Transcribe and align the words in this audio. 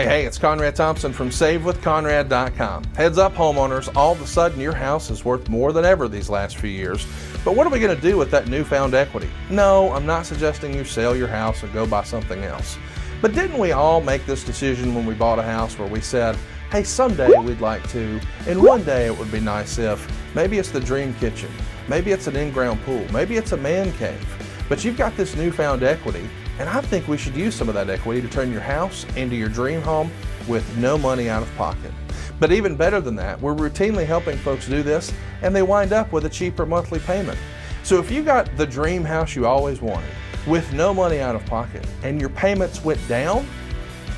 Hey, 0.00 0.06
hey, 0.06 0.24
it's 0.24 0.38
Conrad 0.38 0.74
Thompson 0.76 1.12
from 1.12 1.28
SaveWithConrad.com. 1.28 2.84
Heads 2.96 3.18
up, 3.18 3.34
homeowners, 3.34 3.94
all 3.94 4.12
of 4.12 4.22
a 4.22 4.26
sudden 4.26 4.58
your 4.58 4.72
house 4.72 5.10
is 5.10 5.26
worth 5.26 5.50
more 5.50 5.74
than 5.74 5.84
ever 5.84 6.08
these 6.08 6.30
last 6.30 6.56
few 6.56 6.70
years. 6.70 7.06
But 7.44 7.54
what 7.54 7.66
are 7.66 7.70
we 7.70 7.80
going 7.80 7.94
to 7.94 8.00
do 8.00 8.16
with 8.16 8.30
that 8.30 8.48
newfound 8.48 8.94
equity? 8.94 9.28
No, 9.50 9.92
I'm 9.92 10.06
not 10.06 10.24
suggesting 10.24 10.72
you 10.72 10.84
sell 10.84 11.14
your 11.14 11.28
house 11.28 11.62
and 11.62 11.70
go 11.74 11.86
buy 11.86 12.04
something 12.04 12.42
else. 12.44 12.78
But 13.20 13.34
didn't 13.34 13.58
we 13.58 13.72
all 13.72 14.00
make 14.00 14.24
this 14.24 14.42
decision 14.42 14.94
when 14.94 15.04
we 15.04 15.12
bought 15.12 15.38
a 15.38 15.42
house 15.42 15.78
where 15.78 15.86
we 15.86 16.00
said, 16.00 16.34
hey, 16.70 16.82
someday 16.82 17.38
we'd 17.38 17.60
like 17.60 17.86
to, 17.90 18.18
and 18.46 18.62
one 18.62 18.82
day 18.84 19.04
it 19.04 19.18
would 19.18 19.30
be 19.30 19.40
nice 19.40 19.76
if, 19.76 20.10
maybe 20.34 20.56
it's 20.56 20.70
the 20.70 20.80
dream 20.80 21.12
kitchen, 21.16 21.50
maybe 21.88 22.10
it's 22.10 22.26
an 22.26 22.36
in 22.36 22.52
ground 22.52 22.80
pool, 22.86 23.04
maybe 23.12 23.36
it's 23.36 23.52
a 23.52 23.58
man 23.58 23.92
cave. 23.98 24.26
But 24.66 24.82
you've 24.82 24.96
got 24.96 25.14
this 25.18 25.36
newfound 25.36 25.82
equity 25.82 26.26
and 26.60 26.68
I 26.68 26.82
think 26.82 27.08
we 27.08 27.16
should 27.16 27.34
use 27.34 27.54
some 27.54 27.70
of 27.70 27.74
that 27.74 27.88
equity 27.88 28.20
to 28.20 28.28
turn 28.28 28.52
your 28.52 28.60
house 28.60 29.06
into 29.16 29.34
your 29.34 29.48
dream 29.48 29.80
home 29.80 30.10
with 30.46 30.76
no 30.76 30.98
money 30.98 31.30
out 31.30 31.42
of 31.42 31.56
pocket. 31.56 31.90
But 32.38 32.52
even 32.52 32.76
better 32.76 33.00
than 33.00 33.16
that, 33.16 33.40
we're 33.40 33.54
routinely 33.54 34.04
helping 34.04 34.36
folks 34.36 34.68
do 34.68 34.82
this 34.82 35.10
and 35.40 35.56
they 35.56 35.62
wind 35.62 35.94
up 35.94 36.12
with 36.12 36.26
a 36.26 36.28
cheaper 36.28 36.66
monthly 36.66 36.98
payment. 36.98 37.38
So 37.82 37.98
if 37.98 38.10
you 38.10 38.22
got 38.22 38.54
the 38.58 38.66
dream 38.66 39.04
house 39.04 39.34
you 39.34 39.46
always 39.46 39.80
wanted 39.80 40.10
with 40.46 40.70
no 40.74 40.92
money 40.92 41.18
out 41.18 41.34
of 41.34 41.46
pocket 41.46 41.86
and 42.02 42.20
your 42.20 42.28
payments 42.28 42.84
went 42.84 43.00
down, 43.08 43.46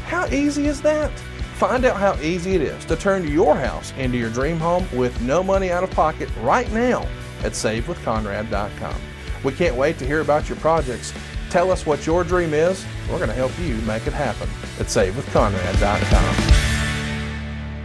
how 0.07 0.27
easy 0.27 0.67
is 0.67 0.83
that? 0.83 1.17
Find 1.55 1.85
out 1.85 1.97
how 1.97 2.21
easy 2.21 2.57
it 2.57 2.63
is 2.63 2.85
to 2.87 2.97
turn 2.97 3.29
your 3.29 3.55
house 3.55 3.93
into 3.99 4.19
your 4.19 4.31
dream 4.31 4.59
home 4.59 4.85
with 4.93 5.21
no 5.23 5.45
money 5.45 5.71
out 5.71 5.85
of 5.85 5.93
pocket 5.93 6.29
right 6.41 6.71
now 6.73 7.07
at 7.45 7.53
SaveWithConrad.com. 7.53 9.01
We 9.45 9.53
can't 9.53 9.77
wait 9.77 9.99
to 9.99 10.07
hear 10.07 10.21
about 10.21 10.49
your 10.49 10.59
projects 10.59 11.13
Tell 11.53 11.71
us 11.71 11.85
what 11.85 12.07
your 12.07 12.25
dream 12.25 12.55
is. 12.55 12.83
We're 13.11 13.19
going 13.19 13.29
to 13.29 13.35
help 13.35 13.53
you 13.59 13.75
make 13.83 14.07
it 14.07 14.15
happen 14.15 14.49
at 14.81 14.87
SaveWithConrad.com. 14.87 16.35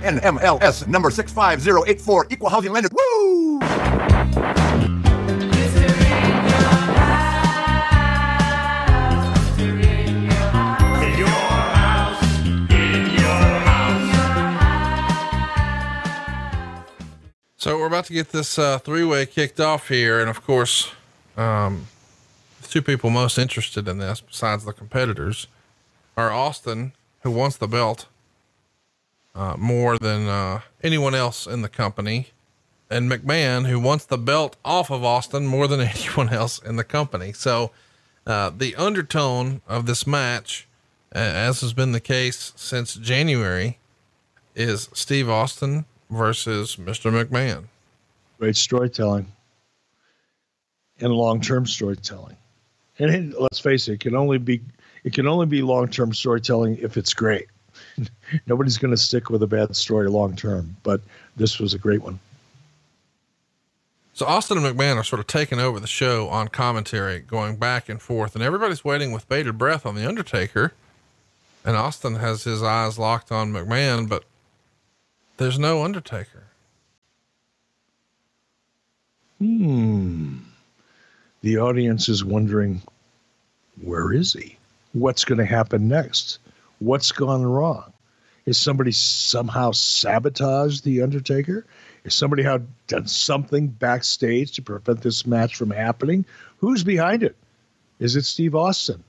NMLS 0.04 0.88
number 0.88 1.12
65084, 1.12 2.28
Equal 2.30 2.48
Housing 2.48 2.72
Lender. 2.72 2.88
Woo! 2.94 3.60
So 17.58 17.78
we're 17.78 17.88
about 17.88 18.06
to 18.06 18.14
get 18.14 18.32
this 18.32 18.58
uh, 18.58 18.80
three-way 18.80 19.26
kicked 19.26 19.60
off 19.60 19.90
here, 19.90 20.22
and 20.22 20.30
of 20.30 20.42
course, 20.46 20.94
um, 21.36 21.88
the 21.90 21.97
two 22.78 22.82
people 22.84 23.10
most 23.10 23.40
interested 23.40 23.88
in 23.88 23.98
this, 23.98 24.22
besides 24.22 24.64
the 24.64 24.72
competitors, 24.72 25.48
are 26.16 26.32
Austin, 26.32 26.94
who 27.22 27.32
wants 27.32 27.58
the 27.58 27.68
belt 27.68 28.06
uh, 29.34 29.56
more 29.58 29.98
than 29.98 30.28
uh, 30.28 30.62
anyone 30.84 31.16
else 31.16 31.48
in 31.48 31.64
the 31.64 31.70
company, 31.70 32.28
and 32.88 33.10
McMahon, 33.10 33.68
who 33.68 33.80
wants 33.80 34.06
the 34.06 34.18
belt 34.18 34.58
off 34.64 34.92
of 34.92 35.04
Austin 35.04 35.48
more 35.48 35.68
than 35.68 35.82
anyone 35.96 36.30
else 36.30 36.60
in 36.60 36.76
the 36.76 36.84
company. 36.84 37.34
So, 37.34 37.72
uh, 38.28 38.52
the 38.56 38.76
undertone 38.76 39.62
of 39.68 39.88
this 39.88 40.06
match, 40.06 40.68
as 41.12 41.62
has 41.62 41.74
been 41.74 41.94
the 41.94 42.00
case 42.00 42.54
since 42.56 42.94
January, 42.94 43.80
is 44.56 44.88
Steve 44.94 45.30
Austin 45.30 45.86
versus 46.12 46.76
Mr. 46.76 47.12
McMahon. 47.12 47.70
Great 48.38 48.56
storytelling 48.56 49.32
and 51.00 51.12
long 51.12 51.42
term 51.42 51.66
storytelling 51.66 52.38
and 53.00 53.14
it, 53.14 53.40
let's 53.40 53.60
face 53.60 53.88
it, 53.88 53.94
it 53.94 54.00
can 54.00 54.16
only 54.16 54.38
be 54.38 54.62
it 55.04 55.14
can 55.14 55.28
only 55.28 55.46
be 55.46 55.62
long 55.62 55.88
term 55.88 56.14
storytelling 56.14 56.78
if 56.82 56.98
it's 56.98 57.14
great. 57.14 57.48
Nobody's 58.48 58.78
going 58.78 58.92
to 58.92 58.98
stick 58.98 59.30
with 59.30 59.44
a 59.44 59.48
bad 59.48 59.76
story 59.76 60.10
long 60.10 60.36
term, 60.36 60.76
but 60.84 61.02
this 61.36 61.60
was 61.60 61.74
a 61.74 61.78
great 61.78 62.02
one. 62.02 62.20
So 64.14 64.26
Austin 64.26 64.58
and 64.58 64.66
McMahon 64.66 64.96
are 64.96 65.04
sort 65.04 65.20
of 65.20 65.28
taking 65.28 65.60
over 65.60 65.80
the 65.80 65.88
show 65.88 66.28
on 66.30 66.48
commentary, 66.48 67.20
going 67.20 67.58
back 67.58 67.88
and 67.88 68.02
forth, 68.02 68.34
and 68.34 68.44
everybody's 68.44 68.84
waiting 68.84 69.12
with 69.12 69.30
bated 69.30 69.60
breath 69.60 69.86
on 69.86 69.94
the 69.94 70.08
Undertaker. 70.08 70.74
And 71.64 71.76
Austin 71.76 72.16
has 72.16 72.44
his 72.44 72.64
eyes 72.64 72.98
locked 72.98 73.32
on 73.32 73.54
McMahon, 73.54 74.10
but 74.10 74.24
there's 75.38 75.60
no 75.60 75.84
Undertaker. 75.84 76.46
Hmm 79.38 80.47
the 81.42 81.58
audience 81.58 82.10
is 82.10 82.24
wondering, 82.24 82.82
where 83.82 84.12
is 84.12 84.34
he? 84.34 84.58
What's 84.94 85.26
going 85.26 85.38
to 85.38 85.46
happen 85.46 85.88
next? 85.88 86.40
What's 86.80 87.12
gone 87.12 87.46
wrong? 87.46 87.94
Is 88.46 88.58
somebody 88.58 88.92
somehow 88.92 89.72
sabotaged 89.72 90.84
The 90.84 91.02
Undertaker? 91.02 91.66
Is 92.06 92.14
somebody 92.14 92.44
how 92.44 92.62
done 92.88 93.08
something 93.08 93.68
backstage 93.68 94.54
to 94.54 94.62
prevent 94.62 95.02
this 95.02 95.26
match 95.26 95.56
from 95.56 95.70
happening? 95.70 96.26
Who's 96.60 96.84
behind 96.84 97.24
it? 97.24 97.36
Is 98.00 98.16
it 98.16 98.24
Steve 98.24 98.56
Austin? 98.56 99.04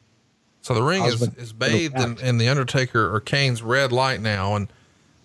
So 0.63 0.75
the 0.75 0.83
ring 0.83 1.05
is, 1.05 1.23
is 1.37 1.53
bathed 1.53 1.99
in, 1.99 2.19
in, 2.19 2.39
the 2.39 2.49
Undertaker 2.49 3.15
or 3.15 3.21
Kane's 3.21 3.63
red 3.63 3.93
light 3.93 4.21
now, 4.21 4.57
and 4.57 4.69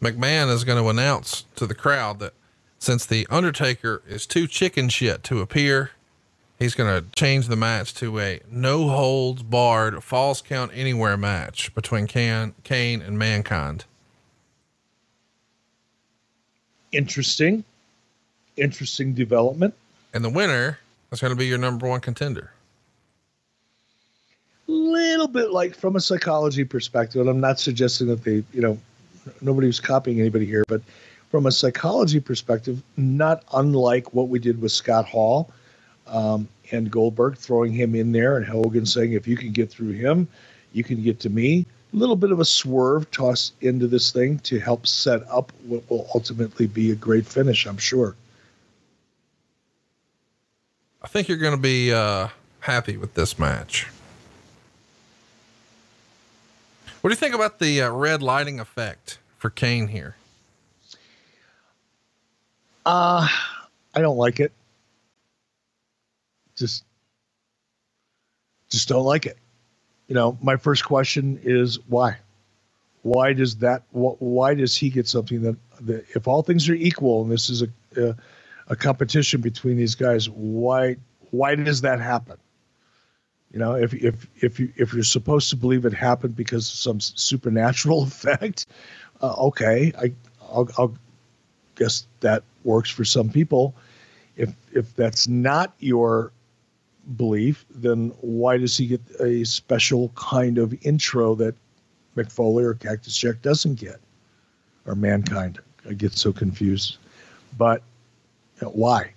McMahon 0.02 0.50
is 0.50 0.64
going 0.64 0.82
to 0.82 0.90
announce 0.90 1.46
to 1.56 1.66
the 1.66 1.74
crowd 1.74 2.20
that 2.20 2.34
since 2.78 3.06
the 3.06 3.26
Undertaker 3.30 4.04
is 4.08 4.28
too 4.28 4.48
chicken 4.48 4.90
shit 4.90 5.24
to 5.24 5.42
appear 5.42 5.92
he's 6.60 6.76
going 6.76 7.02
to 7.02 7.10
change 7.12 7.48
the 7.48 7.56
match 7.56 7.94
to 7.96 8.20
a 8.20 8.40
no 8.50 8.88
holds 8.90 9.44
barred 9.44 10.04
falls 10.04 10.42
count 10.42 10.72
anywhere 10.74 11.18
match 11.18 11.74
between 11.76 12.08
Kane, 12.08 12.54
Kane 12.64 13.02
and 13.02 13.18
Mankind. 13.18 13.86
Interesting. 16.92 17.64
Interesting 18.56 19.14
development. 19.14 19.74
And 20.14 20.24
the 20.24 20.30
winner 20.30 20.80
is 21.12 21.20
going 21.20 21.32
to 21.32 21.38
be 21.38 21.48
your 21.48 21.58
number 21.58 21.88
one 21.88 22.00
contender. 22.00 22.52
A 24.68 24.72
little 24.72 25.28
bit 25.28 25.52
like 25.52 25.76
from 25.76 25.96
a 25.96 26.00
psychology 26.00 26.64
perspective, 26.64 27.20
and 27.20 27.30
I'm 27.30 27.42
not 27.42 27.60
suggesting 27.60 28.08
that 28.08 28.24
they, 28.24 28.44
you 28.54 28.62
know, 28.62 28.78
nobody 29.42 29.68
was 29.68 29.80
copying 29.80 30.20
anybody 30.20 30.46
here, 30.46 30.64
but 30.68 30.82
from 31.32 31.48
a 31.48 31.52
psychology 31.52 32.20
perspective, 32.20 32.82
not 32.96 33.44
unlike 33.54 34.14
what 34.14 34.30
we 34.30 34.40
did 34.40 34.62
with 34.62 34.72
Scott 34.72 35.06
Hall 35.06 35.50
um, 36.08 36.48
and 36.72 36.90
Goldberg 36.90 37.38
throwing 37.38 37.72
him 37.72 37.96
in 37.96 38.12
there, 38.12 38.38
and 38.38 38.46
Hogan 38.46 38.86
saying, 38.86 39.14
if 39.14 39.28
you 39.28 39.38
can 39.38 39.52
get 39.52 39.70
through 39.70 39.92
him, 39.92 40.28
you 40.74 40.84
can 40.84 41.02
get 41.04 41.20
to 41.22 41.30
me. 41.30 41.66
A 41.94 41.96
little 41.96 42.16
bit 42.16 42.32
of 42.32 42.40
a 42.40 42.46
swerve 42.46 43.10
tossed 43.12 43.54
into 43.62 43.88
this 43.88 44.12
thing 44.12 44.40
to 44.40 44.60
help 44.60 44.88
set 44.88 45.22
up 45.30 45.52
what 45.68 45.88
will 45.90 46.10
ultimately 46.16 46.66
be 46.66 46.92
a 46.92 46.96
great 46.96 47.26
finish, 47.26 47.66
I'm 47.68 47.78
sure. 47.78 48.16
I 51.02 51.08
think 51.08 51.28
you're 51.28 51.38
going 51.38 51.56
to 51.56 51.62
be 51.62 51.94
uh, 51.94 52.30
happy 52.62 52.98
with 52.98 53.14
this 53.14 53.38
match. 53.38 53.88
What 57.02 57.10
do 57.10 57.12
you 57.12 57.18
think 57.18 57.36
about 57.36 57.60
the 57.60 57.82
uh, 57.82 57.92
red 57.92 58.24
lighting 58.24 58.60
effect 58.60 59.20
for 59.38 59.50
Kane 59.50 59.90
here? 59.90 60.16
Uh, 62.86 63.28
I 63.94 64.02
don't 64.02 64.18
like 64.18 64.40
it 64.40 64.52
just 66.58 66.84
just 68.70 68.88
don't 68.90 69.04
like 69.04 69.26
it. 69.26 69.38
You 70.08 70.16
know, 70.16 70.38
my 70.42 70.58
first 70.58 70.86
question 70.86 71.40
is 71.44 71.80
why? 71.88 72.18
Why 73.04 73.34
does 73.34 73.58
that? 73.58 73.84
Why 73.92 74.54
does 74.54 74.76
he 74.76 74.90
get 74.90 75.08
something 75.08 75.42
that, 75.42 75.58
that 75.82 76.06
if 76.16 76.28
all 76.28 76.42
things 76.42 76.70
are 76.70 76.74
equal 76.74 77.22
and 77.24 77.32
this 77.32 77.50
is 77.50 77.62
a, 77.64 77.68
a, 77.98 78.16
a 78.70 78.76
competition 78.76 79.42
between 79.42 79.78
these 79.78 79.96
guys, 79.96 80.30
why 80.30 80.98
why 81.32 81.56
does 81.56 81.82
that 81.82 82.00
happen? 82.00 82.38
You 83.52 83.60
know, 83.60 83.76
if 83.76 83.94
if 83.94 84.28
if 84.42 84.60
you 84.60 84.72
if 84.78 84.94
you're 84.94 85.04
supposed 85.04 85.50
to 85.52 85.56
believe 85.56 85.86
it 85.86 85.94
happened 85.94 86.36
because 86.36 86.70
of 86.70 86.76
some 86.78 87.00
supernatural 87.00 88.04
effect, 88.06 88.66
uh, 89.22 89.34
okay, 89.48 89.94
I 89.98 90.14
I'll, 90.42 90.70
I'll 90.78 90.96
guess 91.76 92.08
that 92.22 92.44
works 92.64 92.90
for 92.90 93.06
some 93.06 93.30
people. 93.30 93.76
If 94.38 94.54
if 94.74 94.96
that's 94.96 95.28
not 95.28 95.74
your 95.80 96.32
belief, 97.18 97.66
then 97.70 98.14
why 98.22 98.58
does 98.58 98.78
he 98.78 98.88
get 98.88 99.02
a 99.20 99.44
special 99.44 100.10
kind 100.16 100.58
of 100.58 100.74
intro 100.86 101.36
that 101.36 101.56
Mick 102.16 102.32
Foley 102.32 102.64
or 102.64 102.74
Cactus 102.74 103.18
Jack 103.18 103.42
doesn't 103.42 103.76
get, 103.76 104.00
or 104.86 104.96
Mankind? 104.96 105.60
I 105.90 105.94
get 105.94 106.14
so 106.14 106.32
confused. 106.32 106.98
But 107.58 107.82
you 108.62 108.68
know, 108.68 108.72
why? 108.72 109.14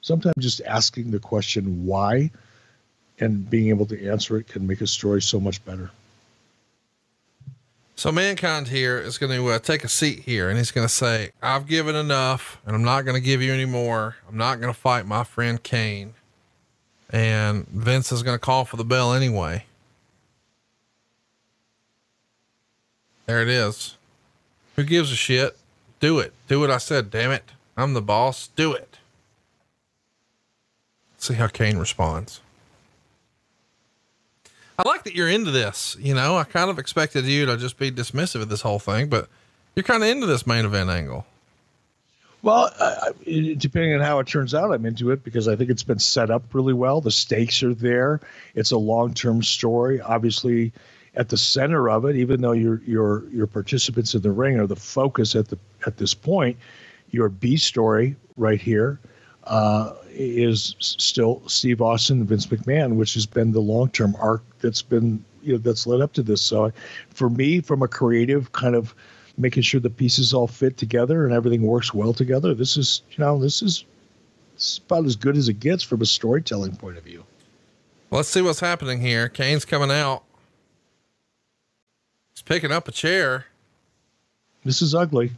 Sometimes 0.00 0.34
just 0.38 0.60
asking 0.62 1.10
the 1.10 1.20
question 1.20 1.86
why 1.86 2.30
and 3.20 3.48
being 3.48 3.68
able 3.68 3.86
to 3.86 4.08
answer 4.08 4.36
it 4.36 4.48
can 4.48 4.66
make 4.66 4.80
a 4.80 4.86
story 4.86 5.22
so 5.22 5.38
much 5.38 5.64
better. 5.64 5.90
So 8.02 8.10
mankind 8.10 8.66
here 8.66 8.98
is 8.98 9.16
going 9.16 9.30
to 9.30 9.48
uh, 9.50 9.60
take 9.60 9.84
a 9.84 9.88
seat 9.88 10.24
here 10.24 10.48
and 10.48 10.58
he's 10.58 10.72
going 10.72 10.84
to 10.84 10.92
say, 10.92 11.30
I've 11.40 11.68
given 11.68 11.94
enough 11.94 12.60
and 12.66 12.74
I'm 12.74 12.82
not 12.82 13.02
going 13.02 13.14
to 13.14 13.20
give 13.20 13.40
you 13.40 13.52
any 13.52 13.64
more. 13.64 14.16
I'm 14.28 14.36
not 14.36 14.60
going 14.60 14.74
to 14.74 14.76
fight 14.76 15.06
my 15.06 15.22
friend 15.22 15.62
Kane. 15.62 16.14
And 17.10 17.64
Vince 17.68 18.10
is 18.10 18.24
going 18.24 18.34
to 18.34 18.40
call 18.40 18.64
for 18.64 18.76
the 18.76 18.84
bell 18.84 19.12
anyway. 19.12 19.66
There 23.26 23.40
it 23.40 23.48
is. 23.48 23.96
Who 24.74 24.82
gives 24.82 25.12
a 25.12 25.14
shit? 25.14 25.56
Do 26.00 26.18
it. 26.18 26.32
Do 26.48 26.58
what 26.58 26.72
I 26.72 26.78
said. 26.78 27.08
Damn 27.08 27.30
it. 27.30 27.52
I'm 27.76 27.94
the 27.94 28.02
boss. 28.02 28.48
Do 28.56 28.72
it. 28.72 28.98
See 31.18 31.34
how 31.34 31.46
Kane 31.46 31.78
responds. 31.78 32.40
I 34.78 34.88
like 34.88 35.04
that 35.04 35.14
you're 35.14 35.28
into 35.28 35.50
this. 35.50 35.96
You 36.00 36.14
know, 36.14 36.36
I 36.36 36.44
kind 36.44 36.70
of 36.70 36.78
expected 36.78 37.24
you 37.24 37.46
to 37.46 37.56
just 37.56 37.78
be 37.78 37.90
dismissive 37.90 38.42
of 38.42 38.48
this 38.48 38.62
whole 38.62 38.78
thing, 38.78 39.08
but 39.08 39.28
you're 39.74 39.84
kind 39.84 40.02
of 40.02 40.08
into 40.08 40.26
this 40.26 40.46
main 40.46 40.64
event 40.64 40.90
angle. 40.90 41.26
Well, 42.42 42.70
depending 43.24 43.94
on 43.94 44.00
how 44.00 44.18
it 44.18 44.26
turns 44.26 44.52
out, 44.52 44.72
I'm 44.72 44.84
into 44.84 45.12
it 45.12 45.22
because 45.22 45.46
I 45.46 45.54
think 45.54 45.70
it's 45.70 45.84
been 45.84 46.00
set 46.00 46.28
up 46.28 46.42
really 46.52 46.72
well. 46.72 47.00
The 47.00 47.12
stakes 47.12 47.62
are 47.62 47.74
there. 47.74 48.20
It's 48.56 48.72
a 48.72 48.78
long-term 48.78 49.44
story. 49.44 50.00
Obviously, 50.00 50.72
at 51.14 51.28
the 51.28 51.36
center 51.36 51.88
of 51.88 52.04
it, 52.04 52.16
even 52.16 52.40
though 52.40 52.52
your 52.52 52.82
your 52.84 53.28
your 53.30 53.46
participants 53.46 54.14
in 54.14 54.22
the 54.22 54.32
ring 54.32 54.58
are 54.58 54.66
the 54.66 54.74
focus 54.74 55.36
at 55.36 55.48
the 55.48 55.58
at 55.86 55.98
this 55.98 56.14
point, 56.14 56.56
your 57.12 57.28
B 57.28 57.56
story 57.56 58.16
right 58.36 58.60
here 58.60 58.98
uh, 59.44 59.94
is 60.14 60.74
still 60.78 61.42
Steve 61.48 61.80
Austin 61.80 62.20
and 62.20 62.28
Vince 62.28 62.46
McMahon, 62.46 62.96
which 62.96 63.14
has 63.14 63.26
been 63.26 63.52
the 63.52 63.60
long-term 63.60 64.16
arc 64.20 64.42
that's 64.60 64.82
been 64.82 65.24
you 65.42 65.52
know 65.52 65.58
that's 65.58 65.86
led 65.86 66.00
up 66.00 66.12
to 66.14 66.22
this. 66.22 66.42
So, 66.42 66.72
for 67.10 67.28
me, 67.28 67.60
from 67.60 67.82
a 67.82 67.88
creative 67.88 68.52
kind 68.52 68.74
of 68.74 68.94
making 69.38 69.62
sure 69.62 69.80
the 69.80 69.90
pieces 69.90 70.34
all 70.34 70.46
fit 70.46 70.76
together 70.76 71.24
and 71.24 71.34
everything 71.34 71.62
works 71.62 71.94
well 71.94 72.12
together. 72.12 72.54
This 72.54 72.76
is, 72.76 73.02
you 73.10 73.24
know, 73.24 73.38
this 73.38 73.62
is, 73.62 73.84
this 74.54 74.72
is 74.72 74.80
about 74.86 75.06
as 75.06 75.16
good 75.16 75.36
as 75.36 75.48
it 75.48 75.60
gets 75.60 75.82
from 75.82 76.02
a 76.02 76.06
storytelling 76.06 76.76
point 76.76 76.98
of 76.98 77.04
view. 77.04 77.24
Let's 78.10 78.28
see 78.28 78.42
what's 78.42 78.60
happening 78.60 79.00
here. 79.00 79.28
Kane's 79.28 79.64
coming 79.64 79.90
out. 79.90 80.22
He's 82.34 82.42
picking 82.42 82.72
up 82.72 82.88
a 82.88 82.92
chair. 82.92 83.46
This 84.64 84.82
is 84.82 84.94
ugly. 84.94 85.32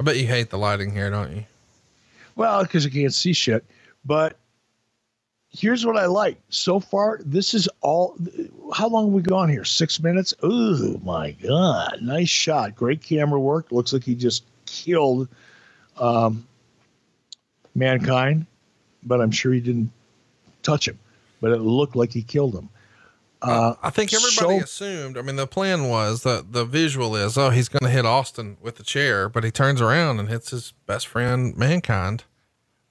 I 0.00 0.04
bet 0.04 0.16
you 0.16 0.26
hate 0.26 0.50
the 0.50 0.58
lighting 0.58 0.92
here, 0.92 1.10
don't 1.10 1.34
you? 1.34 1.44
Well, 2.36 2.62
because 2.62 2.84
you 2.84 2.90
can't 2.90 3.12
see 3.12 3.32
shit. 3.32 3.64
But 4.04 4.36
here's 5.50 5.84
what 5.84 5.96
I 5.96 6.06
like 6.06 6.40
so 6.50 6.78
far. 6.78 7.20
This 7.24 7.52
is 7.52 7.68
all. 7.80 8.16
How 8.72 8.88
long 8.88 9.06
have 9.06 9.12
we 9.14 9.22
gone 9.22 9.48
here? 9.48 9.64
Six 9.64 10.00
minutes. 10.00 10.34
Oh 10.42 11.00
my 11.04 11.32
god! 11.32 11.98
Nice 12.00 12.28
shot. 12.28 12.76
Great 12.76 13.02
camera 13.02 13.40
work. 13.40 13.72
Looks 13.72 13.92
like 13.92 14.04
he 14.04 14.14
just 14.14 14.44
killed 14.66 15.28
um, 15.98 16.46
mankind, 17.74 18.46
but 19.02 19.20
I'm 19.20 19.32
sure 19.32 19.52
he 19.52 19.60
didn't 19.60 19.90
touch 20.62 20.86
him. 20.86 20.98
But 21.40 21.52
it 21.52 21.60
looked 21.60 21.96
like 21.96 22.12
he 22.12 22.22
killed 22.22 22.54
him. 22.54 22.68
Uh, 23.40 23.74
I 23.82 23.90
think 23.90 24.12
everybody 24.12 24.58
so, 24.58 24.64
assumed. 24.64 25.16
I 25.16 25.22
mean, 25.22 25.36
the 25.36 25.46
plan 25.46 25.88
was 25.88 26.22
that 26.24 26.52
the 26.52 26.64
visual 26.64 27.14
is, 27.14 27.38
oh, 27.38 27.50
he's 27.50 27.68
going 27.68 27.84
to 27.84 27.90
hit 27.90 28.04
Austin 28.04 28.56
with 28.60 28.76
the 28.76 28.82
chair, 28.82 29.28
but 29.28 29.44
he 29.44 29.50
turns 29.50 29.80
around 29.80 30.18
and 30.18 30.28
hits 30.28 30.50
his 30.50 30.72
best 30.86 31.06
friend, 31.06 31.56
mankind, 31.56 32.24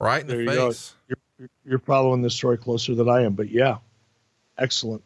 right 0.00 0.22
in 0.22 0.26
the 0.26 0.46
face. 0.46 0.94
You're 1.08 1.50
you're 1.64 1.78
following 1.78 2.22
this 2.22 2.34
story 2.34 2.58
closer 2.58 2.94
than 2.94 3.08
I 3.08 3.22
am, 3.22 3.34
but 3.34 3.50
yeah, 3.50 3.76
excellent. 4.56 5.02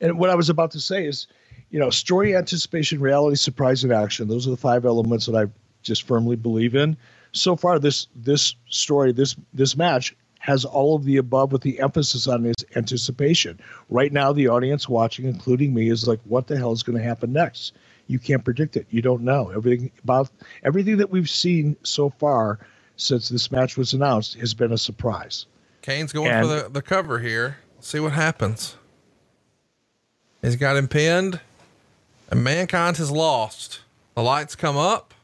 And 0.00 0.18
what 0.18 0.30
I 0.30 0.34
was 0.34 0.48
about 0.48 0.70
to 0.72 0.80
say 0.80 1.06
is, 1.06 1.26
you 1.70 1.78
know, 1.78 1.90
story, 1.90 2.36
anticipation, 2.36 3.00
reality, 3.00 3.36
surprise, 3.36 3.84
and 3.84 3.92
action. 3.92 4.28
Those 4.28 4.46
are 4.46 4.50
the 4.50 4.56
five 4.56 4.84
elements 4.84 5.26
that 5.26 5.36
I 5.36 5.50
just 5.82 6.02
firmly 6.04 6.36
believe 6.36 6.74
in. 6.74 6.96
So 7.32 7.54
far, 7.54 7.78
this 7.78 8.06
this 8.16 8.54
story, 8.68 9.12
this 9.12 9.36
this 9.52 9.76
match 9.76 10.16
has 10.44 10.66
all 10.66 10.94
of 10.94 11.04
the 11.04 11.16
above 11.16 11.52
with 11.52 11.62
the 11.62 11.80
emphasis 11.80 12.28
on 12.28 12.44
his 12.44 12.56
anticipation. 12.76 13.58
Right 13.88 14.12
now, 14.12 14.30
the 14.30 14.46
audience 14.46 14.86
watching, 14.86 15.24
including 15.24 15.72
me, 15.72 15.88
is 15.88 16.06
like, 16.06 16.20
what 16.24 16.48
the 16.48 16.58
hell 16.58 16.70
is 16.70 16.82
going 16.82 16.98
to 16.98 17.02
happen 17.02 17.32
next? 17.32 17.72
You 18.08 18.18
can't 18.18 18.44
predict 18.44 18.76
it. 18.76 18.86
You 18.90 19.00
don't 19.00 19.22
know 19.22 19.50
everything 19.56 19.90
about 20.02 20.28
everything 20.62 20.98
that 20.98 21.08
we've 21.08 21.30
seen 21.30 21.78
so 21.82 22.10
far 22.10 22.58
since 22.96 23.30
this 23.30 23.50
match 23.50 23.78
was 23.78 23.94
announced 23.94 24.34
has 24.34 24.52
been 24.52 24.70
a 24.70 24.76
surprise. 24.76 25.46
Kane's 25.80 26.12
going 26.12 26.30
and, 26.30 26.46
for 26.46 26.54
the, 26.54 26.68
the 26.68 26.82
cover 26.82 27.20
here. 27.20 27.56
Let's 27.76 27.88
see 27.88 28.00
what 28.00 28.12
happens. 28.12 28.76
He's 30.42 30.56
got 30.56 30.76
him 30.76 30.88
pinned, 30.88 31.40
and 32.30 32.44
Mankind 32.44 32.98
has 32.98 33.10
lost. 33.10 33.80
The 34.14 34.22
lights 34.22 34.54
come 34.54 34.76
up, 34.76 35.14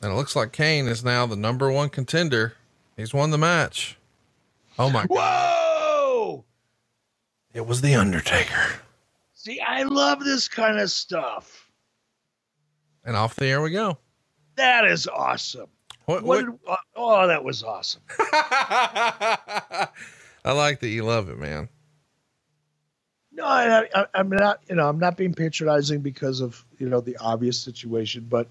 and 0.00 0.10
it 0.10 0.14
looks 0.14 0.34
like 0.34 0.52
Kane 0.52 0.88
is 0.88 1.04
now 1.04 1.26
the 1.26 1.36
number 1.36 1.70
one 1.70 1.90
contender. 1.90 2.54
He's 2.98 3.14
won 3.14 3.30
the 3.30 3.38
match. 3.38 3.96
Oh 4.76 4.90
my 4.90 5.04
Whoa! 5.04 6.44
It 7.54 7.64
was 7.64 7.80
The 7.80 7.94
Undertaker. 7.94 8.80
See, 9.34 9.60
I 9.60 9.84
love 9.84 10.24
this 10.24 10.48
kind 10.48 10.80
of 10.80 10.90
stuff. 10.90 11.70
And 13.04 13.14
off 13.14 13.36
the 13.36 13.46
air 13.46 13.62
we 13.62 13.70
go. 13.70 13.98
That 14.56 14.84
is 14.84 15.06
awesome. 15.06 15.68
What, 16.06 16.24
what, 16.24 16.44
what 16.44 16.46
did, 16.46 16.58
uh, 16.68 16.76
oh, 16.96 17.28
that 17.28 17.44
was 17.44 17.62
awesome. 17.62 18.02
I 18.18 19.88
like 20.44 20.80
that 20.80 20.88
you 20.88 21.04
love 21.04 21.28
it, 21.28 21.38
man. 21.38 21.68
No, 23.30 23.44
I, 23.44 23.84
I, 23.94 24.06
I'm 24.14 24.28
not, 24.28 24.60
you 24.68 24.74
know, 24.74 24.88
I'm 24.88 24.98
not 24.98 25.16
being 25.16 25.34
patronizing 25.34 26.00
because 26.00 26.40
of, 26.40 26.64
you 26.78 26.88
know, 26.88 27.00
the 27.00 27.16
obvious 27.18 27.60
situation, 27.60 28.26
but 28.28 28.48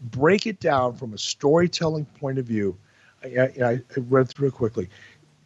break 0.00 0.46
it 0.46 0.60
down 0.60 0.96
from 0.96 1.12
a 1.12 1.18
storytelling 1.18 2.06
point 2.06 2.38
of 2.38 2.46
view. 2.46 2.74
I, 3.24 3.50
I, 3.64 3.82
read 3.96 4.28
through 4.28 4.48
it 4.48 4.54
quickly. 4.54 4.88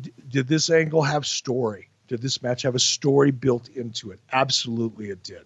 D- 0.01 0.13
did 0.29 0.49
this 0.49 0.71
angle 0.71 1.03
have 1.03 1.27
story? 1.27 1.89
Did 2.09 2.23
this 2.23 2.43
match 2.43 2.63
have 2.63 2.75
a 2.75 2.81
story 2.81 3.31
built 3.31 3.69
into 3.69 4.11
it? 4.11 4.21
Absolutely, 4.33 5.11
it 5.11 5.23
did. 5.23 5.45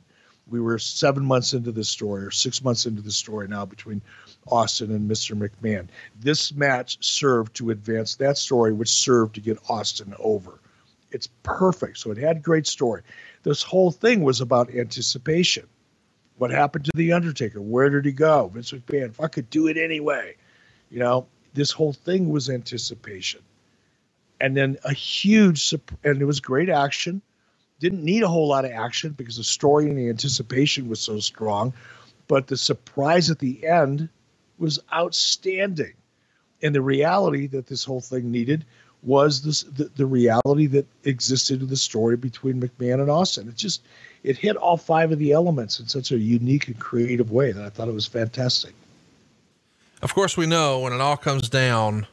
We 0.48 0.60
were 0.60 0.78
seven 0.78 1.24
months 1.24 1.54
into 1.54 1.70
this 1.72 1.88
story, 1.88 2.24
or 2.24 2.30
six 2.30 2.62
months 2.62 2.84
into 2.84 3.02
the 3.02 3.12
story 3.12 3.46
now 3.46 3.64
between 3.64 4.02
Austin 4.48 4.90
and 4.90 5.08
Mr. 5.08 5.38
McMahon. 5.38 5.88
This 6.18 6.52
match 6.52 6.98
served 7.00 7.54
to 7.56 7.70
advance 7.70 8.16
that 8.16 8.36
story, 8.36 8.72
which 8.72 8.90
served 8.90 9.36
to 9.36 9.40
get 9.40 9.58
Austin 9.68 10.14
over. 10.18 10.60
It's 11.12 11.28
perfect. 11.42 11.98
So 11.98 12.10
it 12.10 12.18
had 12.18 12.42
great 12.42 12.66
story. 12.66 13.02
This 13.42 13.62
whole 13.62 13.90
thing 13.90 14.22
was 14.22 14.40
about 14.40 14.74
anticipation. 14.74 15.66
What 16.36 16.50
happened 16.50 16.86
to 16.86 16.92
the 16.94 17.12
Undertaker? 17.12 17.60
Where 17.60 17.90
did 17.90 18.04
he 18.04 18.12
go? 18.12 18.48
Vince 18.48 18.72
McMahon, 18.72 19.10
if 19.10 19.20
I 19.20 19.28
could 19.28 19.50
do 19.50 19.66
it 19.66 19.76
anyway, 19.76 20.36
you 20.90 20.98
know, 20.98 21.26
this 21.54 21.70
whole 21.70 21.92
thing 21.92 22.28
was 22.28 22.48
anticipation. 22.48 23.40
And 24.40 24.56
then 24.56 24.78
a 24.84 24.92
huge, 24.92 25.74
and 26.04 26.22
it 26.22 26.24
was 26.24 26.40
great 26.40 26.68
action. 26.68 27.20
Didn't 27.78 28.04
need 28.04 28.22
a 28.22 28.28
whole 28.28 28.48
lot 28.48 28.64
of 28.64 28.72
action 28.72 29.12
because 29.12 29.36
the 29.36 29.44
story 29.44 29.88
and 29.88 29.98
the 29.98 30.08
anticipation 30.08 30.88
was 30.88 31.00
so 31.00 31.18
strong. 31.18 31.72
But 32.28 32.46
the 32.46 32.56
surprise 32.56 33.30
at 33.30 33.38
the 33.38 33.66
end 33.66 34.08
was 34.58 34.78
outstanding. 34.94 35.94
And 36.62 36.74
the 36.74 36.82
reality 36.82 37.46
that 37.48 37.66
this 37.66 37.84
whole 37.84 38.00
thing 38.00 38.30
needed 38.30 38.64
was 39.02 39.42
this 39.42 39.62
the, 39.62 39.90
the 39.96 40.06
reality 40.06 40.66
that 40.66 40.86
existed 41.04 41.62
in 41.62 41.68
the 41.68 41.76
story 41.76 42.16
between 42.16 42.60
McMahon 42.60 43.00
and 43.00 43.10
Austin. 43.10 43.48
It 43.48 43.56
just 43.56 43.82
it 44.22 44.36
hit 44.36 44.56
all 44.56 44.76
five 44.76 45.10
of 45.10 45.18
the 45.18 45.32
elements 45.32 45.80
in 45.80 45.88
such 45.88 46.12
a 46.12 46.18
unique 46.18 46.68
and 46.68 46.78
creative 46.78 47.30
way 47.30 47.52
that 47.52 47.64
I 47.64 47.70
thought 47.70 47.88
it 47.88 47.94
was 47.94 48.06
fantastic. 48.06 48.74
Of 50.02 50.14
course, 50.14 50.36
we 50.36 50.46
know 50.46 50.80
when 50.80 50.92
it 50.92 51.00
all 51.00 51.16
comes 51.16 51.48
down, 51.48 52.06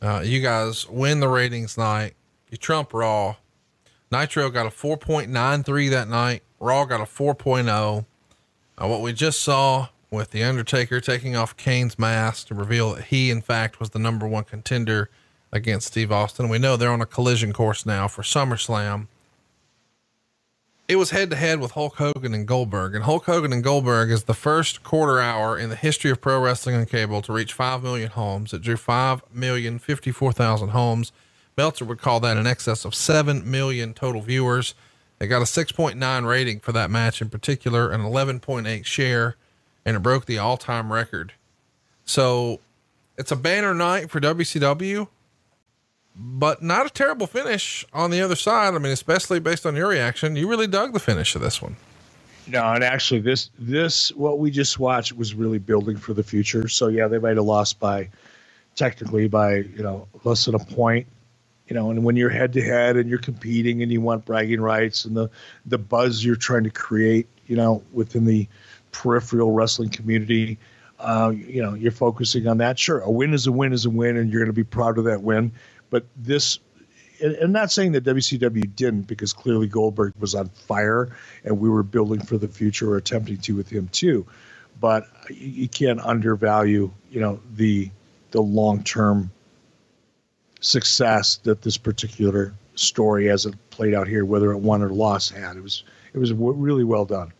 uh, 0.00 0.22
you 0.24 0.40
guys 0.40 0.88
win 0.88 1.20
the 1.20 1.28
ratings 1.28 1.78
night. 1.78 2.14
You 2.50 2.56
trump 2.56 2.92
Raw. 2.92 3.36
Nitro 4.10 4.50
got 4.50 4.66
a 4.66 4.70
4.93 4.70 5.90
that 5.90 6.08
night. 6.08 6.42
Raw 6.58 6.84
got 6.84 7.00
a 7.00 7.04
4.0. 7.04 8.04
Uh, 8.76 8.88
what 8.88 9.00
we 9.00 9.12
just 9.12 9.40
saw 9.40 9.88
with 10.10 10.32
The 10.32 10.42
Undertaker 10.42 11.00
taking 11.00 11.36
off 11.36 11.56
Kane's 11.56 11.98
mask 11.98 12.48
to 12.48 12.54
reveal 12.54 12.94
that 12.94 13.04
he, 13.04 13.30
in 13.30 13.40
fact, 13.40 13.78
was 13.78 13.90
the 13.90 13.98
number 13.98 14.26
one 14.26 14.44
contender 14.44 15.08
against 15.52 15.86
Steve 15.86 16.10
Austin. 16.10 16.48
We 16.48 16.58
know 16.58 16.76
they're 16.76 16.90
on 16.90 17.00
a 17.00 17.06
collision 17.06 17.52
course 17.52 17.86
now 17.86 18.08
for 18.08 18.22
SummerSlam. 18.22 19.06
It 20.88 20.96
was 20.96 21.10
head 21.10 21.30
to 21.30 21.36
head 21.36 21.60
with 21.60 21.72
Hulk 21.72 21.96
Hogan 21.96 22.34
and 22.34 22.46
Goldberg, 22.46 22.94
and 22.94 23.04
Hulk 23.04 23.24
Hogan 23.24 23.52
and 23.52 23.64
Goldberg 23.64 24.10
is 24.10 24.24
the 24.24 24.34
first 24.34 24.82
quarter 24.82 25.20
hour 25.20 25.56
in 25.56 25.70
the 25.70 25.76
history 25.76 26.10
of 26.10 26.20
pro 26.20 26.40
wrestling 26.40 26.74
on 26.76 26.86
cable 26.86 27.22
to 27.22 27.32
reach 27.32 27.52
5 27.52 27.82
million 27.82 28.10
homes. 28.10 28.52
It 28.52 28.62
drew 28.62 28.76
5,054,000 28.76 30.70
homes. 30.70 31.12
Meltzer 31.56 31.84
would 31.84 32.00
call 32.00 32.20
that 32.20 32.36
in 32.36 32.46
excess 32.46 32.84
of 32.84 32.94
7 32.94 33.48
million 33.48 33.94
total 33.94 34.20
viewers. 34.20 34.74
They 35.18 35.26
got 35.28 35.40
a 35.40 35.44
6.9 35.44 36.26
rating 36.26 36.60
for 36.60 36.72
that 36.72 36.90
match 36.90 37.22
in 37.22 37.30
particular, 37.30 37.90
an 37.90 38.00
11.8 38.00 38.84
share 38.84 39.36
and 39.84 39.96
it 39.96 40.00
broke 40.00 40.26
the 40.26 40.38
all 40.38 40.56
time 40.56 40.92
record. 40.92 41.32
So 42.04 42.60
it's 43.16 43.32
a 43.32 43.36
banner 43.36 43.74
night 43.74 44.10
for 44.10 44.20
WCW, 44.20 45.08
but 46.16 46.62
not 46.62 46.86
a 46.86 46.90
terrible 46.90 47.26
finish 47.26 47.84
on 47.92 48.10
the 48.10 48.22
other 48.22 48.36
side. 48.36 48.74
I 48.74 48.78
mean, 48.78 48.92
especially 48.92 49.40
based 49.40 49.66
on 49.66 49.76
your 49.76 49.88
reaction, 49.88 50.36
you 50.36 50.48
really 50.48 50.66
dug 50.68 50.92
the 50.94 51.00
finish 51.00 51.34
of 51.36 51.42
this 51.42 51.62
one. 51.62 51.78
No, 52.46 52.62
and 52.72 52.84
actually, 52.84 53.20
this 53.20 53.50
this 53.58 54.10
what 54.12 54.38
we 54.40 54.50
just 54.50 54.78
watched 54.80 55.12
was 55.14 55.34
really 55.34 55.58
building 55.58 55.96
for 55.98 56.14
the 56.14 56.24
future. 56.24 56.68
So 56.68 56.88
yeah, 56.88 57.08
they 57.08 57.18
might 57.18 57.36
have 57.36 57.46
lost 57.46 57.80
by 57.80 58.10
technically 58.76 59.28
by 59.28 59.56
you 59.58 59.82
know 59.82 60.08
less 60.24 60.46
than 60.46 60.54
a 60.56 60.60
point, 60.60 61.06
You 61.68 61.74
know, 61.74 61.90
and 61.90 62.04
when 62.04 62.16
you're 62.16 62.30
head 62.30 62.52
to 62.54 62.62
head 62.62 62.96
and 62.96 63.10
you're 63.10 63.18
competing 63.18 63.82
and 63.82 63.92
you 63.92 64.00
want 64.00 64.24
bragging 64.26 64.60
rights 64.62 65.04
and 65.06 65.16
the 65.16 65.30
the 65.66 65.78
buzz 65.78 66.24
you're 66.24 66.36
trying 66.36 66.64
to 66.64 66.70
create, 66.70 67.26
you 67.48 67.56
know, 67.56 67.82
within 67.92 68.26
the 68.26 68.48
peripheral 68.92 69.52
wrestling 69.52 69.90
community, 69.90 70.58
uh, 71.00 71.32
you 71.34 71.62
know, 71.62 71.74
you're 71.74 71.92
focusing 71.92 72.46
on 72.48 72.58
that. 72.58 72.78
Sure, 72.78 73.00
a 73.00 73.10
win 73.10 73.34
is 73.34 73.48
a 73.48 73.52
win 73.52 73.72
is 73.72 73.86
a 73.86 73.90
win, 73.90 74.16
and 74.18 74.30
you're 74.30 74.42
going 74.42 74.54
to 74.54 74.54
be 74.54 74.64
proud 74.64 74.98
of 74.98 75.04
that 75.06 75.22
win. 75.22 75.52
But 75.92 76.06
this, 76.16 76.58
and, 77.22 77.52
not 77.52 77.70
saying 77.70 77.92
that 77.92 78.02
WCW 78.02 78.74
didn't, 78.74 79.02
because 79.02 79.34
clearly 79.34 79.68
Goldberg 79.68 80.14
was 80.18 80.34
on 80.34 80.48
fire, 80.48 81.14
and 81.44 81.60
we 81.60 81.68
were 81.68 81.82
building 81.82 82.20
for 82.20 82.38
the 82.38 82.48
future 82.48 82.90
or 82.90 82.96
attempting 82.96 83.36
to 83.36 83.54
with 83.54 83.68
him 83.68 83.88
too. 83.92 84.26
But 84.80 85.06
you, 85.28 85.68
can't 85.68 86.00
undervalue, 86.00 86.90
you 87.10 87.20
know, 87.20 87.38
the 87.54 87.90
the 88.30 88.40
long 88.40 88.82
term 88.82 89.30
success 90.60 91.36
that 91.44 91.60
this 91.60 91.76
particular 91.76 92.54
story, 92.74 93.28
as 93.28 93.44
it 93.44 93.54
played 93.68 93.92
out 93.92 94.08
here, 94.08 94.24
whether 94.24 94.50
it 94.50 94.58
won 94.58 94.82
or 94.82 94.88
lost, 94.88 95.30
had. 95.30 95.58
It 95.58 95.62
was 95.62 95.84
it 96.14 96.18
was 96.18 96.32
really 96.32 96.84
well 96.84 97.04
done. 97.04 97.34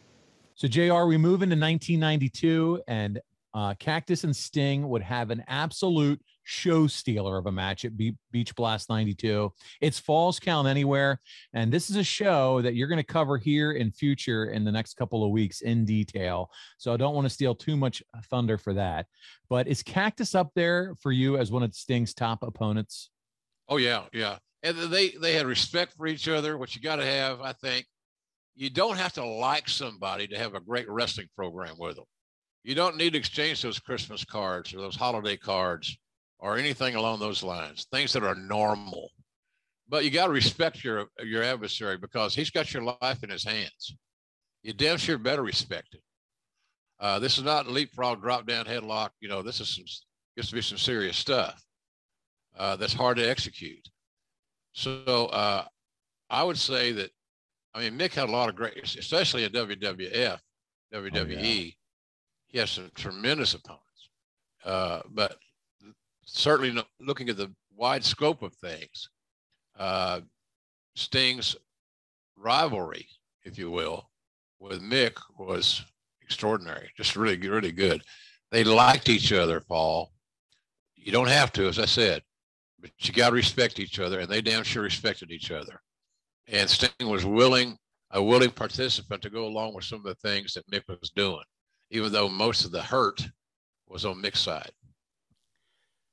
So, 0.56 0.68
JR, 0.68 1.06
we 1.06 1.16
move 1.16 1.42
into 1.42 1.56
1992, 1.56 2.82
and 2.87 3.18
uh, 3.54 3.75
Cactus 3.78 4.25
and 4.25 4.35
Sting 4.35 4.88
would 4.88 5.02
have 5.02 5.30
an 5.30 5.44
absolute 5.47 6.21
show 6.44 6.87
stealer 6.87 7.38
of 7.38 7.47
a 7.47 7.52
match 7.52 7.85
at 7.85 7.97
Be- 7.97 8.16
Beach 8.30 8.54
Blast 8.54 8.88
92. 8.88 9.52
It's 9.80 9.99
Falls 9.99 10.40
Count 10.40 10.66
Anywhere. 10.66 11.21
And 11.52 11.73
this 11.73 11.90
is 11.90 11.97
a 11.97 12.02
show 12.02 12.62
that 12.62 12.75
you're 12.75 12.88
going 12.88 12.99
to 12.99 13.04
cover 13.04 13.38
here 13.38 13.73
in 13.73 13.92
future 13.92 14.47
in 14.47 14.64
the 14.64 14.73
next 14.73 14.94
couple 14.94 15.25
of 15.25 15.30
weeks 15.30 15.61
in 15.61 15.85
detail. 15.85 16.50
So 16.78 16.92
I 16.92 16.97
don't 16.97 17.14
want 17.14 17.26
to 17.26 17.30
steal 17.30 17.54
too 17.54 17.76
much 17.76 18.02
thunder 18.30 18.59
for 18.59 18.73
that. 18.75 19.06
But 19.49 19.68
is 19.68 19.82
Cactus 19.82 20.35
up 20.35 20.50
there 20.54 20.94
for 21.00 21.12
you 21.12 21.37
as 21.37 21.52
one 21.52 21.62
of 21.62 21.75
Sting's 21.75 22.14
top 22.14 22.42
opponents? 22.42 23.11
Oh, 23.68 23.76
yeah. 23.76 24.04
Yeah. 24.12 24.38
And 24.62 24.76
they, 24.78 25.11
they 25.11 25.35
had 25.35 25.47
respect 25.47 25.94
for 25.97 26.06
each 26.06 26.28
other, 26.28 26.56
which 26.56 26.75
you 26.75 26.82
got 26.82 26.97
to 26.97 27.04
have, 27.06 27.40
I 27.40 27.52
think. 27.52 27.87
You 28.54 28.71
don't 28.71 28.99
have 28.99 29.14
to 29.14 29.25
like 29.25 29.68
somebody 29.68 30.28
to 30.28 30.38
have 30.38 30.54
a 30.54 30.61
great 30.61 30.88
wrestling 30.88 31.28
program 31.35 31.75
with 31.78 31.97
them. 31.97 32.04
You 32.64 32.75
don't 32.75 32.97
need 32.97 33.12
to 33.14 33.19
exchange 33.19 33.62
those 33.62 33.78
Christmas 33.78 34.25
cards 34.25 34.73
or 34.73 34.78
those 34.78 34.97
holiday 34.97 35.37
cards 35.37 35.97
or 36.38 36.57
anything 36.57 36.95
along 36.95 37.19
those 37.19 37.42
lines, 37.42 37.87
things 37.90 38.12
that 38.12 38.23
are 38.23 38.35
normal. 38.35 39.11
But 39.88 40.04
you 40.04 40.11
got 40.11 40.26
to 40.26 40.33
respect 40.33 40.85
your 40.85 41.07
your 41.23 41.42
adversary 41.42 41.99
because 41.99 42.35
he's 42.35 42.50
got 42.50 42.73
your 42.73 42.97
life 43.00 43.23
in 43.23 43.31
his 43.31 43.45
hands. 43.45 43.97
You 44.62 44.73
damn 44.73 44.97
sure 44.97 45.19
better 45.19 45.42
respect 45.42 45.95
it. 45.95 46.02
Uh, 47.00 47.19
this 47.19 47.37
is 47.37 47.45
not 47.45 47.66
leapfrog, 47.66 48.23
drop 48.23 48.47
down, 48.47 48.64
headlock. 48.64 49.11
You 49.21 49.28
know, 49.28 49.42
this 49.42 49.61
is 49.61 49.75
some 49.75 49.85
gets 50.37 50.49
to 50.49 50.54
be 50.54 50.62
some 50.62 50.78
serious 50.78 51.16
stuff 51.16 51.62
uh, 52.57 52.76
that's 52.76 52.95
hard 52.95 53.16
to 53.19 53.28
execute. 53.28 53.87
So 54.73 55.26
uh, 55.26 55.64
I 56.31 56.42
would 56.42 56.59
say 56.59 56.92
that, 56.92 57.11
I 57.75 57.81
mean, 57.81 57.99
Mick 57.99 58.12
had 58.12 58.28
a 58.28 58.33
lot 58.33 58.49
of 58.49 58.57
great, 58.57 58.83
especially 58.97 59.45
in 59.45 59.52
WWF, 59.52 60.38
WWE. 60.95 61.21
Oh, 61.21 61.26
yeah. 61.28 61.71
He 62.52 62.59
has 62.59 62.71
some 62.71 62.90
tremendous 62.94 63.54
opponents. 63.54 63.82
Uh, 64.64 65.00
but 65.11 65.37
certainly 66.25 66.82
looking 67.00 67.28
at 67.28 67.37
the 67.37 67.52
wide 67.75 68.04
scope 68.04 68.42
of 68.42 68.54
things, 68.54 69.09
uh, 69.78 70.21
Sting's 70.94 71.56
rivalry, 72.37 73.09
if 73.44 73.59
you 73.59 73.71
will, 73.71 74.11
with 74.61 74.82
Mick 74.82 75.16
was 75.38 75.82
extraordinary, 76.21 76.90
just 76.97 77.16
really, 77.16 77.37
really 77.49 77.73
good. 77.73 78.02
They 78.50 78.64
liked 78.64 79.09
each 79.09 79.32
other, 79.32 79.61
Paul. 79.61 80.12
You 80.94 81.11
don't 81.11 81.28
have 81.28 81.52
to, 81.52 81.66
as 81.66 81.78
I 81.78 81.87
said, 81.87 82.23
but 82.78 82.90
you 83.00 83.14
got 83.14 83.30
to 83.30 83.35
respect 83.35 83.80
each 83.80 83.99
other, 83.99 84.21
and 84.21 84.28
they 84.28 84.42
damn 84.42 84.62
sure 84.62 84.82
respected 84.82 85.30
each 85.30 85.50
other. 85.50 85.80
And 86.49 86.68
Sting 86.68 86.90
was 87.09 87.25
willing, 87.25 87.78
a 88.11 88.23
willing 88.23 88.50
participant 88.50 89.23
to 89.23 89.30
go 89.30 89.47
along 89.47 89.75
with 89.75 89.85
some 89.85 90.00
of 90.00 90.04
the 90.04 90.14
things 90.16 90.52
that 90.52 90.71
Mick 90.71 90.82
was 90.88 91.11
doing, 91.11 91.42
even 91.93 92.11
though 92.11 92.29
most 92.29 92.65
of 92.65 92.73
the 92.73 92.83
hurt 92.83 93.29
was 93.87 94.05
on 94.05 94.21
Mick's 94.21 94.41
side. 94.41 94.73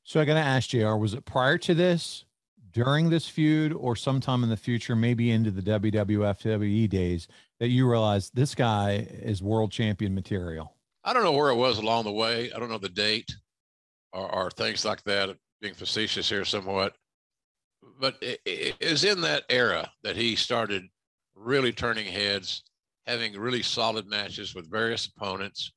So 0.04 0.20
I 0.20 0.26
got 0.26 0.36
to 0.36 0.40
ask 0.40 0.70
JR, 0.70 0.96
was 0.96 1.14
it 1.14 1.26
prior 1.26 1.58
to 1.60 1.74
this, 1.74 2.26
during 2.72 3.10
this 3.10 3.28
feud, 3.28 3.74
or 3.74 3.96
sometime 3.96 4.44
in 4.44 4.50
the 4.50 4.58
future, 4.58 4.96
maybe 4.96 5.32
into 5.32 5.52
the 5.52 5.62
WWF 5.62 6.42
WWE 6.42 6.90
days, 6.90 7.28
that 7.60 7.70
you 7.70 7.90
realized 7.90 8.36
this 8.36 8.54
guy 8.54 9.08
is 9.10 9.42
world 9.42 9.72
champion 9.72 10.14
material? 10.14 10.76
I 11.04 11.14
don't 11.14 11.24
know 11.24 11.32
where 11.32 11.50
it 11.50 11.56
was 11.56 11.78
along 11.78 12.04
the 12.04 12.12
way. 12.12 12.52
I 12.52 12.60
don't 12.60 12.70
know 12.70 12.78
the 12.78 12.90
date 12.90 13.34
or, 14.12 14.30
or 14.34 14.52
things 14.52 14.84
like 14.84 15.04
that, 15.04 15.36
being 15.62 15.74
facetious 15.74 16.30
here 16.30 16.46
somewhat. 16.46 16.96
But 18.00 18.18
it, 18.22 18.42
it 18.46 18.76
is 18.80 19.04
in 19.04 19.22
that 19.22 19.44
era 19.50 19.90
that 20.04 20.18
he 20.18 20.36
started 20.36 20.84
really 21.36 21.72
turning 21.72 22.12
heads, 22.12 22.64
having 23.10 23.34
really 23.34 23.63
solid 23.63 24.08
matches 24.08 24.54
with 24.54 24.70
various 24.70 25.08
opponents. 25.08 25.72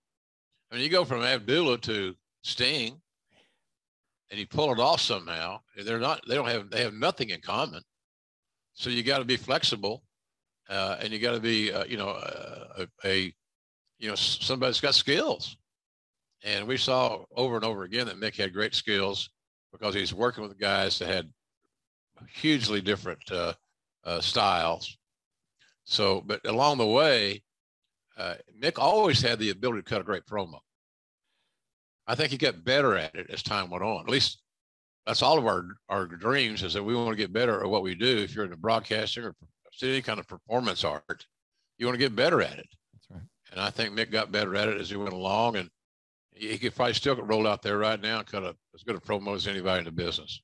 I 0.71 0.75
mean, 0.75 0.85
you 0.85 0.91
go 0.91 1.05
from 1.05 1.23
Abdullah 1.23 1.79
to 1.79 2.15
Sting, 2.43 3.01
and 4.31 4.39
you 4.39 4.47
pull 4.47 4.73
it 4.73 4.79
off 4.79 5.01
somehow. 5.01 5.61
They're 5.83 5.99
not. 5.99 6.21
They 6.29 6.35
don't 6.35 6.49
have. 6.49 6.71
They 6.71 6.83
have 6.83 6.95
nothing 6.95 7.31
in 7.31 7.41
common. 7.41 7.83
So 8.75 8.91
you 8.91 9.03
got 9.03 9.19
to 9.19 9.25
be 9.25 9.37
flexible, 9.37 10.03
uh, 10.69 10.97
and 11.01 11.12
you 11.12 11.19
got 11.19 11.33
to 11.33 11.41
be, 11.41 11.73
uh, 11.73 11.85
you 11.85 11.97
know, 11.97 12.11
uh, 12.11 12.85
a, 13.05 13.09
a, 13.09 13.35
you 13.99 14.09
know, 14.09 14.15
somebody's 14.15 14.81
got 14.81 14.95
skills. 14.95 15.57
And 16.45 16.67
we 16.67 16.77
saw 16.77 17.25
over 17.37 17.57
and 17.57 17.65
over 17.65 17.85
again 17.85 18.07
that 18.07 18.21
Mick 18.21 18.37
had 18.37 18.53
great 18.53 18.75
skills 18.75 19.31
because 19.73 19.95
he's 19.95 20.12
working 20.12 20.43
with 20.43 20.59
guys 20.59 20.99
that 20.99 21.09
had 21.09 21.31
hugely 22.29 22.81
different 22.81 23.21
uh, 23.31 23.53
uh, 24.05 24.21
styles. 24.21 24.99
So, 25.85 26.23
but 26.25 26.47
along 26.47 26.79
the 26.79 26.87
way, 26.87 27.43
uh, 28.17 28.35
Mick 28.61 28.79
always 28.79 29.21
had 29.21 29.39
the 29.39 29.51
ability 29.51 29.83
to 29.83 29.89
cut 29.89 30.01
a 30.01 30.05
great 30.05 30.27
promo. 30.27 30.59
I 32.07 32.15
think 32.15 32.31
he 32.31 32.39
got 32.39 32.65
better 32.65 32.97
at 32.97 33.15
it 33.15 33.31
as 33.31 33.43
time 33.43 33.71
went 33.71 33.85
on. 33.85 34.01
At 34.01 34.11
least 34.11 34.43
that's 35.07 35.23
all 35.23 35.39
of 35.39 35.47
our 35.47 35.67
our 35.89 36.07
dreams 36.07 36.62
is 36.62 36.75
that 36.75 36.83
we 36.83 36.95
want 36.95 37.11
to 37.11 37.17
get 37.17 37.33
better 37.33 37.62
at 37.62 37.69
what 37.69 37.83
we 37.83 37.95
do. 37.95 38.19
If 38.19 38.35
you're 38.35 38.45
in 38.45 38.51
the 38.51 38.57
broadcasting 38.57 39.25
or 39.25 39.35
any 39.83 40.03
kind 40.03 40.21
of 40.21 40.29
performance 40.29 40.85
art, 40.85 41.27
you 41.79 41.87
want 41.87 41.95
to 41.95 42.05
get 42.05 42.15
better 42.15 42.43
at 42.43 42.59
it. 42.59 42.69
That's 42.93 43.11
right. 43.11 43.29
And 43.51 43.61
I 43.61 43.71
think 43.71 43.95
Mick 43.95 44.11
got 44.11 44.33
better 44.33 44.55
at 44.57 44.69
it 44.69 44.81
as 44.81 44.91
he 44.91 44.97
went 44.97 45.12
along, 45.12 45.57
and 45.57 45.69
he 46.33 46.59
could 46.59 46.75
probably 46.75 46.95
still 46.95 47.17
roll 47.17 47.47
out 47.47 47.62
there 47.62 47.79
right 47.79 48.01
now 48.01 48.19
and 48.19 48.27
cut 48.27 48.45
a, 48.45 48.55
as 48.75 48.83
good 48.85 48.97
a 48.97 49.01
promo 49.01 49.35
as 49.35 49.47
anybody 49.47 49.81
in 49.81 49.85
the 49.85 49.93
business. 49.93 50.41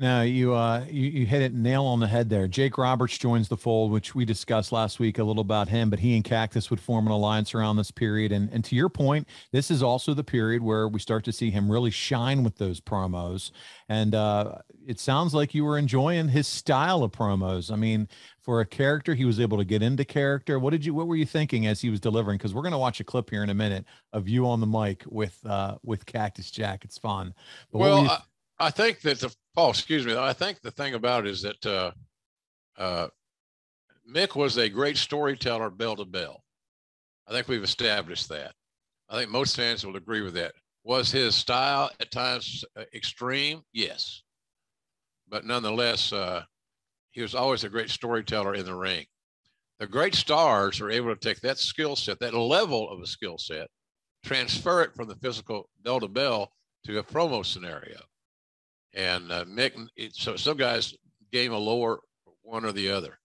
Now 0.00 0.22
you 0.22 0.54
uh 0.54 0.86
you, 0.88 1.10
you 1.10 1.26
hit 1.26 1.42
it 1.42 1.52
nail 1.52 1.84
on 1.84 2.00
the 2.00 2.06
head 2.06 2.30
there. 2.30 2.48
Jake 2.48 2.78
Roberts 2.78 3.18
joins 3.18 3.48
the 3.48 3.56
fold, 3.58 3.92
which 3.92 4.14
we 4.14 4.24
discussed 4.24 4.72
last 4.72 4.98
week 4.98 5.18
a 5.18 5.24
little 5.24 5.42
about 5.42 5.68
him, 5.68 5.90
but 5.90 5.98
he 5.98 6.14
and 6.14 6.24
Cactus 6.24 6.70
would 6.70 6.80
form 6.80 7.06
an 7.06 7.12
alliance 7.12 7.54
around 7.54 7.76
this 7.76 7.90
period. 7.90 8.32
And 8.32 8.48
and 8.50 8.64
to 8.64 8.74
your 8.74 8.88
point, 8.88 9.28
this 9.52 9.70
is 9.70 9.82
also 9.82 10.14
the 10.14 10.24
period 10.24 10.62
where 10.62 10.88
we 10.88 11.00
start 11.00 11.22
to 11.26 11.32
see 11.32 11.50
him 11.50 11.70
really 11.70 11.90
shine 11.90 12.42
with 12.42 12.56
those 12.56 12.80
promos. 12.80 13.50
And 13.90 14.14
uh 14.14 14.60
it 14.86 14.98
sounds 14.98 15.34
like 15.34 15.54
you 15.54 15.66
were 15.66 15.76
enjoying 15.76 16.28
his 16.28 16.46
style 16.46 17.02
of 17.02 17.12
promos. 17.12 17.70
I 17.70 17.76
mean, 17.76 18.08
for 18.40 18.62
a 18.62 18.66
character, 18.66 19.14
he 19.14 19.26
was 19.26 19.38
able 19.38 19.58
to 19.58 19.66
get 19.66 19.82
into 19.82 20.06
character. 20.06 20.58
What 20.58 20.70
did 20.70 20.82
you 20.82 20.94
what 20.94 21.08
were 21.08 21.16
you 21.16 21.26
thinking 21.26 21.66
as 21.66 21.82
he 21.82 21.90
was 21.90 22.00
delivering? 22.00 22.38
Because 22.38 22.54
we're 22.54 22.62
gonna 22.62 22.78
watch 22.78 23.00
a 23.00 23.04
clip 23.04 23.28
here 23.28 23.42
in 23.42 23.50
a 23.50 23.54
minute 23.54 23.84
of 24.14 24.30
you 24.30 24.48
on 24.48 24.60
the 24.60 24.66
mic 24.66 25.04
with 25.06 25.38
uh 25.44 25.76
with 25.82 26.06
Cactus 26.06 26.50
Jack. 26.50 26.86
It's 26.86 26.96
fun. 26.96 27.34
But 27.70 27.80
well, 27.80 28.26
I 28.58 28.70
think 28.70 29.02
that 29.02 29.20
the 29.20 29.34
oh, 29.56 29.70
excuse 29.70 30.06
me. 30.06 30.16
I 30.16 30.32
think 30.32 30.60
the 30.60 30.70
thing 30.70 30.94
about 30.94 31.26
it 31.26 31.30
is 31.30 31.42
that 31.42 31.66
uh, 31.66 31.90
uh, 32.78 33.08
Mick 34.08 34.34
was 34.34 34.56
a 34.56 34.68
great 34.68 34.96
storyteller, 34.96 35.70
bell 35.70 35.96
to 35.96 36.04
bell. 36.04 36.42
I 37.28 37.32
think 37.32 37.48
we've 37.48 37.62
established 37.62 38.28
that. 38.28 38.52
I 39.08 39.18
think 39.18 39.30
most 39.30 39.56
fans 39.56 39.84
will 39.84 39.96
agree 39.96 40.22
with 40.22 40.34
that. 40.34 40.52
Was 40.84 41.10
his 41.10 41.34
style 41.34 41.90
at 42.00 42.10
times 42.10 42.64
uh, 42.76 42.84
extreme? 42.94 43.62
Yes, 43.72 44.22
but 45.28 45.44
nonetheless, 45.44 46.12
uh, 46.12 46.42
he 47.12 47.22
was 47.22 47.34
always 47.34 47.64
a 47.64 47.68
great 47.68 47.90
storyteller 47.90 48.54
in 48.54 48.64
the 48.64 48.74
ring. 48.74 49.04
The 49.78 49.86
great 49.86 50.14
stars 50.14 50.80
are 50.80 50.90
able 50.90 51.14
to 51.14 51.20
take 51.20 51.40
that 51.40 51.58
skill 51.58 51.96
set, 51.96 52.20
that 52.20 52.34
level 52.34 52.90
of 52.90 53.00
a 53.00 53.06
skill 53.06 53.38
set, 53.38 53.68
transfer 54.24 54.82
it 54.82 54.94
from 54.94 55.08
the 55.08 55.16
physical 55.16 55.68
bell 55.82 56.00
to 56.00 56.08
bell 56.08 56.52
to 56.84 56.98
a 56.98 57.02
promo 57.02 57.44
scenario. 57.44 58.00
And 58.94 59.30
uh, 59.30 59.44
Mick, 59.44 59.72
so 60.12 60.36
some 60.36 60.56
guys 60.56 60.94
game 61.32 61.52
a 61.52 61.58
lower 61.58 62.00
one 62.42 62.64
or 62.64 62.72
the 62.72 62.90
other. 62.90 63.18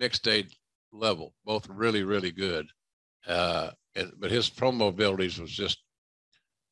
Mick 0.00 0.14
stayed 0.14 0.48
level, 0.92 1.34
both 1.44 1.68
really, 1.68 2.04
really 2.04 2.30
good. 2.30 2.66
Uh, 3.26 3.70
and, 3.94 4.12
but 4.18 4.30
his 4.30 4.48
promo 4.48 4.88
abilities 4.88 5.38
was 5.38 5.50
just, 5.50 5.82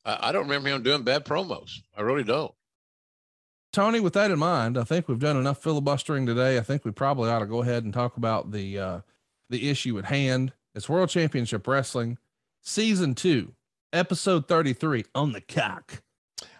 I, 0.03 0.29
I 0.29 0.31
don't 0.31 0.43
remember 0.43 0.69
him 0.69 0.83
doing 0.83 1.03
bad 1.03 1.25
promos. 1.25 1.71
I 1.95 2.01
really 2.01 2.23
don't. 2.23 2.51
Tony, 3.71 3.99
with 3.99 4.13
that 4.13 4.31
in 4.31 4.39
mind, 4.39 4.79
I 4.79 4.83
think 4.83 5.07
we've 5.07 5.19
done 5.19 5.37
enough 5.37 5.61
filibustering 5.61 6.25
today. 6.25 6.57
I 6.57 6.61
think 6.61 6.85
we 6.85 6.91
probably 6.91 7.29
ought 7.29 7.39
to 7.39 7.45
go 7.45 7.61
ahead 7.61 7.83
and 7.83 7.93
talk 7.93 8.17
about 8.17 8.51
the 8.51 8.79
uh, 8.79 8.99
the 9.51 9.69
issue 9.69 9.99
at 9.99 10.05
hand. 10.05 10.53
It's 10.73 10.89
World 10.89 11.09
Championship 11.09 11.67
Wrestling, 11.67 12.17
Season 12.63 13.13
Two, 13.13 13.53
Episode 13.93 14.47
Thirty 14.47 14.73
Three 14.73 15.05
on 15.13 15.33
the 15.33 15.41
cock. 15.41 16.01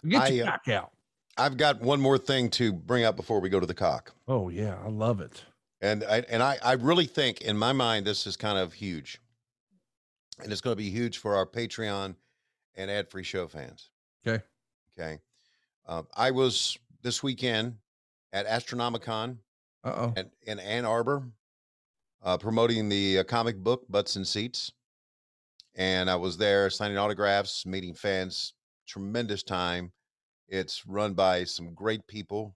Get 0.08 0.32
your 0.32 0.46
I, 0.46 0.50
uh, 0.50 0.52
cock 0.52 0.68
out. 0.68 0.92
I've 1.40 1.58
got 1.58 1.82
one 1.82 2.02
more 2.02 2.18
thing 2.18 2.50
to 2.52 2.74
bring 2.74 3.04
up 3.04 3.16
before 3.16 3.40
we 3.40 3.50
go 3.50 3.60
to 3.60 3.66
the 3.66 3.74
cock. 3.74 4.14
Oh 4.28 4.50
yeah, 4.50 4.78
I 4.84 4.90
love 4.90 5.22
it. 5.22 5.44
And 5.82 6.04
I 6.04 6.24
and 6.30 6.44
I, 6.44 6.58
I 6.64 6.74
really 6.74 7.06
think 7.06 7.42
in 7.42 7.58
my 7.58 7.72
mind 7.72 8.06
this 8.06 8.28
is 8.28 8.36
kind 8.36 8.58
of 8.58 8.74
huge. 8.74 9.20
And 10.42 10.52
it's 10.52 10.62
going 10.62 10.74
to 10.74 10.78
be 10.82 10.90
huge 10.90 11.18
for 11.18 11.36
our 11.36 11.46
Patreon 11.46 12.16
and 12.76 12.92
ad 12.92 13.10
free 13.10 13.24
show 13.24 13.48
fans. 13.48 13.90
Okay. 14.26 14.44
Okay. 14.98 15.20
Uh, 15.88 16.04
I 16.16 16.32
was 16.32 16.78
this 17.02 17.24
weekend 17.24 17.76
at 18.34 18.46
Astronomicon 18.48 19.38
Uh 19.84 19.94
oh. 19.96 20.14
at, 20.18 20.30
in 20.44 20.60
Ann 20.60 20.86
Arbor 20.86 21.24
uh, 22.24 22.38
promoting 22.38 22.90
the 22.90 23.20
uh, 23.20 23.24
comic 23.24 23.58
book 23.58 23.86
Butts 23.90 24.16
and 24.18 24.28
Seats. 24.28 24.74
And 25.76 26.10
I 26.10 26.16
was 26.18 26.38
there 26.38 26.70
signing 26.70 26.98
autographs, 26.98 27.66
meeting 27.66 27.94
fans. 27.94 28.54
Tremendous 28.86 29.44
time. 29.44 29.92
It's 30.50 30.86
run 30.88 31.14
by 31.14 31.44
some 31.44 31.74
great 31.76 32.08
people. 32.08 32.56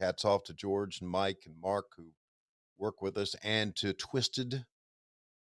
Hats 0.00 0.24
off 0.24 0.44
to 0.44 0.54
George 0.54 1.00
and 1.02 1.10
Mike 1.10 1.42
and 1.44 1.54
Mark 1.60 1.86
who 1.96 2.06
work 2.78 3.02
with 3.02 3.16
us, 3.16 3.36
and 3.44 3.76
to 3.76 3.92
Twiztid, 3.92 4.64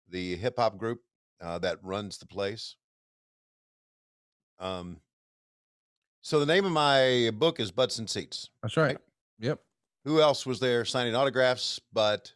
the 0.08 0.36
hip 0.36 0.54
hop 0.58 0.78
group 0.78 1.00
uh, 1.40 1.58
that 1.58 1.78
runs 1.82 2.18
the 2.18 2.26
place. 2.26 2.76
Um, 4.60 5.00
so 6.22 6.40
the 6.40 6.46
name 6.46 6.64
of 6.64 6.72
my 6.72 7.30
book 7.34 7.60
is 7.60 7.70
Butts 7.70 7.98
and 7.98 8.08
Seats. 8.08 8.50
That's 8.62 8.76
right. 8.76 8.98
Yep. 9.40 9.60
Who 10.04 10.20
else 10.20 10.46
was 10.46 10.60
there 10.60 10.84
signing 10.84 11.14
autographs 11.14 11.80
but 11.92 12.32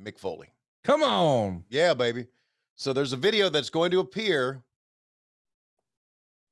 Mick 0.00 0.18
Foley? 0.18 0.48
Come 0.84 1.02
on. 1.02 1.64
Yeah, 1.68 1.94
baby. 1.94 2.26
So 2.76 2.92
there's 2.92 3.12
a 3.12 3.16
video 3.16 3.48
that's 3.48 3.70
going 3.70 3.90
to 3.92 4.00
appear 4.00 4.62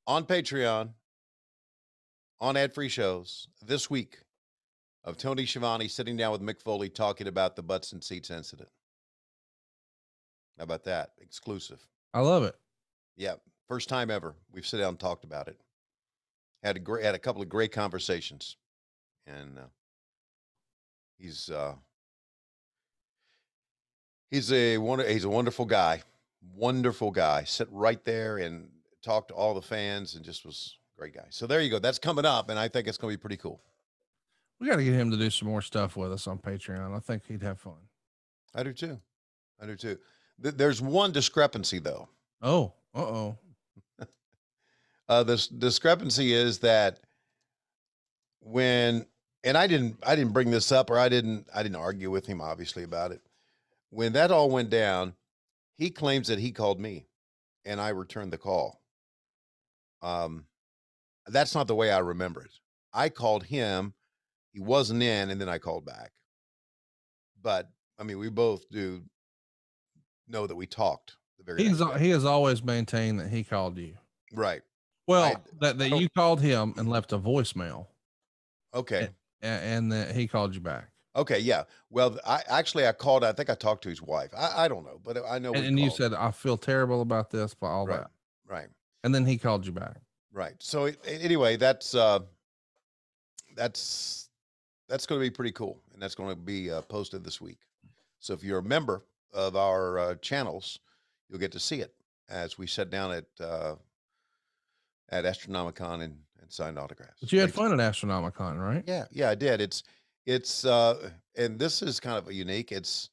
on 0.06 0.24
Patreon 0.24 0.90
on 2.40 2.56
ad 2.56 2.72
free 2.72 2.88
shows 2.88 3.48
this 3.64 3.90
week 3.90 4.18
of 5.04 5.16
Tony 5.16 5.46
Schiavone 5.46 5.88
sitting 5.88 6.16
down 6.16 6.32
with 6.32 6.42
Mick 6.42 6.60
Foley 6.60 6.88
talking 6.88 7.26
about 7.26 7.56
the 7.56 7.62
butts 7.62 7.92
and 7.92 8.02
seats 8.02 8.30
incident. 8.30 8.68
How 10.56 10.64
about 10.64 10.84
that? 10.84 11.12
Exclusive. 11.18 11.80
I 12.12 12.20
love 12.20 12.42
it. 12.42 12.56
Yeah, 13.16 13.34
first 13.68 13.88
time 13.88 14.10
ever 14.10 14.34
we've 14.52 14.66
sit 14.66 14.78
down 14.78 14.90
and 14.90 15.00
talked 15.00 15.24
about 15.24 15.48
it. 15.48 15.58
Had 16.62 16.76
a 16.76 16.80
great, 16.80 17.04
had 17.04 17.14
a 17.14 17.20
couple 17.20 17.42
of 17.42 17.48
great 17.48 17.70
conversations, 17.72 18.56
and 19.26 19.58
uh, 19.58 19.66
he's 21.16 21.48
uh, 21.50 21.74
he's 24.30 24.52
a 24.52 24.78
wonder, 24.78 25.08
he's 25.08 25.24
a 25.24 25.28
wonderful 25.28 25.64
guy, 25.64 26.02
wonderful 26.56 27.12
guy. 27.12 27.44
Sit 27.44 27.68
right 27.70 28.04
there 28.04 28.38
and 28.38 28.68
talk 29.02 29.28
to 29.28 29.34
all 29.34 29.54
the 29.54 29.62
fans, 29.62 30.16
and 30.16 30.24
just 30.24 30.44
was 30.44 30.77
great 30.98 31.14
guy. 31.14 31.26
So 31.30 31.46
there 31.46 31.60
you 31.60 31.70
go. 31.70 31.78
That's 31.78 31.98
coming 31.98 32.24
up, 32.24 32.50
and 32.50 32.58
I 32.58 32.68
think 32.68 32.88
it's 32.88 32.98
going 32.98 33.12
to 33.12 33.16
be 33.18 33.20
pretty 33.20 33.36
cool. 33.36 33.60
We 34.60 34.68
got 34.68 34.76
to 34.76 34.84
get 34.84 34.94
him 34.94 35.10
to 35.12 35.16
do 35.16 35.30
some 35.30 35.48
more 35.48 35.62
stuff 35.62 35.96
with 35.96 36.12
us 36.12 36.26
on 36.26 36.38
Patreon. 36.38 36.94
I 36.94 36.98
think 36.98 37.26
he'd 37.26 37.42
have 37.42 37.60
fun. 37.60 37.78
I 38.54 38.64
do 38.64 38.72
too. 38.72 38.98
I 39.62 39.66
do 39.66 39.76
too. 39.76 39.98
Th- 40.42 40.54
There's 40.54 40.82
one 40.82 41.12
discrepancy 41.12 41.78
though. 41.78 42.08
Oh, 42.42 42.72
uh 42.94 42.98
oh. 43.00 43.38
Uh, 45.08 45.22
this 45.22 45.46
discrepancy 45.48 46.34
is 46.34 46.58
that 46.58 47.00
when, 48.40 49.06
and 49.42 49.56
I 49.56 49.66
didn't, 49.66 49.96
I 50.06 50.14
didn't 50.14 50.34
bring 50.34 50.50
this 50.50 50.70
up, 50.70 50.90
or 50.90 50.98
I 50.98 51.08
didn't, 51.08 51.46
I 51.54 51.62
didn't 51.62 51.76
argue 51.76 52.10
with 52.10 52.26
him 52.26 52.42
obviously 52.42 52.82
about 52.82 53.12
it. 53.12 53.22
When 53.88 54.12
that 54.12 54.30
all 54.30 54.50
went 54.50 54.68
down, 54.68 55.14
he 55.76 55.88
claims 55.88 56.28
that 56.28 56.38
he 56.38 56.50
called 56.52 56.78
me, 56.78 57.06
and 57.64 57.80
I 57.80 57.88
returned 57.88 58.32
the 58.34 58.36
call. 58.38 58.82
Um, 60.02 60.44
that's 61.28 61.54
not 61.54 61.66
the 61.66 61.74
way 61.74 61.90
I 61.90 61.98
remember 61.98 62.42
it. 62.42 62.50
I 62.92 63.08
called 63.08 63.44
him, 63.44 63.94
he 64.52 64.60
wasn't 64.60 65.02
in, 65.02 65.30
and 65.30 65.40
then 65.40 65.48
I 65.48 65.58
called 65.58 65.84
back. 65.84 66.12
But 67.40 67.70
I 67.98 68.04
mean, 68.04 68.18
we 68.18 68.28
both 68.30 68.68
do 68.70 69.02
know 70.28 70.46
that 70.46 70.56
we 70.56 70.66
talked 70.66 71.16
the 71.38 71.44
very 71.44 71.62
He's 71.62 71.80
al- 71.80 71.94
he 71.94 72.10
has 72.10 72.24
always 72.24 72.62
maintained 72.62 73.20
that 73.20 73.28
he 73.28 73.44
called 73.44 73.76
you. 73.78 73.94
right. 74.32 74.62
Well, 75.06 75.22
I- 75.24 75.36
that, 75.60 75.78
that 75.78 75.90
you 75.98 76.08
called 76.10 76.40
him 76.42 76.74
and 76.76 76.86
left 76.88 77.12
a 77.14 77.18
voicemail, 77.18 77.86
Okay. 78.74 79.08
a- 79.42 79.46
and 79.46 79.90
that 79.92 80.14
he 80.14 80.28
called 80.28 80.54
you 80.54 80.60
back. 80.60 80.90
Okay, 81.16 81.38
yeah. 81.38 81.64
Well, 81.90 82.18
I 82.26 82.42
actually 82.48 82.86
I 82.86 82.92
called. 82.92 83.24
I 83.24 83.32
think 83.32 83.48
I 83.50 83.54
talked 83.54 83.82
to 83.84 83.88
his 83.88 84.02
wife. 84.02 84.30
I, 84.36 84.64
I 84.64 84.68
don't 84.68 84.84
know, 84.84 85.00
but 85.02 85.16
I 85.26 85.38
know. 85.38 85.52
And, 85.54 85.64
and 85.64 85.80
you 85.80 85.90
said, 85.90 86.12
"I 86.12 86.30
feel 86.30 86.56
terrible 86.58 87.00
about 87.00 87.30
this," 87.30 87.54
but 87.54 87.66
all 87.68 87.86
Right. 87.86 88.00
that, 88.00 88.10
right, 88.46 88.68
and 89.02 89.14
then 89.14 89.24
he 89.24 89.38
called 89.38 89.64
you 89.66 89.72
back. 89.72 89.96
Right. 90.38 90.54
So 90.60 90.86
it, 90.86 90.98
anyway, 91.06 91.56
that's 91.56 91.94
uh, 91.94 92.20
that's 93.56 94.30
that's 94.88 95.04
going 95.04 95.20
to 95.20 95.26
be 95.26 95.34
pretty 95.34 95.52
cool, 95.52 95.82
and 95.92 96.00
that's 96.00 96.14
going 96.14 96.30
to 96.30 96.40
be 96.40 96.70
uh, 96.70 96.82
posted 96.82 97.24
this 97.24 97.40
week. 97.40 97.58
So 98.20 98.32
if 98.32 98.42
you're 98.42 98.58
a 98.58 98.62
member 98.62 99.04
of 99.34 99.56
our 99.56 99.98
uh, 99.98 100.14
channels, 100.16 100.78
you'll 101.28 101.40
get 101.40 101.52
to 101.52 101.60
see 101.60 101.80
it 101.80 101.94
as 102.30 102.56
we 102.56 102.66
sat 102.66 102.88
down 102.90 103.12
at 103.12 103.24
uh, 103.44 103.74
at 105.10 105.24
Astronomicon 105.24 106.02
and, 106.02 106.16
and 106.40 106.50
signed 106.50 106.78
autographs. 106.78 107.20
But 107.20 107.32
you 107.32 107.40
had 107.40 107.52
fun 107.52 107.78
at 107.78 107.78
Astronomicon, 107.92 108.58
right? 108.58 108.84
Yeah, 108.86 109.06
yeah, 109.10 109.30
I 109.30 109.34
did. 109.34 109.60
It's 109.60 109.82
it's 110.26 110.64
uh 110.64 111.10
and 111.36 111.58
this 111.58 111.82
is 111.82 112.00
kind 112.00 112.18
of 112.18 112.28
a 112.28 112.34
unique. 112.34 112.72
It's 112.72 113.10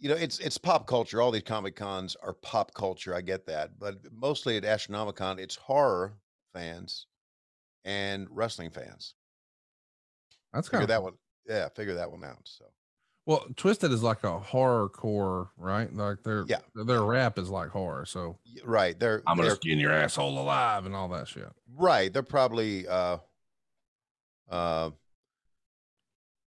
you 0.00 0.08
know, 0.08 0.16
it's 0.16 0.38
it's 0.38 0.58
pop 0.58 0.86
culture. 0.86 1.20
All 1.20 1.30
these 1.30 1.42
comic 1.42 1.76
cons 1.76 2.16
are 2.22 2.32
pop 2.32 2.72
culture. 2.74 3.14
I 3.14 3.20
get 3.20 3.46
that, 3.46 3.78
but 3.78 3.98
mostly 4.12 4.56
at 4.56 4.64
Astronomicon, 4.64 5.38
it's 5.38 5.54
horror 5.56 6.14
fans 6.54 7.06
and 7.84 8.26
wrestling 8.30 8.70
fans. 8.70 9.14
That's 10.52 10.68
Figure 10.68 10.82
of 10.82 10.88
that 10.88 11.02
one, 11.02 11.12
yeah, 11.46 11.68
figure 11.68 11.94
that 11.94 12.10
one 12.10 12.24
out. 12.24 12.40
So 12.44 12.64
well. 13.26 13.44
Twiztid 13.54 13.92
is 13.92 14.02
like 14.02 14.24
a 14.24 14.38
horror 14.38 14.88
core, 14.88 15.50
right? 15.56 15.94
Like 15.94 16.22
their 16.24 16.44
Yeah. 16.48 16.60
their 16.74 17.02
rap 17.02 17.38
is 17.38 17.50
like 17.50 17.68
horror. 17.68 18.04
So 18.06 18.38
right, 18.64 18.98
they're 18.98 19.22
I'm 19.26 19.36
gonna 19.36 19.48
they're 19.48 19.56
skin 19.56 19.78
your 19.78 19.92
asshole 19.92 20.38
alive 20.38 20.86
and 20.86 20.96
all 20.96 21.08
that 21.10 21.28
shit. 21.28 21.48
right. 21.76 22.12
They're 22.12 22.22
probably 22.22 22.88
uh 22.88 23.18
uh. 24.48 24.90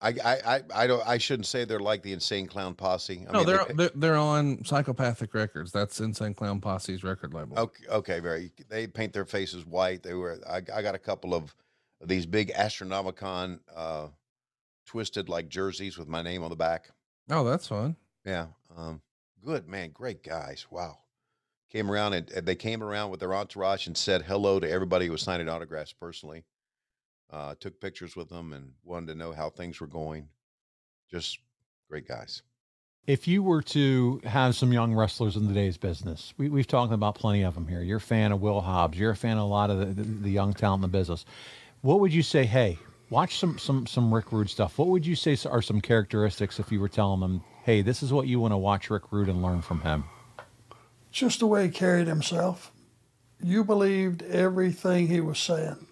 I, 0.03 0.09
I, 0.09 0.55
I, 0.55 0.61
I 0.75 0.87
don't 0.87 1.07
I 1.07 1.17
shouldn't 1.17 1.45
say 1.45 1.63
they're 1.63 1.79
like 1.79 2.03
the 2.03 2.11
insane 2.11 2.45
clown 2.45 2.75
posse. 2.75 3.25
I 3.27 3.31
no, 3.31 3.39
mean, 3.39 3.47
they 3.47 3.53
they're, 3.53 3.65
they're 3.75 3.91
they're 3.95 4.17
on 4.17 4.63
Psychopathic 4.65 5.33
Records. 5.33 5.71
That's 5.71 6.01
Insane 6.01 6.33
Clown 6.33 6.59
Posse's 6.59 7.03
record 7.03 7.33
label. 7.33 7.57
Okay, 7.57 7.83
okay, 7.89 8.19
very. 8.19 8.51
They 8.69 8.85
paint 8.85 9.13
their 9.13 9.25
faces 9.25 9.65
white. 9.65 10.03
They 10.03 10.13
were. 10.13 10.39
I, 10.47 10.57
I 10.57 10.81
got 10.81 10.93
a 10.93 10.99
couple 10.99 11.33
of 11.33 11.55
these 12.03 12.25
big 12.25 12.51
Astronomicon 12.53 13.59
uh, 13.73 14.07
Twiztid 14.89 15.29
like 15.29 15.47
jerseys 15.47 15.97
with 15.97 16.09
my 16.09 16.21
name 16.21 16.43
on 16.43 16.49
the 16.49 16.55
back. 16.55 16.89
Oh, 17.29 17.43
that's 17.45 17.67
fun. 17.67 17.95
Yeah. 18.25 18.47
Um, 18.75 19.01
good 19.45 19.67
man. 19.67 19.91
Great 19.91 20.23
guys. 20.23 20.67
Wow. 20.69 20.97
Came 21.71 21.89
around 21.89 22.13
and, 22.13 22.29
and 22.31 22.45
they 22.45 22.55
came 22.55 22.83
around 22.83 23.09
with 23.09 23.19
their 23.19 23.33
entourage 23.33 23.87
and 23.87 23.97
said 23.97 24.21
hello 24.21 24.59
to 24.59 24.69
everybody 24.69 25.05
who 25.05 25.13
was 25.13 25.21
signing 25.21 25.49
autographs 25.49 25.93
personally. 25.93 26.43
Uh, 27.33 27.55
took 27.59 27.81
pictures 27.81 28.15
with 28.15 28.29
them 28.29 28.53
and 28.53 28.73
wanted 28.83 29.07
to 29.07 29.15
know 29.15 29.31
how 29.31 29.49
things 29.49 29.81
were 29.81 29.87
going. 29.87 30.27
Just 31.09 31.39
great 31.89 32.07
guys. 32.07 32.43
If 33.07 33.27
you 33.27 33.41
were 33.41 33.63
to 33.63 34.21
have 34.23 34.55
some 34.55 34.71
young 34.71 34.93
wrestlers 34.93 35.35
in 35.35 35.47
today's 35.47 35.77
business, 35.77 36.33
we, 36.37 36.47
we've 36.47 36.67
talked 36.67 36.93
about 36.93 37.15
plenty 37.15 37.41
of 37.41 37.55
them 37.55 37.67
here. 37.67 37.81
You're 37.81 37.97
a 37.97 38.01
fan 38.01 38.31
of 38.31 38.39
Will 38.39 38.61
Hobbs. 38.61 38.99
You're 38.99 39.11
a 39.11 39.15
fan 39.15 39.37
of 39.37 39.43
a 39.43 39.47
lot 39.47 39.71
of 39.71 39.79
the, 39.79 39.85
the, 39.85 40.03
the 40.03 40.29
young 40.29 40.53
talent 40.53 40.83
in 40.83 40.91
the 40.91 40.97
business. 40.97 41.25
What 41.81 41.99
would 42.01 42.13
you 42.13 42.21
say? 42.21 42.45
Hey, 42.45 42.77
watch 43.09 43.39
some 43.39 43.57
some 43.57 43.87
some 43.87 44.13
Rick 44.13 44.31
Rude 44.31 44.49
stuff. 44.49 44.77
What 44.77 44.89
would 44.89 45.05
you 45.05 45.15
say 45.15 45.35
are 45.49 45.61
some 45.61 45.81
characteristics 45.81 46.59
if 46.59 46.71
you 46.71 46.79
were 46.79 46.87
telling 46.87 47.19
them, 47.19 47.43
hey, 47.63 47.81
this 47.81 48.03
is 48.03 48.13
what 48.13 48.27
you 48.27 48.39
want 48.39 48.53
to 48.53 48.57
watch 48.57 48.89
Rick 48.89 49.11
Rude 49.11 49.27
and 49.27 49.41
learn 49.41 49.61
from 49.61 49.81
him? 49.81 50.05
just 51.13 51.39
the 51.39 51.47
way 51.47 51.65
he 51.65 51.69
carried 51.69 52.07
himself. 52.07 52.71
You 53.41 53.63
believed 53.63 54.23
everything 54.23 55.07
he 55.07 55.21
was 55.21 55.39
saying. 55.39 55.87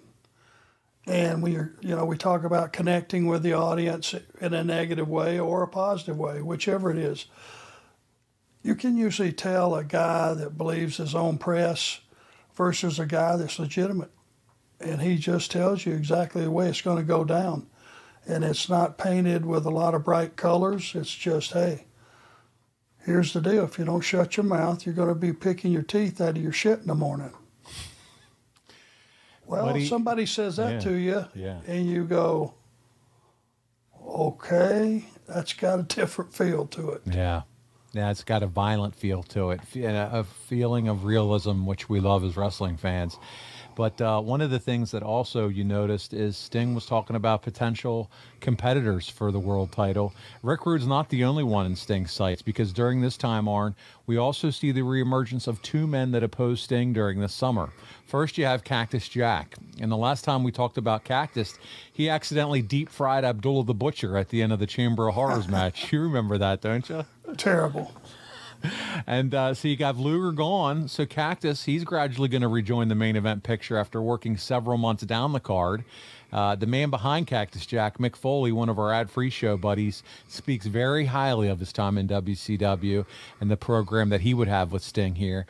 And 1.07 1.45
you're, 1.47 1.73
you 1.81 1.95
know, 1.95 2.05
we 2.05 2.17
talk 2.17 2.43
about 2.43 2.73
connecting 2.73 3.25
with 3.25 3.41
the 3.41 3.53
audience 3.53 4.13
in 4.39 4.53
a 4.53 4.63
negative 4.63 5.09
way 5.09 5.39
or 5.39 5.63
a 5.63 5.67
positive 5.67 6.17
way, 6.17 6.41
whichever 6.41 6.91
it 6.91 6.97
is. 6.97 7.25
You 8.63 8.75
can 8.75 8.95
usually 8.95 9.33
tell 9.33 9.75
a 9.75 9.83
guy 9.83 10.33
that 10.35 10.57
believes 10.57 10.97
his 10.97 11.15
own 11.15 11.39
press 11.39 11.99
versus 12.53 12.99
a 12.99 13.07
guy 13.07 13.35
that's 13.35 13.57
legitimate. 13.57 14.11
And 14.79 15.01
he 15.01 15.17
just 15.17 15.51
tells 15.51 15.85
you 15.85 15.93
exactly 15.93 16.43
the 16.43 16.51
way 16.51 16.69
it's 16.69 16.81
going 16.81 16.97
to 16.97 17.03
go 17.03 17.23
down. 17.23 17.67
And 18.27 18.43
it's 18.43 18.69
not 18.69 18.99
painted 18.99 19.45
with 19.45 19.65
a 19.65 19.71
lot 19.71 19.95
of 19.95 20.03
bright 20.03 20.35
colors. 20.35 20.93
It's 20.93 21.13
just, 21.13 21.53
hey, 21.53 21.85
here's 23.03 23.33
the 23.33 23.41
deal 23.41 23.63
if 23.63 23.79
you 23.79 23.85
don't 23.85 24.01
shut 24.01 24.37
your 24.37 24.43
mouth, 24.43 24.85
you're 24.85 24.95
going 24.95 25.09
to 25.09 25.15
be 25.15 25.33
picking 25.33 25.71
your 25.71 25.81
teeth 25.81 26.21
out 26.21 26.37
of 26.37 26.43
your 26.43 26.51
shit 26.51 26.79
in 26.79 26.87
the 26.87 26.95
morning. 26.95 27.33
Well, 29.51 29.75
if 29.75 29.87
somebody 29.87 30.25
says 30.25 30.55
that 30.55 30.73
Yeah, 30.73 30.79
to 30.79 30.93
you, 30.93 31.25
yeah. 31.35 31.59
and 31.67 31.85
you 31.85 32.05
go, 32.05 32.53
okay, 34.07 35.05
that's 35.27 35.53
got 35.53 35.79
a 35.79 35.83
different 35.83 36.33
feel 36.33 36.65
to 36.67 36.91
it. 36.91 37.01
Yeah. 37.05 37.41
Yeah, 37.93 38.09
it's 38.09 38.23
got 38.23 38.41
a 38.41 38.47
violent 38.47 38.95
feel 38.95 39.21
to 39.23 39.51
it, 39.51 39.59
and 39.75 39.97
a 39.97 40.23
feeling 40.23 40.87
of 40.87 41.03
realism, 41.03 41.65
which 41.65 41.89
we 41.89 41.99
love 41.99 42.23
as 42.23 42.37
wrestling 42.37 42.77
fans. 42.77 43.17
But 43.75 43.99
uh, 44.01 44.21
one 44.21 44.41
of 44.41 44.49
the 44.49 44.59
things 44.59 44.91
that 44.91 45.03
also 45.03 45.47
you 45.47 45.63
noticed 45.63 46.13
is 46.13 46.37
Sting 46.37 46.75
was 46.75 46.85
talking 46.85 47.15
about 47.15 47.41
potential 47.41 48.11
competitors 48.39 49.09
for 49.09 49.31
the 49.31 49.39
world 49.39 49.71
title. 49.71 50.13
Rick 50.43 50.65
Rude's 50.65 50.87
not 50.87 51.09
the 51.09 51.23
only 51.23 51.43
one 51.43 51.65
in 51.65 51.75
Sting's 51.75 52.11
sights 52.11 52.41
because 52.41 52.73
during 52.73 53.01
this 53.01 53.17
time, 53.17 53.47
Arn, 53.47 53.75
we 54.05 54.17
also 54.17 54.49
see 54.49 54.71
the 54.71 54.81
reemergence 54.81 55.47
of 55.47 55.61
two 55.61 55.87
men 55.87 56.11
that 56.11 56.23
opposed 56.23 56.63
Sting 56.63 56.93
during 56.93 57.19
the 57.19 57.29
summer. 57.29 57.69
First, 58.05 58.37
you 58.37 58.45
have 58.45 58.63
Cactus 58.63 59.07
Jack. 59.07 59.55
And 59.79 59.91
the 59.91 59.97
last 59.97 60.25
time 60.25 60.43
we 60.43 60.51
talked 60.51 60.77
about 60.77 61.03
Cactus, 61.03 61.57
he 61.93 62.09
accidentally 62.09 62.61
deep 62.61 62.89
fried 62.89 63.23
Abdullah 63.23 63.65
the 63.65 63.73
Butcher 63.73 64.17
at 64.17 64.29
the 64.29 64.41
end 64.41 64.51
of 64.51 64.59
the 64.59 64.67
Chamber 64.67 65.07
of 65.07 65.15
Horrors 65.15 65.47
match. 65.49 65.91
You 65.93 66.01
remember 66.01 66.37
that, 66.37 66.61
don't 66.61 66.87
you? 66.89 67.05
Terrible. 67.37 67.93
And 69.07 69.33
uh, 69.33 69.53
so 69.55 69.67
you 69.67 69.75
got 69.75 69.97
Luger 69.97 70.31
gone. 70.31 70.87
So 70.87 71.05
Cactus, 71.05 71.63
he's 71.63 71.83
gradually 71.83 72.29
going 72.29 72.43
to 72.43 72.47
rejoin 72.47 72.87
the 72.87 72.95
main 72.95 73.15
event 73.15 73.43
picture 73.43 73.77
after 73.77 74.01
working 74.01 74.37
several 74.37 74.77
months 74.77 75.03
down 75.03 75.33
the 75.33 75.39
card. 75.39 75.83
Uh, 76.31 76.55
the 76.55 76.67
man 76.67 76.89
behind 76.89 77.27
Cactus 77.27 77.65
Jack, 77.65 77.97
Mick 77.97 78.15
Foley, 78.15 78.51
one 78.51 78.69
of 78.69 78.79
our 78.79 78.93
ad 78.93 79.09
free 79.09 79.29
show 79.29 79.57
buddies, 79.57 80.03
speaks 80.27 80.65
very 80.65 81.05
highly 81.05 81.47
of 81.47 81.59
his 81.59 81.73
time 81.73 81.97
in 81.97 82.07
WCW 82.07 83.05
and 83.41 83.51
the 83.51 83.57
program 83.57 84.09
that 84.09 84.21
he 84.21 84.33
would 84.33 84.47
have 84.47 84.71
with 84.71 84.83
Sting 84.83 85.15
here. 85.15 85.45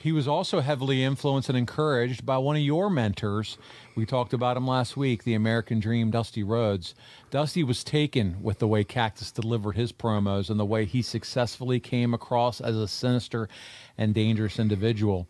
He 0.00 0.12
was 0.12 0.28
also 0.28 0.60
heavily 0.60 1.02
influenced 1.02 1.48
and 1.48 1.56
encouraged 1.56 2.26
by 2.26 2.36
one 2.36 2.56
of 2.56 2.62
your 2.62 2.90
mentors. 2.90 3.56
We 3.96 4.06
talked 4.06 4.32
about 4.32 4.56
him 4.56 4.66
last 4.66 4.96
week, 4.96 5.22
the 5.22 5.34
American 5.34 5.78
Dream, 5.78 6.10
Dusty 6.10 6.42
Rhodes. 6.42 6.96
Dusty 7.30 7.62
was 7.62 7.84
taken 7.84 8.42
with 8.42 8.58
the 8.58 8.66
way 8.66 8.82
Cactus 8.82 9.30
delivered 9.30 9.76
his 9.76 9.92
promos 9.92 10.50
and 10.50 10.58
the 10.58 10.64
way 10.64 10.84
he 10.84 11.00
successfully 11.00 11.78
came 11.78 12.12
across 12.12 12.60
as 12.60 12.76
a 12.76 12.88
sinister 12.88 13.48
and 13.96 14.12
dangerous 14.12 14.58
individual. 14.58 15.28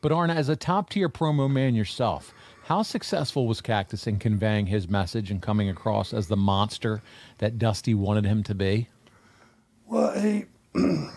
But 0.00 0.12
Arna, 0.12 0.34
as 0.34 0.48
a 0.48 0.54
top 0.54 0.90
tier 0.90 1.08
promo 1.08 1.50
man 1.50 1.74
yourself, 1.74 2.32
how 2.66 2.82
successful 2.82 3.48
was 3.48 3.60
Cactus 3.60 4.06
in 4.06 4.20
conveying 4.20 4.66
his 4.66 4.88
message 4.88 5.32
and 5.32 5.42
coming 5.42 5.68
across 5.68 6.14
as 6.14 6.28
the 6.28 6.36
monster 6.36 7.02
that 7.38 7.58
Dusty 7.58 7.94
wanted 7.94 8.26
him 8.26 8.44
to 8.44 8.54
be? 8.54 8.88
Well, 9.86 10.18
he, 10.20 10.44
I'm 10.74 11.10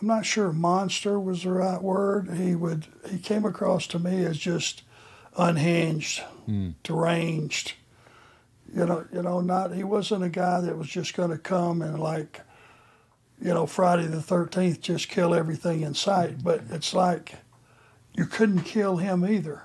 not 0.00 0.24
sure 0.24 0.50
monster 0.50 1.20
was 1.20 1.42
the 1.42 1.52
right 1.52 1.82
word. 1.82 2.38
He 2.38 2.54
would, 2.54 2.86
he 3.10 3.18
came 3.18 3.44
across 3.44 3.86
to 3.88 3.98
me 3.98 4.24
as 4.24 4.38
just 4.38 4.82
unhinged, 5.36 6.20
hmm. 6.46 6.70
deranged. 6.82 7.74
You 8.74 8.86
know, 8.86 9.06
you 9.12 9.22
know, 9.22 9.40
not 9.40 9.74
he 9.74 9.84
wasn't 9.84 10.24
a 10.24 10.28
guy 10.28 10.60
that 10.60 10.76
was 10.76 10.88
just 10.88 11.14
going 11.14 11.30
to 11.30 11.38
come 11.38 11.82
and 11.82 12.00
like, 12.00 12.40
you 13.40 13.54
know, 13.54 13.66
Friday 13.66 14.06
the 14.06 14.22
Thirteenth 14.22 14.80
just 14.80 15.08
kill 15.08 15.34
everything 15.34 15.82
in 15.82 15.94
sight. 15.94 16.32
Hmm. 16.32 16.42
But 16.42 16.62
it's 16.70 16.94
like 16.94 17.36
you 18.14 18.26
couldn't 18.26 18.62
kill 18.62 18.96
him 18.96 19.24
either, 19.24 19.62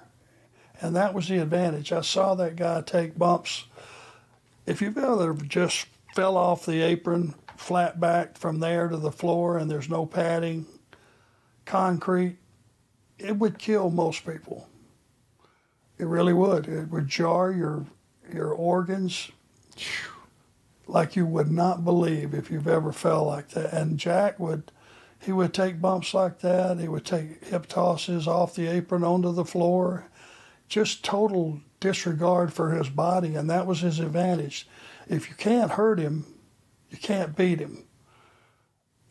and 0.81 0.95
that 0.95 1.13
was 1.13 1.27
the 1.27 1.39
advantage. 1.39 1.91
I 1.91 2.01
saw 2.01 2.35
that 2.35 2.55
guy 2.55 2.81
take 2.81 3.17
bumps. 3.17 3.65
If 4.65 4.81
you've 4.81 4.97
ever 4.97 5.33
just 5.33 5.87
fell 6.13 6.37
off 6.37 6.65
the 6.65 6.81
apron 6.81 7.33
flat 7.57 7.99
back 7.99 8.37
from 8.37 8.59
there 8.59 8.87
to 8.87 8.97
the 8.97 9.11
floor 9.11 9.57
and 9.57 9.69
there's 9.69 9.89
no 9.89 10.05
padding, 10.05 10.65
concrete, 11.65 12.37
it 13.19 13.37
would 13.37 13.59
kill 13.59 13.89
most 13.91 14.25
people. 14.25 14.67
It 16.01 16.07
really 16.07 16.33
would. 16.33 16.67
It 16.67 16.89
would 16.89 17.07
jar 17.07 17.51
your 17.51 17.85
your 18.33 18.51
organs 18.51 19.29
like 20.87 21.15
you 21.15 21.27
would 21.27 21.51
not 21.51 21.85
believe 21.85 22.33
if 22.33 22.49
you've 22.49 22.67
ever 22.67 22.91
fell 22.91 23.25
like 23.25 23.49
that. 23.49 23.71
And 23.71 23.99
Jack 23.99 24.39
would 24.39 24.71
he 25.19 25.31
would 25.31 25.53
take 25.53 25.79
bumps 25.79 26.15
like 26.15 26.39
that. 26.39 26.79
He 26.79 26.87
would 26.87 27.05
take 27.05 27.45
hip 27.45 27.67
tosses 27.67 28.27
off 28.27 28.55
the 28.55 28.65
apron 28.65 29.03
onto 29.03 29.31
the 29.31 29.45
floor. 29.45 30.07
Just 30.67 31.03
total 31.03 31.61
disregard 31.79 32.51
for 32.51 32.71
his 32.71 32.89
body, 32.89 33.35
and 33.35 33.47
that 33.51 33.67
was 33.67 33.81
his 33.81 33.99
advantage. 33.99 34.67
If 35.07 35.29
you 35.29 35.35
can't 35.35 35.73
hurt 35.73 35.99
him, 35.99 36.25
you 36.89 36.97
can't 36.97 37.35
beat 37.35 37.59
him, 37.59 37.83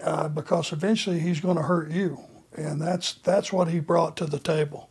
uh, 0.02 0.26
because 0.28 0.72
eventually 0.72 1.20
he's 1.20 1.38
going 1.38 1.56
to 1.56 1.62
hurt 1.62 1.92
you, 1.92 2.18
and 2.56 2.82
that's 2.82 3.12
that's 3.14 3.52
what 3.52 3.68
he 3.68 3.78
brought 3.78 4.16
to 4.16 4.26
the 4.26 4.40
table. 4.40 4.89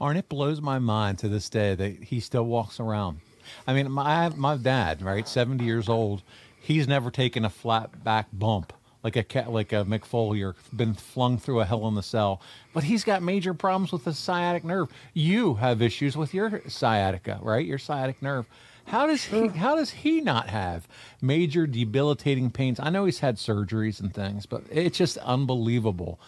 Arn, 0.00 0.16
it 0.16 0.28
blows 0.28 0.60
my 0.60 0.78
mind 0.78 1.18
to 1.18 1.28
this 1.28 1.48
day 1.48 1.74
that 1.74 2.04
he 2.04 2.20
still 2.20 2.44
walks 2.44 2.80
around. 2.80 3.20
I 3.66 3.74
mean, 3.74 3.90
my 3.90 4.28
my 4.30 4.56
dad, 4.56 5.02
right, 5.02 5.26
seventy 5.26 5.64
years 5.64 5.88
old, 5.88 6.22
he's 6.60 6.88
never 6.88 7.10
taken 7.10 7.44
a 7.44 7.50
flat 7.50 8.02
back 8.04 8.28
bump 8.32 8.72
like 9.06 9.14
a 9.14 9.22
cat, 9.22 9.52
like 9.52 9.72
a 9.72 9.84
Mick 9.84 10.04
Foley 10.04 10.42
or 10.42 10.56
been 10.74 10.92
flung 10.92 11.38
through 11.38 11.60
a 11.60 11.64
hell 11.64 11.86
in 11.86 11.94
the 11.94 12.02
cell. 12.02 12.42
But 12.74 12.82
he's 12.82 13.04
got 13.04 13.22
major 13.22 13.54
problems 13.54 13.92
with 13.92 14.02
the 14.02 14.12
sciatic 14.12 14.64
nerve. 14.64 14.88
You 15.14 15.54
have 15.54 15.80
issues 15.80 16.16
with 16.16 16.34
your 16.34 16.60
sciatica, 16.66 17.38
right? 17.40 17.64
Your 17.64 17.78
sciatic 17.78 18.20
nerve. 18.20 18.46
How 18.86 19.06
does 19.06 19.24
he? 19.24 19.46
How 19.46 19.76
does 19.76 19.90
he 19.90 20.20
not 20.20 20.48
have 20.48 20.88
major 21.22 21.68
debilitating 21.68 22.50
pains? 22.50 22.80
I 22.80 22.90
know 22.90 23.04
he's 23.04 23.20
had 23.20 23.36
surgeries 23.36 24.00
and 24.00 24.12
things, 24.12 24.44
but 24.44 24.64
it's 24.72 24.98
just 24.98 25.18
unbelievable. 25.18 26.18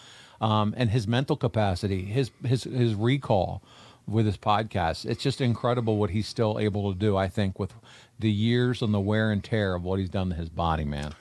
Um, 0.41 0.73
and 0.77 0.89
his 0.91 1.07
mental 1.07 1.35
capacity, 1.35 2.05
his 2.05 2.31
his 2.45 2.63
his 2.63 2.95
recall 2.95 3.61
with 4.07 4.25
his 4.25 4.37
podcast, 4.37 5.05
it's 5.05 5.21
just 5.21 5.41
incredible 5.41 5.97
what 5.97 6.09
he's 6.11 6.27
still 6.27 6.57
able 6.59 6.91
to 6.91 6.97
do. 6.97 7.15
I 7.17 7.27
think 7.27 7.59
with 7.59 7.73
the 8.17 8.31
years 8.31 8.81
and 8.81 8.93
the 8.93 8.99
wear 8.99 9.31
and 9.31 9.43
tear 9.43 9.75
of 9.75 9.83
what 9.83 9.99
he's 9.99 10.09
done 10.09 10.29
to 10.29 10.35
his 10.35 10.49
body, 10.49 10.85
man. 10.85 11.13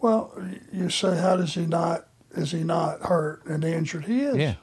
Well, 0.00 0.34
you 0.72 0.90
say, 0.90 1.16
how 1.16 1.36
does 1.36 1.54
he 1.54 1.66
not? 1.66 2.08
Is 2.32 2.50
he 2.52 2.64
not 2.64 3.02
hurt 3.02 3.44
and 3.46 3.64
injured? 3.64 4.06
He 4.06 4.20
is. 4.22 4.36
Yeah. 4.36 4.54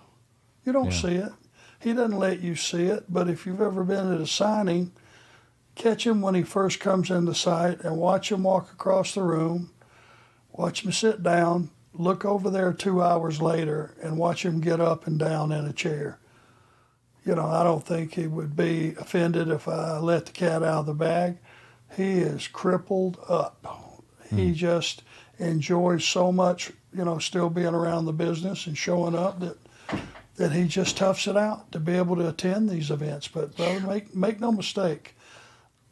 You 0.65 0.73
don't 0.73 0.91
Yeah. 0.91 1.01
see 1.01 1.15
it. 1.15 1.31
He 1.79 1.93
doesn't 1.93 2.17
let 2.19 2.41
you 2.41 2.55
see 2.55 2.83
it. 2.85 3.05
But 3.07 3.29
if 3.29 3.45
you've 3.45 3.61
ever 3.61 3.83
been 3.83 4.11
at 4.13 4.19
a 4.19 4.27
signing, 4.27 4.91
catch 5.75 6.05
him 6.05 6.19
when 6.21 6.35
he 6.35 6.43
first 6.43 6.79
comes 6.81 7.09
into 7.09 7.33
sight 7.33 7.79
and 7.81 7.97
watch 7.97 8.31
him 8.31 8.43
walk 8.43 8.71
across 8.73 9.13
the 9.13 9.21
room. 9.23 9.71
Watch 10.51 10.83
him 10.83 10.91
sit 10.91 11.23
down. 11.23 11.69
Look 11.99 12.23
over 12.23 12.49
there 12.49 12.71
two 12.71 13.03
hours 13.03 13.41
later 13.41 13.93
and 14.01 14.17
watch 14.17 14.45
him 14.45 14.61
get 14.61 14.79
up 14.79 15.05
and 15.05 15.19
down 15.19 15.51
in 15.51 15.65
a 15.65 15.73
chair. 15.73 16.17
You 17.25 17.35
know, 17.35 17.45
I 17.45 17.61
don't 17.65 17.85
think 17.85 18.13
he 18.13 18.25
would 18.25 18.55
be 18.55 18.95
offended 18.97 19.49
if 19.49 19.67
I 19.67 19.99
let 19.99 20.25
the 20.25 20.31
cat 20.31 20.63
out 20.63 20.79
of 20.79 20.85
the 20.85 20.93
bag. 20.93 21.39
He 21.97 22.19
is 22.19 22.47
crippled 22.47 23.19
up. 23.27 23.93
He 24.29 24.47
hmm. 24.47 24.53
just 24.53 25.03
enjoys 25.39 26.05
so 26.05 26.31
much, 26.31 26.71
you 26.93 27.03
know, 27.03 27.19
still 27.19 27.49
being 27.49 27.75
around 27.75 28.05
the 28.05 28.13
business 28.13 28.65
and 28.65 28.77
showing 28.77 29.13
up 29.13 29.41
that 29.41 29.57
that 30.37 30.53
he 30.53 30.69
just 30.69 30.95
toughs 30.95 31.27
it 31.27 31.35
out 31.35 31.69
to 31.73 31.81
be 31.81 31.97
able 31.97 32.15
to 32.15 32.29
attend 32.29 32.69
these 32.69 32.91
events. 32.91 33.27
But 33.27 33.57
brother, 33.57 33.85
make 33.85 34.15
make 34.15 34.39
no 34.39 34.53
mistake, 34.53 35.15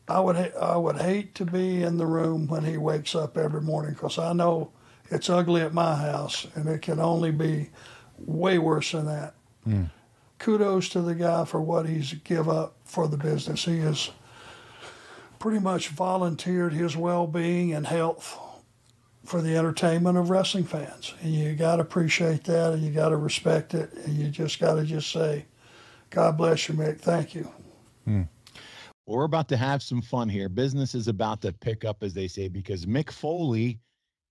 I 0.08 0.22
would 0.22 0.38
ha- 0.38 0.58
I 0.62 0.78
would 0.78 1.02
hate 1.02 1.36
to 1.36 1.46
be 1.46 1.84
in 1.84 1.98
the 1.98 2.06
room 2.06 2.48
when 2.48 2.64
he 2.64 2.78
wakes 2.78 3.14
up 3.14 3.38
every 3.38 3.60
morning 3.60 3.92
because 3.92 4.18
I 4.18 4.32
know 4.32 4.72
it's 5.10 5.30
ugly 5.30 5.62
at 5.62 5.74
my 5.74 5.96
house 5.96 6.48
and 6.56 6.68
it 6.68 6.82
can 6.82 7.00
only 7.00 7.32
be 7.32 7.70
way 8.18 8.58
worse 8.58 8.92
than 8.92 9.06
that. 9.06 9.34
Hmm. 9.64 9.84
Kudos 10.40 10.90
to 10.90 11.02
the 11.02 11.16
guy 11.16 11.46
for 11.46 11.62
what 11.62 11.88
he's 11.88 12.14
give 12.14 12.48
up 12.48 12.76
for 12.86 13.08
the 13.08 13.18
business. 13.18 13.66
He 13.66 13.80
has 13.80 14.12
pretty 15.40 15.60
much 15.60 15.90
volunteered 15.90 16.74
his 16.74 16.96
well-being 16.96 17.74
and 17.74 17.88
health 17.88 18.38
for 19.26 19.42
the 19.42 19.58
entertainment 19.58 20.18
of 20.18 20.30
wrestling 20.30 20.64
fans. 20.64 21.14
And 21.22 21.34
you 21.34 21.54
got 21.56 21.78
to 21.78 21.82
appreciate 21.82 22.44
that 22.46 22.74
and 22.74 22.82
you 22.82 22.92
got 22.92 23.10
to 23.10 23.18
respect 23.18 23.74
it. 23.74 23.92
And 24.06 24.16
you 24.16 24.30
just 24.30 24.60
got 24.60 24.76
to 24.76 24.84
just 24.84 25.12
say, 25.12 25.46
God 26.10 26.38
bless 26.38 26.70
you, 26.70 26.76
Mick. 26.76 27.00
Thank 27.00 27.36
you. 27.36 27.52
Hmm. 28.06 28.24
We're 29.06 29.24
about 29.24 29.48
to 29.50 29.58
have 29.58 29.82
some 29.82 30.02
fun 30.02 30.28
here. 30.28 30.50
Business 30.50 30.94
is 30.94 31.08
about 31.08 31.42
to 31.42 31.54
pick 31.54 31.86
up, 31.86 32.04
as 32.04 32.14
they 32.14 32.28
say, 32.28 32.48
because 32.50 32.86
Mick 32.86 33.10
Foley, 33.10 33.80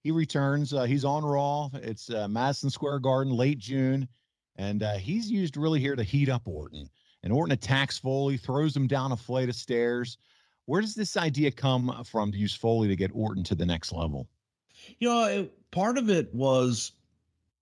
he 0.06 0.12
returns. 0.12 0.72
Uh, 0.72 0.84
he's 0.84 1.04
on 1.04 1.24
Raw. 1.24 1.68
It's 1.74 2.10
uh, 2.10 2.28
Madison 2.28 2.70
Square 2.70 3.00
Garden, 3.00 3.32
late 3.32 3.58
June, 3.58 4.06
and 4.54 4.84
uh, 4.84 4.94
he's 4.98 5.28
used 5.28 5.56
really 5.56 5.80
here 5.80 5.96
to 5.96 6.04
heat 6.04 6.28
up 6.28 6.46
Orton. 6.46 6.88
And 7.24 7.32
Orton 7.32 7.50
attacks 7.50 7.98
Foley, 7.98 8.36
throws 8.36 8.76
him 8.76 8.86
down 8.86 9.10
a 9.10 9.16
flight 9.16 9.48
of 9.48 9.56
stairs. 9.56 10.18
Where 10.66 10.80
does 10.80 10.94
this 10.94 11.16
idea 11.16 11.50
come 11.50 12.04
from 12.08 12.30
to 12.30 12.38
use 12.38 12.54
Foley 12.54 12.86
to 12.86 12.94
get 12.94 13.10
Orton 13.14 13.42
to 13.44 13.56
the 13.56 13.66
next 13.66 13.90
level? 13.92 14.28
You 15.00 15.08
know, 15.08 15.24
it, 15.24 15.70
part 15.72 15.98
of 15.98 16.08
it 16.08 16.32
was 16.32 16.92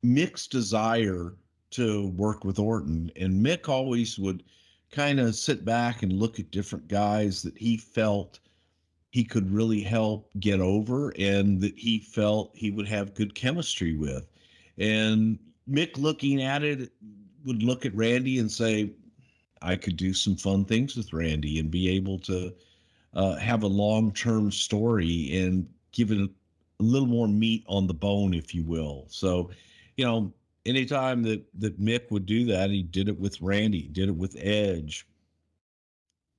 Mick's 0.04 0.46
desire 0.46 1.32
to 1.70 2.08
work 2.08 2.44
with 2.44 2.58
Orton, 2.58 3.10
and 3.16 3.42
Mick 3.42 3.70
always 3.70 4.18
would 4.18 4.42
kind 4.90 5.18
of 5.18 5.34
sit 5.34 5.64
back 5.64 6.02
and 6.02 6.12
look 6.12 6.38
at 6.38 6.50
different 6.50 6.88
guys 6.88 7.40
that 7.40 7.56
he 7.56 7.78
felt 7.78 8.40
he 9.14 9.22
could 9.22 9.48
really 9.48 9.80
help 9.80 10.28
get 10.40 10.58
over 10.58 11.10
and 11.16 11.60
that 11.60 11.78
he 11.78 12.00
felt 12.00 12.50
he 12.52 12.72
would 12.72 12.88
have 12.88 13.14
good 13.14 13.32
chemistry 13.32 13.94
with. 13.94 14.26
And 14.76 15.38
Mick 15.70 15.96
looking 15.96 16.42
at 16.42 16.64
it 16.64 16.90
would 17.44 17.62
look 17.62 17.86
at 17.86 17.94
Randy 17.94 18.40
and 18.40 18.50
say, 18.50 18.90
I 19.62 19.76
could 19.76 19.96
do 19.96 20.12
some 20.14 20.34
fun 20.34 20.64
things 20.64 20.96
with 20.96 21.12
Randy 21.12 21.60
and 21.60 21.70
be 21.70 21.88
able 21.90 22.18
to 22.22 22.52
uh, 23.14 23.36
have 23.36 23.62
a 23.62 23.68
long 23.68 24.12
term 24.12 24.50
story 24.50 25.30
and 25.44 25.68
give 25.92 26.10
it 26.10 26.18
a 26.18 26.28
little 26.80 27.06
more 27.06 27.28
meat 27.28 27.62
on 27.68 27.86
the 27.86 27.94
bone, 27.94 28.34
if 28.34 28.52
you 28.52 28.64
will. 28.64 29.04
So, 29.10 29.48
you 29.96 30.04
know, 30.04 30.32
anytime 30.66 31.22
that 31.22 31.40
that 31.60 31.80
Mick 31.80 32.10
would 32.10 32.26
do 32.26 32.46
that, 32.46 32.68
he 32.68 32.82
did 32.82 33.08
it 33.08 33.20
with 33.20 33.40
Randy, 33.40 33.82
did 33.82 34.08
it 34.08 34.16
with 34.16 34.34
Edge. 34.40 35.06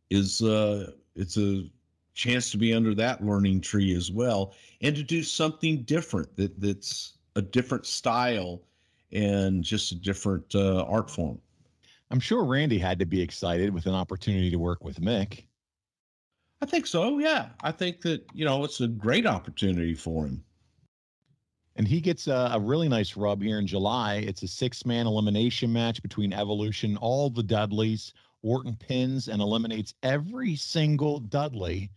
Is 0.10 0.42
uh, 0.42 0.92
it's 1.16 1.38
a 1.38 1.70
chance 2.16 2.50
to 2.50 2.58
be 2.58 2.74
under 2.74 2.96
that 2.96 3.24
learning 3.24 3.62
tree 3.62 3.94
as 3.94 4.12
well, 4.12 4.56
and 4.82 4.96
to 4.96 5.04
do 5.04 5.22
something 5.22 5.84
different 5.84 6.36
that 6.38 6.60
that's 6.60 7.18
a 7.36 7.42
different 7.42 7.86
style 7.86 8.62
and 9.12 9.64
just 9.64 9.92
a 9.92 9.96
different 9.96 10.56
uh, 10.56 10.84
art 10.84 11.12
form. 11.12 11.40
I'm 12.10 12.20
sure 12.20 12.44
Randy 12.44 12.80
had 12.80 12.98
to 13.00 13.06
be 13.06 13.22
excited 13.22 13.74
with 13.74 13.86
an 13.86 13.94
opportunity 13.94 14.50
to 14.50 14.58
work 14.58 14.84
with 14.84 15.00
Mick. 15.02 15.44
I 16.62 16.66
think 16.66 16.88
so. 16.88 17.20
Yeah, 17.20 17.50
I 17.62 17.72
think 17.72 18.02
that 18.02 18.26
you 18.34 18.46
know 18.46 18.64
it's 18.64 18.82
a 18.82 18.88
great 18.88 19.28
opportunity 19.28 19.94
for 19.94 20.26
him. 20.26 20.44
And 21.78 21.86
he 21.86 22.00
gets 22.00 22.28
a, 22.28 22.52
a 22.54 22.60
really 22.60 22.88
nice 22.88 23.18
rub 23.18 23.42
here 23.42 23.60
in 23.60 23.68
July. 23.68 24.16
It's 24.16 24.44
a 24.44 24.48
six 24.48 24.86
man 24.86 25.06
elimination 25.06 25.74
match 25.74 26.02
between 26.02 26.32
Evolution, 26.32 26.96
all 26.98 27.30
the 27.30 27.44
Dudleys. 27.44 28.14
Orton 28.46 28.76
pins 28.76 29.28
and 29.28 29.42
eliminates 29.42 29.96
every 30.04 30.56
single 30.56 31.20
Dudley. 31.20 31.90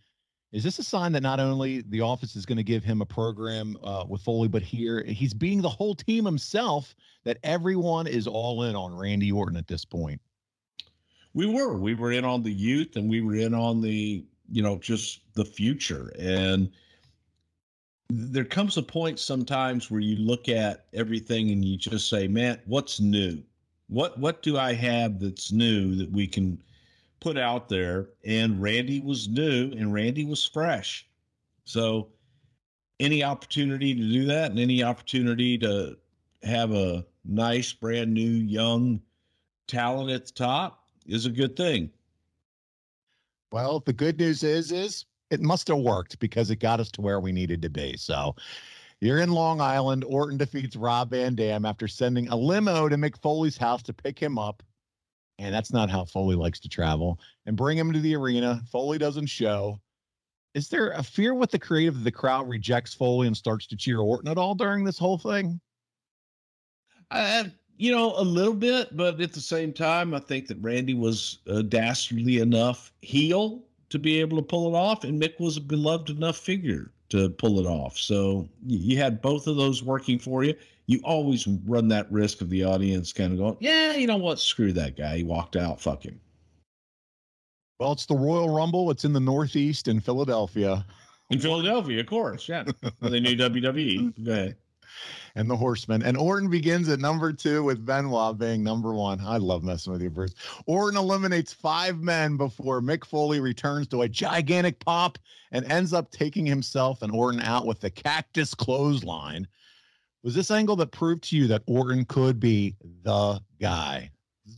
Is 0.51 0.63
this 0.63 0.79
a 0.79 0.83
sign 0.83 1.11
that 1.11 1.21
not 1.21 1.39
only 1.39 1.81
the 1.81 2.01
office 2.01 2.35
is 2.35 2.45
going 2.45 2.57
to 2.57 2.63
give 2.63 2.83
him 2.83 3.01
a 3.01 3.05
program 3.05 3.77
uh, 3.83 4.05
with 4.07 4.21
Foley, 4.21 4.47
but 4.47 4.63
here 4.63 5.03
he's 5.03 5.33
being 5.33 5.61
the 5.61 5.69
whole 5.69 5.93
team 5.93 6.25
himself, 6.25 6.95
that 7.23 7.37
everyone 7.43 8.07
is 8.07 8.25
all 8.25 8.63
in 8.63 8.75
on 8.75 8.95
Randy 8.95 9.31
Orton 9.31 9.57
at 9.57 9.67
this 9.67 9.85
point? 9.85 10.19
We 11.35 11.45
were. 11.45 11.77
We 11.77 11.93
were 11.93 12.11
in 12.11 12.25
on 12.25 12.41
the 12.41 12.51
youth 12.51 12.95
and 12.95 13.07
we 13.07 13.21
were 13.21 13.35
in 13.35 13.53
on 13.53 13.81
the, 13.81 14.25
you 14.51 14.63
know, 14.63 14.79
just 14.79 15.21
the 15.35 15.45
future. 15.45 16.11
And 16.17 16.71
there 18.09 18.45
comes 18.45 18.77
a 18.77 18.81
point 18.81 19.19
sometimes 19.19 19.91
where 19.91 19.99
you 19.99 20.15
look 20.15 20.49
at 20.49 20.85
everything 20.93 21.51
and 21.51 21.63
you 21.63 21.77
just 21.77 22.09
say, 22.09 22.27
man, 22.27 22.59
what's 22.65 22.99
new? 22.99 23.43
What 23.87 24.17
what 24.17 24.41
do 24.41 24.57
I 24.57 24.73
have 24.73 25.19
that's 25.19 25.51
new 25.51 25.95
that 25.95 26.11
we 26.11 26.25
can 26.25 26.59
put 27.19 27.37
out 27.37 27.69
there? 27.69 28.09
And 28.25 28.61
Randy 28.61 28.99
was 28.99 29.27
new 29.27 29.71
and 29.71 29.93
Randy 29.93 30.25
was 30.25 30.45
fresh. 30.45 31.07
So 31.65 32.09
any 32.99 33.23
opportunity 33.23 33.93
to 33.95 34.01
do 34.01 34.25
that 34.25 34.51
and 34.51 34.59
any 34.59 34.83
opportunity 34.83 35.57
to 35.59 35.97
have 36.43 36.71
a 36.71 37.05
nice, 37.25 37.73
brand 37.73 38.13
new, 38.13 38.29
young 38.29 39.01
talent 39.67 40.09
at 40.09 40.25
the 40.25 40.31
top 40.31 40.85
is 41.05 41.25
a 41.25 41.29
good 41.29 41.55
thing. 41.55 41.89
Well, 43.51 43.81
the 43.85 43.93
good 43.93 44.19
news 44.19 44.43
is, 44.43 44.71
is 44.71 45.05
it 45.29 45.41
must 45.41 45.67
have 45.67 45.77
worked 45.77 46.19
because 46.19 46.49
it 46.49 46.57
got 46.57 46.79
us 46.79 46.91
to 46.91 47.01
where 47.01 47.19
we 47.19 47.31
needed 47.31 47.61
to 47.61 47.69
be. 47.69 47.95
So 47.97 48.35
you're 49.01 49.19
in 49.19 49.31
Long 49.31 49.61
Island. 49.61 50.03
Orton 50.03 50.37
defeats 50.37 50.75
Rob 50.75 51.11
Van 51.11 51.35
Dam 51.35 51.65
after 51.65 51.87
sending 51.87 52.27
a 52.29 52.35
limo 52.35 52.89
to 52.89 52.97
Mick 52.97 53.17
Foley's 53.21 53.57
house 53.57 53.81
to 53.83 53.93
pick 53.93 54.19
him 54.19 54.37
up. 54.37 54.61
And 55.39 55.55
that's 55.55 55.71
not 55.71 55.89
how 55.89 56.03
Foley 56.03 56.35
likes 56.35 56.59
to 56.59 56.69
travel 56.69 57.19
and 57.45 57.55
bring 57.55 57.77
him 57.77 57.93
to 57.93 57.99
the 57.99 58.15
arena. 58.15 58.61
Foley 58.71 58.97
doesn't 58.97 59.27
show. 59.27 59.79
Is 60.53 60.67
there 60.67 60.91
a 60.91 61.01
fear 61.01 61.33
with 61.33 61.49
the 61.49 61.59
creative 61.59 61.95
that 61.95 62.03
the 62.03 62.11
crowd 62.11 62.49
rejects 62.49 62.93
Foley 62.93 63.27
and 63.27 63.37
starts 63.37 63.65
to 63.67 63.77
cheer 63.77 63.99
Orton 63.99 64.29
at 64.29 64.37
all 64.37 64.53
during 64.53 64.83
this 64.83 64.97
whole 64.97 65.17
thing? 65.17 65.59
Uh, 67.09 67.45
you 67.77 67.91
know, 67.91 68.13
a 68.17 68.21
little 68.21 68.53
bit, 68.53 68.95
but 68.97 69.21
at 69.21 69.31
the 69.31 69.39
same 69.39 69.71
time, 69.71 70.13
I 70.13 70.19
think 70.19 70.47
that 70.47 70.57
Randy 70.59 70.93
was 70.93 71.39
a 71.47 71.63
dastardly 71.63 72.39
enough 72.39 72.91
heel 73.01 73.63
to 73.89 73.97
be 73.97 74.19
able 74.19 74.37
to 74.37 74.43
pull 74.43 74.67
it 74.67 74.77
off, 74.77 75.05
and 75.05 75.21
Mick 75.21 75.39
was 75.39 75.57
a 75.57 75.61
beloved 75.61 76.09
enough 76.09 76.37
figure 76.37 76.91
to 77.09 77.29
pull 77.29 77.59
it 77.59 77.65
off. 77.65 77.97
So 77.97 78.49
you 78.65 78.97
had 78.97 79.21
both 79.21 79.47
of 79.47 79.55
those 79.55 79.81
working 79.81 80.19
for 80.19 80.43
you. 80.43 80.53
You 80.89 80.99
always 81.03 81.47
run 81.67 81.87
that 81.89 82.11
risk 82.11 82.41
of 82.41 82.49
the 82.49 82.63
audience 82.63 83.13
kind 83.13 83.31
of 83.31 83.37
going, 83.37 83.57
"Yeah, 83.59 83.93
you 83.93 84.07
know 84.07 84.17
what? 84.17 84.39
Screw 84.39 84.73
that 84.73 84.97
guy. 84.97 85.17
He 85.17 85.23
walked 85.23 85.55
out. 85.55 85.79
Fuck 85.79 86.03
him." 86.03 86.19
Well, 87.79 87.91
it's 87.91 88.07
the 88.07 88.15
Royal 88.15 88.49
Rumble. 88.49 88.89
It's 88.89 89.05
in 89.05 89.13
the 89.13 89.19
Northeast 89.19 89.87
in 89.87 89.99
Philadelphia. 89.99 90.83
In 91.29 91.39
Philadelphia, 91.39 91.99
of 91.99 92.07
course. 92.07 92.49
Yeah, 92.49 92.63
well, 93.01 93.11
they 93.11 93.19
knew 93.19 93.35
WWE. 93.37 94.25
Go 94.25 94.31
ahead 94.31 94.55
and 95.35 95.49
the 95.49 95.55
Horsemen. 95.55 96.03
And 96.03 96.17
Orton 96.17 96.49
begins 96.49 96.89
at 96.89 96.99
number 96.99 97.31
two 97.33 97.63
with 97.63 97.85
Benoit 97.85 98.37
being 98.37 98.63
number 98.63 98.93
one. 98.93 99.19
I 99.21 99.37
love 99.37 99.63
messing 99.63 99.93
with 99.93 100.01
you, 100.01 100.09
Bruce. 100.09 100.33
Orton 100.65 100.97
eliminates 100.97 101.53
five 101.53 101.99
men 101.99 102.37
before 102.37 102.81
Mick 102.81 103.05
Foley 103.05 103.39
returns 103.39 103.87
to 103.89 104.01
a 104.01 104.09
gigantic 104.09 104.79
pop 104.79 105.17
and 105.51 105.71
ends 105.71 105.93
up 105.93 106.11
taking 106.11 106.45
himself 106.45 107.01
and 107.01 107.11
Orton 107.11 107.41
out 107.41 107.65
with 107.65 107.79
the 107.79 107.89
cactus 107.89 108.53
clothesline. 108.53 109.47
Was 110.23 110.35
this 110.35 110.51
angle 110.51 110.75
that 110.77 110.91
proved 110.91 111.23
to 111.25 111.37
you 111.37 111.47
that 111.47 111.63
Orton 111.65 112.05
could 112.05 112.39
be 112.39 112.75
the 113.03 113.39
guy? 113.59 114.11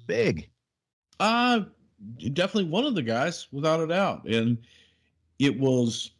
Big. 0.07 0.49
Uh 1.19 1.61
definitely 2.33 2.69
one 2.69 2.85
of 2.85 2.95
the 2.95 3.01
guys, 3.03 3.47
without 3.51 3.79
a 3.79 3.87
doubt. 3.87 4.25
And 4.25 4.57
it 5.39 5.59
was 5.59 6.11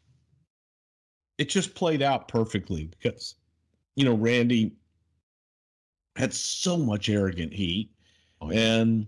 it 1.38 1.50
just 1.50 1.74
played 1.74 2.02
out 2.02 2.28
perfectly 2.28 2.86
because 2.86 3.36
you 3.96 4.06
know, 4.06 4.14
Randy 4.14 4.74
had 6.16 6.34
so 6.34 6.78
much 6.78 7.10
arrogant 7.10 7.54
heat 7.54 7.92
oh, 8.42 8.52
yeah. 8.52 8.60
and 8.60 9.08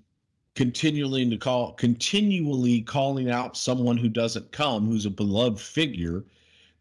continually 0.55 1.29
to 1.29 1.37
call 1.37 1.73
continually 1.73 2.81
calling 2.81 3.29
out 3.29 3.57
someone 3.57 3.97
who 3.97 4.09
doesn't 4.09 4.51
come, 4.51 4.87
who's 4.87 5.05
a 5.05 5.09
beloved 5.09 5.59
figure 5.59 6.23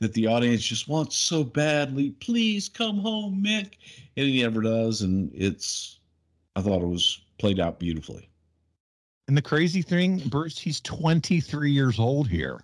that 0.02 0.12
the 0.14 0.26
audience 0.26 0.62
just 0.62 0.88
wants 0.88 1.16
so 1.16 1.44
badly. 1.44 2.10
Please 2.20 2.68
come 2.68 2.98
home, 2.98 3.42
Mick. 3.42 3.74
And 4.16 4.26
he 4.26 4.42
never 4.42 4.60
does. 4.60 5.02
And 5.02 5.30
it's 5.32 6.00
I 6.56 6.60
thought 6.60 6.82
it 6.82 6.88
was 6.88 7.22
played 7.38 7.60
out 7.60 7.78
beautifully. 7.78 8.28
And 9.28 9.36
the 9.36 9.42
crazy 9.42 9.80
thing, 9.80 10.18
Bruce, 10.28 10.58
he's 10.58 10.80
23 10.80 11.70
years 11.70 12.00
old 12.00 12.28
here. 12.28 12.60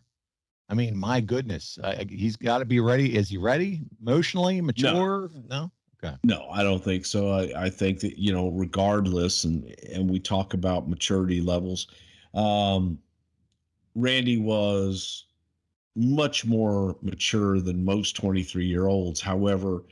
I 0.69 0.75
mean, 0.75 0.97
my 0.97 1.21
goodness, 1.21 1.79
uh, 1.83 2.05
he's 2.09 2.37
got 2.37 2.59
to 2.59 2.65
be 2.65 2.81
ready. 2.81 3.17
Is 3.17 3.29
he 3.29 3.39
ready 3.39 3.83
emotionally, 4.03 4.61
mature? 4.61 5.31
No. 5.49 5.71
no? 6.03 6.05
Okay. 6.05 6.17
No, 6.25 6.49
I 6.51 6.63
don't 6.63 6.83
think 6.83 7.07
so. 7.07 7.31
I, 7.31 7.65
I 7.65 7.71
think 7.71 8.01
that 8.01 8.19
you 8.19 8.33
know, 8.33 8.51
regardless, 8.51 9.45
and 9.45 9.75
and 9.93 10.11
we 10.11 10.21
talk 10.21 10.55
about 10.55 10.89
maturity 10.89 11.41
levels. 11.41 11.87
Um, 12.35 12.99
Randy 13.95 14.39
was 14.39 15.25
much 15.99 16.45
more 16.45 16.97
mature 17.03 17.61
than 17.61 17.85
most 17.85 18.17
23 18.17 18.65
year 18.65 18.87
olds. 18.87 19.21
However, 19.21 19.83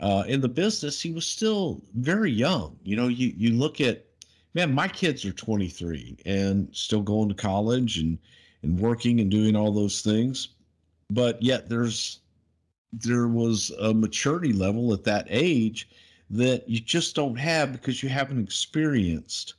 uh, 0.00 0.24
in 0.28 0.40
the 0.40 0.48
business, 0.48 1.00
he 1.00 1.10
was 1.10 1.26
still 1.26 1.82
very 1.94 2.30
young. 2.30 2.78
You 2.84 2.96
know, 2.96 3.08
you 3.08 3.32
you 3.36 3.52
look 3.54 3.80
at 3.80 4.04
man, 4.54 4.74
my 4.74 4.88
kids 4.88 5.24
are 5.24 5.32
23 5.32 6.18
and 6.26 6.68
still 6.72 7.02
going 7.02 7.28
to 7.28 7.34
college 7.34 7.98
and 7.98 8.18
and 8.62 8.78
working 8.78 9.20
and 9.20 9.30
doing 9.30 9.56
all 9.56 9.72
those 9.72 10.02
things 10.02 10.48
but 11.10 11.42
yet 11.42 11.68
there's 11.68 12.20
there 12.92 13.28
was 13.28 13.70
a 13.80 13.92
maturity 13.92 14.52
level 14.52 14.92
at 14.92 15.04
that 15.04 15.26
age 15.28 15.88
that 16.30 16.68
you 16.68 16.80
just 16.80 17.14
don't 17.14 17.36
have 17.36 17.72
because 17.72 18.02
you 18.02 18.08
haven't 18.08 18.42
experienced 18.42 19.54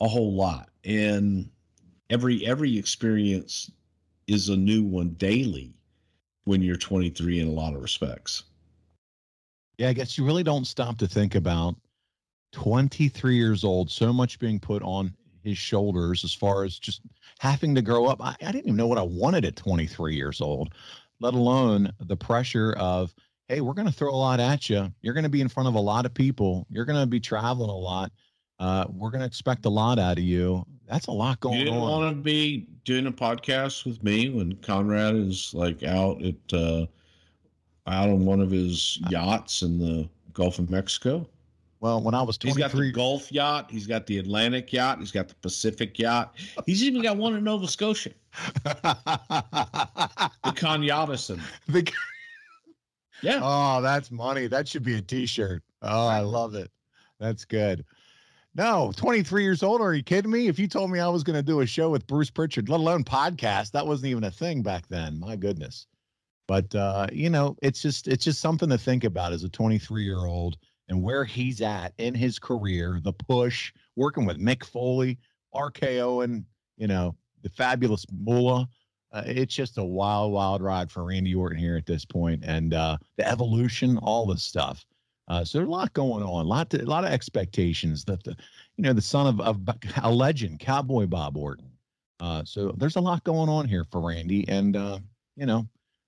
a 0.00 0.08
whole 0.08 0.34
lot 0.34 0.70
and 0.84 1.48
every 2.10 2.46
every 2.46 2.76
experience 2.76 3.70
is 4.26 4.48
a 4.48 4.56
new 4.56 4.82
one 4.82 5.10
daily 5.14 5.74
when 6.44 6.62
you're 6.62 6.76
23 6.76 7.40
in 7.40 7.48
a 7.48 7.50
lot 7.50 7.74
of 7.74 7.82
respects 7.82 8.44
yeah 9.78 9.88
i 9.88 9.92
guess 9.92 10.18
you 10.18 10.24
really 10.24 10.42
don't 10.42 10.66
stop 10.66 10.96
to 10.98 11.06
think 11.06 11.34
about 11.34 11.74
23 12.52 13.34
years 13.34 13.64
old 13.64 13.90
so 13.90 14.12
much 14.12 14.38
being 14.38 14.60
put 14.60 14.82
on 14.82 15.12
his 15.44 15.58
shoulders 15.58 16.24
as 16.24 16.32
far 16.32 16.64
as 16.64 16.78
just 16.78 17.02
having 17.38 17.74
to 17.74 17.82
grow 17.82 18.06
up. 18.06 18.20
I, 18.22 18.34
I 18.40 18.52
didn't 18.52 18.66
even 18.66 18.76
know 18.76 18.86
what 18.86 18.98
I 18.98 19.02
wanted 19.02 19.44
at 19.44 19.56
23 19.56 20.14
years 20.14 20.40
old, 20.40 20.74
let 21.20 21.34
alone 21.34 21.92
the 22.00 22.16
pressure 22.16 22.72
of, 22.78 23.14
hey, 23.48 23.60
we're 23.60 23.74
going 23.74 23.86
to 23.86 23.92
throw 23.92 24.12
a 24.12 24.16
lot 24.16 24.40
at 24.40 24.70
you. 24.70 24.90
You're 25.02 25.14
going 25.14 25.24
to 25.24 25.30
be 25.30 25.42
in 25.42 25.48
front 25.48 25.68
of 25.68 25.74
a 25.74 25.80
lot 25.80 26.06
of 26.06 26.14
people. 26.14 26.66
You're 26.70 26.86
going 26.86 27.00
to 27.00 27.06
be 27.06 27.20
traveling 27.20 27.70
a 27.70 27.76
lot. 27.76 28.10
Uh, 28.58 28.86
we're 28.88 29.10
going 29.10 29.20
to 29.20 29.26
expect 29.26 29.66
a 29.66 29.70
lot 29.70 29.98
out 29.98 30.18
of 30.18 30.24
you. 30.24 30.64
That's 30.88 31.06
a 31.06 31.12
lot 31.12 31.40
going 31.40 31.54
on. 31.54 31.58
you 31.60 31.64
didn't 31.66 31.80
want 31.80 32.16
to 32.16 32.22
be 32.22 32.66
doing 32.84 33.06
a 33.06 33.12
podcast 33.12 33.86
with 33.86 34.02
me 34.02 34.28
when 34.30 34.54
Conrad 34.56 35.14
is 35.14 35.52
like 35.54 35.82
out 35.82 36.22
at 36.22 36.52
uh, 36.52 36.86
out 37.86 38.08
on 38.08 38.24
one 38.24 38.40
of 38.40 38.50
his 38.50 38.98
yachts 39.08 39.62
in 39.62 39.78
the 39.78 40.08
Gulf 40.32 40.58
of 40.58 40.70
Mexico. 40.70 41.26
Well, 41.80 42.00
when 42.00 42.14
I 42.14 42.22
was 42.22 42.38
23, 42.38 42.62
he's 42.62 42.72
got 42.72 42.78
the 42.78 42.92
Gulf 42.92 43.32
yacht, 43.32 43.70
he's 43.70 43.86
got 43.86 44.06
the 44.06 44.18
Atlantic 44.18 44.72
yacht, 44.72 45.00
he's 45.00 45.12
got 45.12 45.28
the 45.28 45.34
Pacific 45.36 45.98
yacht, 45.98 46.34
he's 46.64 46.82
even 46.82 47.02
got 47.02 47.16
one 47.16 47.36
in 47.36 47.44
Nova 47.44 47.68
Scotia. 47.68 48.10
the 48.64 50.52
Con 50.56 50.80
The 50.82 51.92
yeah. 53.22 53.40
Oh, 53.42 53.80
that's 53.80 54.10
money. 54.10 54.46
That 54.46 54.66
should 54.66 54.82
be 54.82 54.96
a 54.96 55.02
T-shirt. 55.02 55.62
Oh, 55.82 56.06
I 56.06 56.20
love 56.20 56.54
it. 56.54 56.70
That's 57.20 57.44
good. 57.44 57.84
No, 58.56 58.92
23 58.96 59.42
years 59.42 59.64
old. 59.64 59.80
Are 59.80 59.94
you 59.94 60.02
kidding 60.04 60.30
me? 60.30 60.46
If 60.46 60.60
you 60.60 60.68
told 60.68 60.90
me 60.90 61.00
I 61.00 61.08
was 61.08 61.24
going 61.24 61.34
to 61.36 61.42
do 61.42 61.60
a 61.60 61.66
show 61.66 61.90
with 61.90 62.06
Bruce 62.06 62.30
Prichard, 62.30 62.68
let 62.68 62.78
alone 62.78 63.02
podcast, 63.02 63.72
that 63.72 63.84
wasn't 63.84 64.10
even 64.10 64.22
a 64.24 64.30
thing 64.30 64.62
back 64.62 64.86
then. 64.88 65.18
My 65.18 65.34
goodness. 65.34 65.86
But 66.46 66.72
uh, 66.74 67.08
you 67.12 67.30
know, 67.30 67.56
it's 67.62 67.82
just 67.82 68.06
it's 68.06 68.24
just 68.24 68.40
something 68.40 68.68
to 68.68 68.78
think 68.78 69.02
about 69.02 69.32
as 69.32 69.42
a 69.42 69.48
23 69.48 70.04
year 70.04 70.26
old 70.26 70.56
and 70.88 71.02
where 71.02 71.24
he's 71.24 71.62
at 71.62 71.94
in 71.98 72.14
his 72.14 72.38
career, 72.38 73.00
the 73.02 73.12
push, 73.12 73.72
working 73.96 74.24
with 74.24 74.38
Mick 74.38 74.64
Foley, 74.64 75.18
RKO, 75.54 76.22
and 76.22 76.44
you 76.76 76.86
know 76.86 77.16
the 77.42 77.48
fabulous 77.48 78.06
Moolah. 78.12 78.68
Uh, 79.10 79.22
it's 79.26 79.54
just 79.54 79.78
a 79.78 79.84
wild, 79.84 80.32
wild 80.32 80.60
ride 80.60 80.90
for 80.90 81.04
Randy 81.04 81.34
Orton 81.34 81.58
here 81.58 81.76
at 81.76 81.86
this 81.86 82.04
point, 82.04 82.44
and 82.44 82.74
uh, 82.74 82.98
the 83.16 83.26
evolution, 83.26 83.98
all 83.98 84.26
this 84.26 84.42
stuff. 84.42 84.84
Uh, 85.28 85.44
so 85.44 85.58
there's 85.58 85.68
a 85.68 85.70
lot 85.70 85.92
going 85.94 86.22
on, 86.22 86.44
a 86.44 86.48
lot, 86.48 86.68
to, 86.70 86.82
a 86.82 86.84
lot 86.84 87.04
of 87.04 87.10
expectations 87.10 88.04
that 88.04 88.22
the, 88.24 88.36
you 88.76 88.82
know, 88.82 88.92
the 88.92 89.00
son 89.00 89.26
of, 89.26 89.40
of 89.40 89.60
a 90.02 90.10
legend, 90.10 90.60
Cowboy 90.60 91.06
Bob 91.06 91.36
Orton. 91.36 91.70
Uh, 92.20 92.44
so 92.44 92.74
there's 92.76 92.96
a 92.96 93.00
lot 93.00 93.24
going 93.24 93.48
on 93.48 93.66
here 93.66 93.84
for 93.90 94.00
Randy, 94.00 94.46
and 94.48 94.76
uh, 94.76 94.98
you 95.36 95.46
know, 95.46 95.66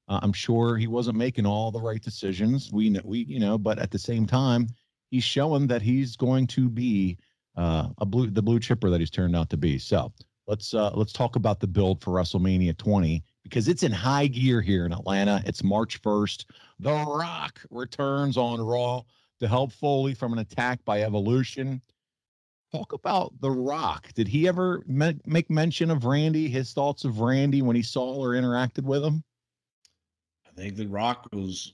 uh, 0.08 0.20
I'm 0.22 0.32
sure 0.32 0.76
he 0.76 0.86
wasn't 0.86 1.16
making 1.16 1.46
all 1.46 1.70
the 1.70 1.80
right 1.80 2.00
decisions. 2.00 2.72
We 2.72 2.90
know, 2.90 3.00
we, 3.04 3.24
you 3.24 3.40
know, 3.40 3.58
but 3.58 3.78
at 3.78 3.90
the 3.90 3.98
same 3.98 4.26
time, 4.26 4.68
he's 5.10 5.24
showing 5.24 5.66
that 5.66 5.82
he's 5.82 6.16
going 6.16 6.46
to 6.48 6.68
be 6.68 7.18
uh, 7.56 7.88
a 7.98 8.06
blue, 8.06 8.30
the 8.30 8.42
blue 8.42 8.60
chipper 8.60 8.88
that 8.90 9.00
he's 9.00 9.10
turned 9.10 9.34
out 9.34 9.50
to 9.50 9.56
be. 9.56 9.78
So 9.78 10.12
let's 10.46 10.74
uh, 10.74 10.90
let's 10.94 11.12
talk 11.12 11.36
about 11.36 11.58
the 11.60 11.66
build 11.66 12.02
for 12.02 12.12
WrestleMania 12.12 12.76
20 12.76 13.22
because 13.42 13.68
it's 13.68 13.82
in 13.82 13.92
high 13.92 14.26
gear 14.26 14.60
here 14.60 14.86
in 14.86 14.92
Atlanta. 14.92 15.42
It's 15.44 15.64
March 15.64 16.00
1st. 16.02 16.44
The 16.78 16.92
Rock 16.92 17.60
returns 17.70 18.36
on 18.36 18.60
Raw 18.60 19.02
to 19.40 19.48
help 19.48 19.72
Foley 19.72 20.14
from 20.14 20.32
an 20.32 20.38
attack 20.40 20.84
by 20.84 21.02
Evolution. 21.02 21.80
Talk 22.72 22.92
about 22.92 23.32
The 23.40 23.50
Rock. 23.50 24.12
Did 24.14 24.28
he 24.28 24.46
ever 24.48 24.82
me- 24.86 25.18
make 25.24 25.48
mention 25.48 25.90
of 25.90 26.04
Randy? 26.04 26.48
His 26.48 26.72
thoughts 26.72 27.04
of 27.04 27.20
Randy 27.20 27.62
when 27.62 27.76
he 27.76 27.82
saw 27.82 28.14
or 28.14 28.30
interacted 28.30 28.84
with 28.84 29.04
him? 29.04 29.22
I 30.46 30.50
think 30.54 30.76
The 30.76 30.86
Rock 30.86 31.28
was 31.32 31.72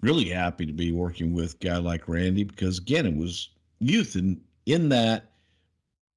really 0.00 0.28
happy 0.28 0.66
to 0.66 0.72
be 0.72 0.92
working 0.92 1.32
with 1.32 1.54
a 1.54 1.58
guy 1.58 1.78
like 1.78 2.08
Randy 2.08 2.44
because 2.44 2.78
again, 2.78 3.06
it 3.06 3.16
was 3.16 3.50
youth 3.78 4.16
and 4.16 4.40
in 4.66 4.88
that 4.90 5.30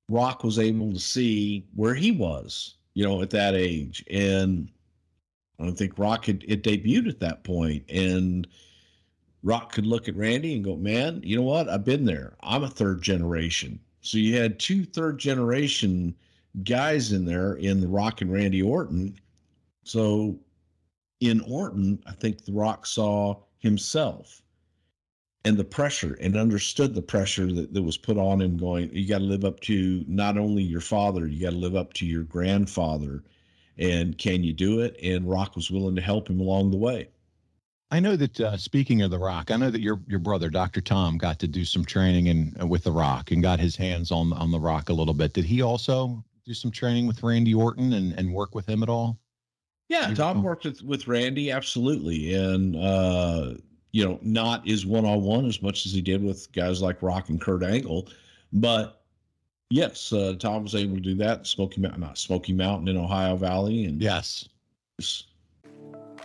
Rock 0.10 0.44
was 0.44 0.60
able 0.60 0.92
to 0.94 1.00
see 1.00 1.66
where 1.76 1.94
he 1.94 2.12
was, 2.12 2.76
you 2.94 3.06
know, 3.06 3.22
at 3.22 3.30
that 3.32 3.56
age. 3.56 4.04
And 4.10 4.70
I 5.60 5.64
don't 5.64 5.78
think 5.78 5.98
Rock 5.98 6.26
had 6.26 6.44
it 6.48 6.64
debuted 6.64 7.10
at 7.10 7.20
that 7.20 7.44
point. 7.44 7.84
And 7.90 8.48
Rock 9.44 9.72
could 9.72 9.86
look 9.86 10.08
at 10.08 10.16
Randy 10.16 10.56
and 10.56 10.64
go, 10.64 10.76
Man, 10.76 11.22
you 11.24 11.36
know 11.36 11.44
what? 11.44 11.70
I've 11.70 11.86
been 11.86 12.06
there. 12.06 12.36
I'm 12.42 12.64
a 12.64 12.70
third 12.70 13.02
generation. 13.02 13.80
So 14.02 14.18
you 14.18 14.38
had 14.38 14.60
two 14.60 14.86
third 14.86 15.18
generation 15.18 16.16
guys 16.64 17.12
in 17.12 17.26
there 17.26 17.54
in 17.56 17.82
the 17.82 17.88
Rock 17.88 18.22
and 18.22 18.32
Randy 18.32 18.62
Orton. 18.62 19.20
So 19.84 20.40
in 21.20 21.42
Orton, 21.42 22.00
I 22.06 22.12
think 22.12 22.46
The 22.46 22.54
Rock 22.54 22.86
saw 22.86 23.36
himself 23.60 24.42
and 25.46 25.58
the 25.58 25.64
pressure 25.64 26.18
and 26.20 26.36
understood 26.36 26.94
the 26.94 27.02
pressure 27.02 27.52
that, 27.54 27.74
that 27.74 27.82
was 27.82 27.98
put 27.98 28.18
on 28.18 28.42
him 28.42 28.58
going, 28.58 28.90
you 28.94 29.08
got 29.08 29.20
to 29.20 29.24
live 29.24 29.46
up 29.46 29.60
to 29.62 30.04
not 30.08 30.38
only 30.38 30.62
your 30.62 30.82
father, 30.82 31.28
you 31.28 31.42
got 31.42 31.52
to 31.52 31.58
live 31.58 31.76
up 31.76 31.94
to 31.94 32.06
your 32.06 32.24
grandfather. 32.24 33.24
And 33.78 34.18
can 34.18 34.44
you 34.44 34.54
do 34.54 34.82
it? 34.82 34.98
And 35.04 35.30
Rock 35.30 35.56
was 35.56 35.70
willing 35.70 35.96
to 35.96 36.02
help 36.02 36.30
him 36.30 36.40
along 36.40 36.72
the 36.72 36.78
way. 36.78 37.10
I 37.90 38.00
know 38.00 38.16
that 38.18 38.40
uh, 38.42 38.58
speaking 38.58 39.02
of 39.02 39.12
the 39.12 39.20
Rock, 39.20 39.50
I 39.50 39.56
know 39.56 39.70
that 39.70 39.82
your 39.82 40.02
your 40.08 40.20
brother, 40.20 40.50
Dr. 40.50 40.82
Tom, 40.82 41.18
got 41.18 41.40
to 41.40 41.48
do 41.48 41.64
some 41.64 41.86
training 41.86 42.28
in 42.28 42.56
uh, 42.62 42.68
with 42.68 42.84
the 42.84 42.92
Rock 42.92 43.32
and 43.32 43.42
got 43.42 43.60
his 43.60 43.76
hands 43.76 44.12
on 44.12 44.34
on 44.34 44.52
the 44.52 44.60
Rock 44.60 44.90
a 44.90 44.94
little 44.94 45.14
bit. 45.14 45.34
Did 45.34 45.46
he 45.46 45.62
also 45.62 46.24
do 46.46 46.54
some 46.54 46.72
training 46.72 47.08
with 47.08 47.24
Randy 47.24 47.54
Orton 47.54 47.94
and, 47.94 48.14
and 48.14 48.34
work 48.34 48.56
with 48.56 48.68
him 48.68 48.84
at 48.84 48.90
all? 48.90 49.18
Yeah, 49.90 50.14
Tom 50.14 50.44
worked 50.44 50.66
with, 50.66 50.82
with 50.84 51.08
Randy 51.08 51.50
absolutely, 51.50 52.34
and 52.34 52.76
uh, 52.76 53.54
you 53.94 54.04
know, 54.04 54.20
not 54.22 54.70
as 54.70 54.86
one 54.86 55.06
on 55.06 55.22
one 55.22 55.46
as 55.46 55.62
much 55.62 55.86
as 55.86 55.94
he 55.94 56.02
did 56.02 56.22
with 56.22 56.52
guys 56.52 56.82
like 56.82 57.02
Rock 57.02 57.30
and 57.30 57.40
Kurt 57.40 57.64
Angle, 57.64 58.10
but 58.52 58.97
yes, 59.70 60.12
uh, 60.14 60.36
Tom 60.40 60.64
was 60.64 60.76
able 60.76 60.96
to 60.96 61.02
do 61.02 61.16
that. 61.16 61.48
Smoky 61.48 61.82
Mountain, 61.82 62.02
not 62.02 62.18
Smoky 62.18 62.54
Mountain 62.54 62.88
in 62.88 62.98
Ohio 62.98 63.36
Valley, 63.36 63.86
and 63.86 64.02
yes, 64.02 64.48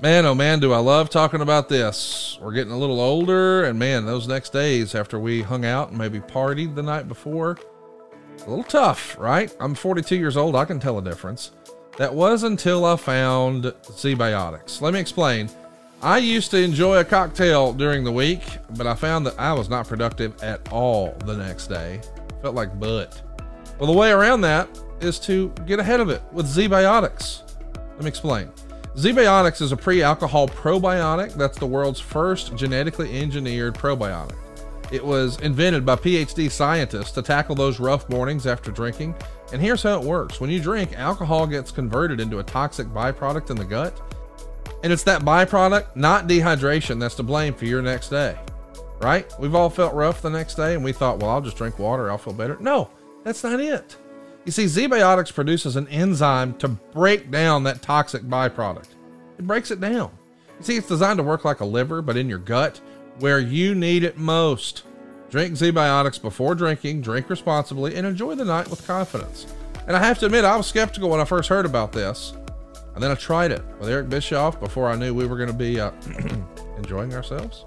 Man, 0.01 0.27
oh 0.27 0.35
man, 0.35 0.59
do 0.59 0.73
I 0.73 0.79
love 0.79 1.11
talking 1.11 1.43
about 1.43 1.69
this. 1.69 2.39
We're 2.41 2.53
getting 2.53 2.73
a 2.73 2.79
little 2.79 3.01
older, 3.01 3.65
and 3.65 3.79
man, 3.79 4.07
those 4.07 4.27
next 4.27 4.51
days 4.53 4.95
after 4.95 5.21
we 5.21 5.43
hung 5.43 5.65
out 5.65 5.91
and 5.91 5.99
maybe 5.99 6.19
partied 6.19 6.75
the 6.75 6.83
night 6.83 7.07
before, 7.07 7.59
a 8.39 8.51
little 8.51 8.65
tough, 8.65 9.17
right? 9.19 9.55
I'm 9.61 9.75
42 9.75 10.17
years 10.17 10.37
old. 10.37 10.57
I 10.57 10.65
can 10.65 10.81
tell 10.81 10.99
a 10.99 11.03
difference. 11.03 11.53
That 11.99 12.13
was 12.13 12.43
until 12.43 12.85
I 12.85 12.97
found 12.97 13.65
ZBiotics. 13.65 14.81
Let 14.81 14.95
me 14.95 14.99
explain. 14.99 15.49
I 16.03 16.19
used 16.19 16.51
to 16.51 16.59
enjoy 16.59 16.99
a 16.99 17.05
cocktail 17.05 17.73
during 17.73 18.03
the 18.03 18.11
week, 18.11 18.43
but 18.77 18.89
I 18.89 18.95
found 18.95 19.25
that 19.27 19.39
I 19.39 19.53
was 19.53 19.69
not 19.69 19.87
productive 19.87 20.43
at 20.43 20.73
all 20.73 21.15
the 21.27 21.37
next 21.37 21.69
day. 21.69 22.01
Felt 22.41 22.57
like 22.57 22.81
butt. 22.81 23.23
Well, 23.83 23.91
the 23.91 23.99
way 23.99 24.13
around 24.13 24.43
that 24.43 24.69
is 25.01 25.19
to 25.19 25.49
get 25.67 25.81
ahead 25.81 25.99
of 25.99 26.09
it 26.09 26.23
with 26.31 26.47
ZBiotics. 26.47 27.57
Let 27.75 28.03
me 28.03 28.07
explain. 28.07 28.49
ZBiotics 28.95 29.61
is 29.61 29.73
a 29.73 29.77
pre 29.77 30.05
alcohol 30.05 30.47
probiotic 30.47 31.35
that's 31.35 31.59
the 31.59 31.67
world's 31.67 31.99
first 31.99 32.55
genetically 32.55 33.21
engineered 33.21 33.75
probiotic. 33.75 34.37
It 34.93 35.05
was 35.05 35.41
invented 35.41 35.85
by 35.85 35.97
PhD 35.97 36.49
scientists 36.49 37.11
to 37.11 37.23
tackle 37.23 37.57
those 37.57 37.81
rough 37.81 38.09
mornings 38.09 38.47
after 38.47 38.71
drinking. 38.71 39.17
And 39.53 39.61
here's 39.61 39.83
how 39.83 40.01
it 40.01 40.07
works 40.07 40.41
when 40.41 40.49
you 40.49 40.61
drink, 40.61 40.97
alcohol 40.97 41.49
gets 41.49 41.73
converted 41.73 42.21
into 42.21 42.39
a 42.39 42.45
toxic 42.45 42.87
byproduct 42.87 43.51
in 43.51 43.57
the 43.57 43.65
gut. 43.65 44.01
And 44.85 44.93
it's 44.93 45.03
that 45.03 45.23
byproduct, 45.23 45.97
not 45.97 46.29
dehydration, 46.29 47.01
that's 47.01 47.17
to 47.17 47.25
blame 47.25 47.53
for 47.53 47.65
your 47.65 47.83
next 47.83 48.11
day. 48.11 48.39
Right? 49.01 49.27
We've 49.41 49.57
all 49.57 49.71
felt 49.71 49.93
rough 49.93 50.23
the 50.23 50.31
next 50.31 50.55
day 50.55 50.77
and 50.77 50.85
we 50.85 50.93
thought, 50.93 51.19
well, 51.19 51.31
I'll 51.31 51.41
just 51.41 51.57
drink 51.57 51.81
water, 51.81 52.13
I'll 52.13 52.17
feel 52.17 52.33
better. 52.33 52.57
No, 52.61 52.89
that's 53.25 53.45
not 53.45 53.61
it. 53.61 53.97
You 54.45 54.53
see, 54.53 54.65
ZBiotics 54.65 55.33
produces 55.33 55.77
an 55.77 55.87
enzyme 55.89 56.55
to 56.55 56.69
break 56.69 57.31
down 57.31 57.63
that 57.65 57.83
toxic 57.83 58.23
byproduct. 58.23 58.89
It 59.39 59.47
breaks 59.47 59.71
it 59.71 59.81
down. 59.81 60.11
You 60.59 60.65
see, 60.65 60.77
it's 60.77 60.89
designed 60.89 61.19
to 61.19 61.23
work 61.23 61.45
like 61.45 61.61
a 61.61 61.65
liver, 61.65 62.03
but 62.03 62.17
in 62.17 62.29
your 62.29 62.39
gut, 62.39 62.81
where 63.21 63.39
you 63.39 63.75
need 63.75 64.03
it 64.03 64.17
most. 64.17 64.83
Drink 65.31 65.55
ZBiotics 65.55 66.21
before 66.21 66.55
drinking, 66.55 67.03
drink 67.03 67.31
responsibly, 67.31 67.95
and 67.95 68.07
enjoy 68.07 68.35
the 68.35 68.45
night 68.45 68.69
with 68.69 68.87
confidence. 68.87 69.47
And 69.87 69.97
I 69.97 70.05
have 70.05 70.19
to 70.19 70.27
admit, 70.27 70.45
I 70.45 70.57
was 70.57 70.67
skeptical 70.67 71.09
when 71.09 71.21
I 71.21 71.25
first 71.25 71.49
heard 71.49 71.67
about 71.67 71.93
this. 71.93 72.35
And 72.95 73.03
then 73.03 73.11
I 73.11 73.15
tried 73.15 73.53
it 73.53 73.63
with 73.81 73.89
Eric 73.89 74.09
Bischoff 74.09 74.61
before 74.61 74.91
I 74.91 74.97
knew 74.97 75.15
we 75.15 75.27
were 75.27 75.37
going 75.37 75.49
to 75.49 75.55
be 75.55 75.81
uh, 75.81 75.93
enjoying 76.77 77.15
ourselves. 77.15 77.65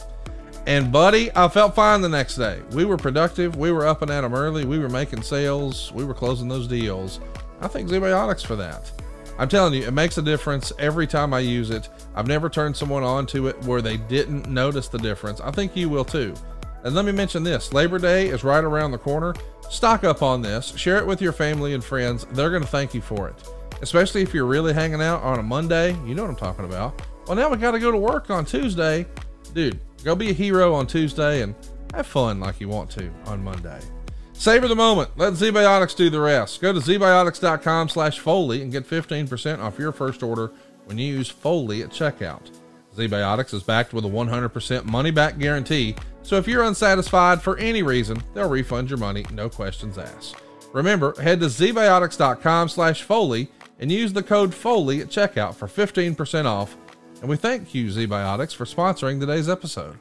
And 0.67 0.91
buddy, 0.91 1.29
I 1.35 1.47
felt 1.47 1.75
fine 1.75 2.01
the 2.01 2.09
next 2.09 2.37
day. 2.37 2.59
We 2.71 2.85
were 2.85 2.97
productive. 2.97 3.55
We 3.55 3.71
were 3.71 3.85
up 3.85 4.01
and 4.01 4.09
at 4.09 4.21
them 4.21 4.33
early. 4.33 4.65
We 4.65 4.79
were 4.79 4.89
making 4.89 5.21
sales. 5.21 5.91
We 5.93 6.03
were 6.03 6.15
closing 6.15 6.47
those 6.47 6.67
deals. 6.67 7.19
I 7.61 7.67
think 7.67 7.87
ZBiotics 7.87 8.45
for 8.45 8.55
that. 8.55 8.91
I'm 9.37 9.49
telling 9.49 9.73
you, 9.73 9.83
it 9.83 9.93
makes 9.93 10.17
a 10.17 10.21
difference 10.21 10.71
every 10.79 11.05
time 11.05 11.33
I 11.33 11.39
use 11.39 11.69
it. 11.69 11.89
I've 12.15 12.27
never 12.27 12.49
turned 12.49 12.75
someone 12.75 13.03
on 13.03 13.27
to 13.27 13.47
it 13.47 13.61
where 13.65 13.81
they 13.81 13.97
didn't 13.97 14.47
notice 14.47 14.87
the 14.87 14.97
difference. 14.97 15.41
I 15.41 15.51
think 15.51 15.75
you 15.75 15.89
will 15.89 16.05
too. 16.05 16.33
And 16.83 16.95
let 16.95 17.05
me 17.05 17.11
mention 17.11 17.43
this 17.43 17.73
Labor 17.73 17.99
Day 17.99 18.27
is 18.27 18.43
right 18.43 18.63
around 18.63 18.91
the 18.91 18.97
corner. 18.97 19.33
Stock 19.69 20.03
up 20.03 20.21
on 20.21 20.41
this, 20.41 20.75
share 20.77 20.97
it 20.97 21.05
with 21.05 21.21
your 21.21 21.33
family 21.33 21.73
and 21.73 21.83
friends. 21.83 22.25
They're 22.31 22.51
going 22.51 22.61
to 22.61 22.67
thank 22.67 22.93
you 22.93 23.01
for 23.01 23.27
it, 23.27 23.35
especially 23.81 24.21
if 24.21 24.33
you're 24.33 24.45
really 24.45 24.73
hanging 24.73 25.01
out 25.01 25.21
on 25.21 25.39
a 25.39 25.43
Monday. 25.43 25.91
You 26.05 26.15
know 26.15 26.21
what 26.23 26.29
I'm 26.29 26.35
talking 26.37 26.65
about. 26.65 27.01
Well, 27.27 27.35
now 27.35 27.49
we 27.49 27.57
got 27.57 27.71
to 27.71 27.79
go 27.79 27.91
to 27.91 27.97
work 27.97 28.29
on 28.29 28.45
Tuesday. 28.45 29.05
Dude, 29.53 29.79
Go 30.05 30.15
be 30.15 30.29
a 30.29 30.33
hero 30.33 30.75
on 30.75 30.85
Tuesday 30.85 31.41
and 31.41 31.55
have 31.95 32.05
fun 32.05 32.39
like 32.39 32.61
you 32.61 32.69
want 32.69 32.91
to 32.91 33.11
on 33.25 33.43
Monday. 33.43 33.79
Savor 34.33 34.67
the 34.67 34.75
moment. 34.75 35.09
Let 35.17 35.33
ZBiotics 35.33 35.95
do 35.95 36.11
the 36.11 36.19
rest. 36.19 36.61
Go 36.61 36.71
to 36.71 36.79
zbiotics.com 36.79 37.89
slash 37.89 38.19
Foley 38.19 38.61
and 38.61 38.71
get 38.71 38.87
15% 38.87 39.59
off 39.59 39.79
your 39.79 39.91
first 39.91 40.21
order 40.21 40.51
when 40.85 40.99
you 40.99 41.11
use 41.11 41.29
Foley 41.29 41.81
at 41.81 41.89
checkout. 41.89 42.51
ZBiotics 42.95 43.55
is 43.55 43.63
backed 43.63 43.93
with 43.93 44.05
a 44.05 44.09
100% 44.09 44.85
money 44.85 45.09
back 45.09 45.39
guarantee, 45.39 45.95
so 46.21 46.35
if 46.37 46.47
you're 46.47 46.63
unsatisfied 46.63 47.41
for 47.41 47.57
any 47.57 47.81
reason, 47.81 48.21
they'll 48.33 48.47
refund 48.47 48.89
your 48.89 48.99
money, 48.99 49.25
no 49.33 49.49
questions 49.49 49.97
asked. 49.97 50.35
Remember, 50.71 51.19
head 51.19 51.39
to 51.39 51.47
zbiotics.com 51.47 52.69
slash 52.69 53.01
Foley 53.01 53.49
and 53.79 53.91
use 53.91 54.13
the 54.13 54.23
code 54.23 54.53
Foley 54.53 55.01
at 55.01 55.07
checkout 55.07 55.55
for 55.55 55.67
15% 55.67 56.45
off 56.45 56.77
and 57.21 57.29
we 57.29 57.37
thank 57.37 57.73
you, 57.73 57.87
ZBiotics, 57.87 58.55
for 58.55 58.65
sponsoring 58.65 59.19
today's 59.19 59.49
episode. 59.49 59.99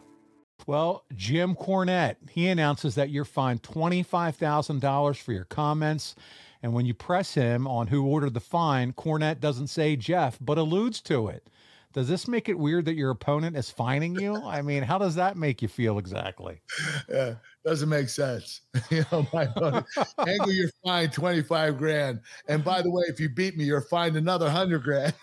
Well, 0.67 1.05
Jim 1.15 1.55
Cornette, 1.55 2.17
he 2.31 2.49
announces 2.49 2.95
that 2.95 3.11
you're 3.11 3.25
fined 3.25 3.63
$25,000 3.63 5.17
for 5.17 5.33
your 5.33 5.45
comments. 5.45 6.15
And 6.63 6.73
when 6.73 6.87
you 6.87 6.95
press 6.95 7.35
him 7.35 7.67
on 7.67 7.89
who 7.89 8.07
ordered 8.07 8.35
the 8.35 8.41
fine, 8.41 8.93
Cornette 8.93 9.41
doesn't 9.41 9.67
say 9.67 9.97
Jeff, 9.97 10.39
but 10.41 10.57
alludes 10.57 11.03
to 11.03 11.29
it. 11.29 11.51
Does 11.93 12.09
this 12.09 12.27
make 12.27 12.49
it 12.49 12.59
weird 12.59 12.87
that 12.87 12.97
your 12.97 13.11
opponent 13.11 13.57
is 13.57 13.71
fining 13.71 14.17
you? 14.19 14.35
I 14.35 14.63
mean, 14.63 14.83
how 14.83 14.99
does 14.99 15.15
that 15.15 15.37
make 15.37 15.63
you 15.63 15.69
feel 15.69 15.99
exactly? 15.99 16.61
Yeah, 17.09 17.35
doesn't 17.65 17.89
make 17.89 18.09
sense. 18.09 18.63
you 18.91 19.05
know, 19.13 19.27
my 19.33 19.45
opponent, 19.45 19.87
Angle, 20.19 20.53
you're 20.53 20.71
fined 20.85 21.13
25 21.13 21.79
grand. 21.79 22.21
And 22.49 22.65
by 22.65 22.83
the 22.83 22.91
way, 22.91 23.05
if 23.07 23.21
you 23.21 23.29
beat 23.29 23.57
me, 23.57 23.65
you're 23.65 23.81
fined 23.81 24.17
another 24.17 24.47
100 24.47 24.83
grand. 24.83 25.15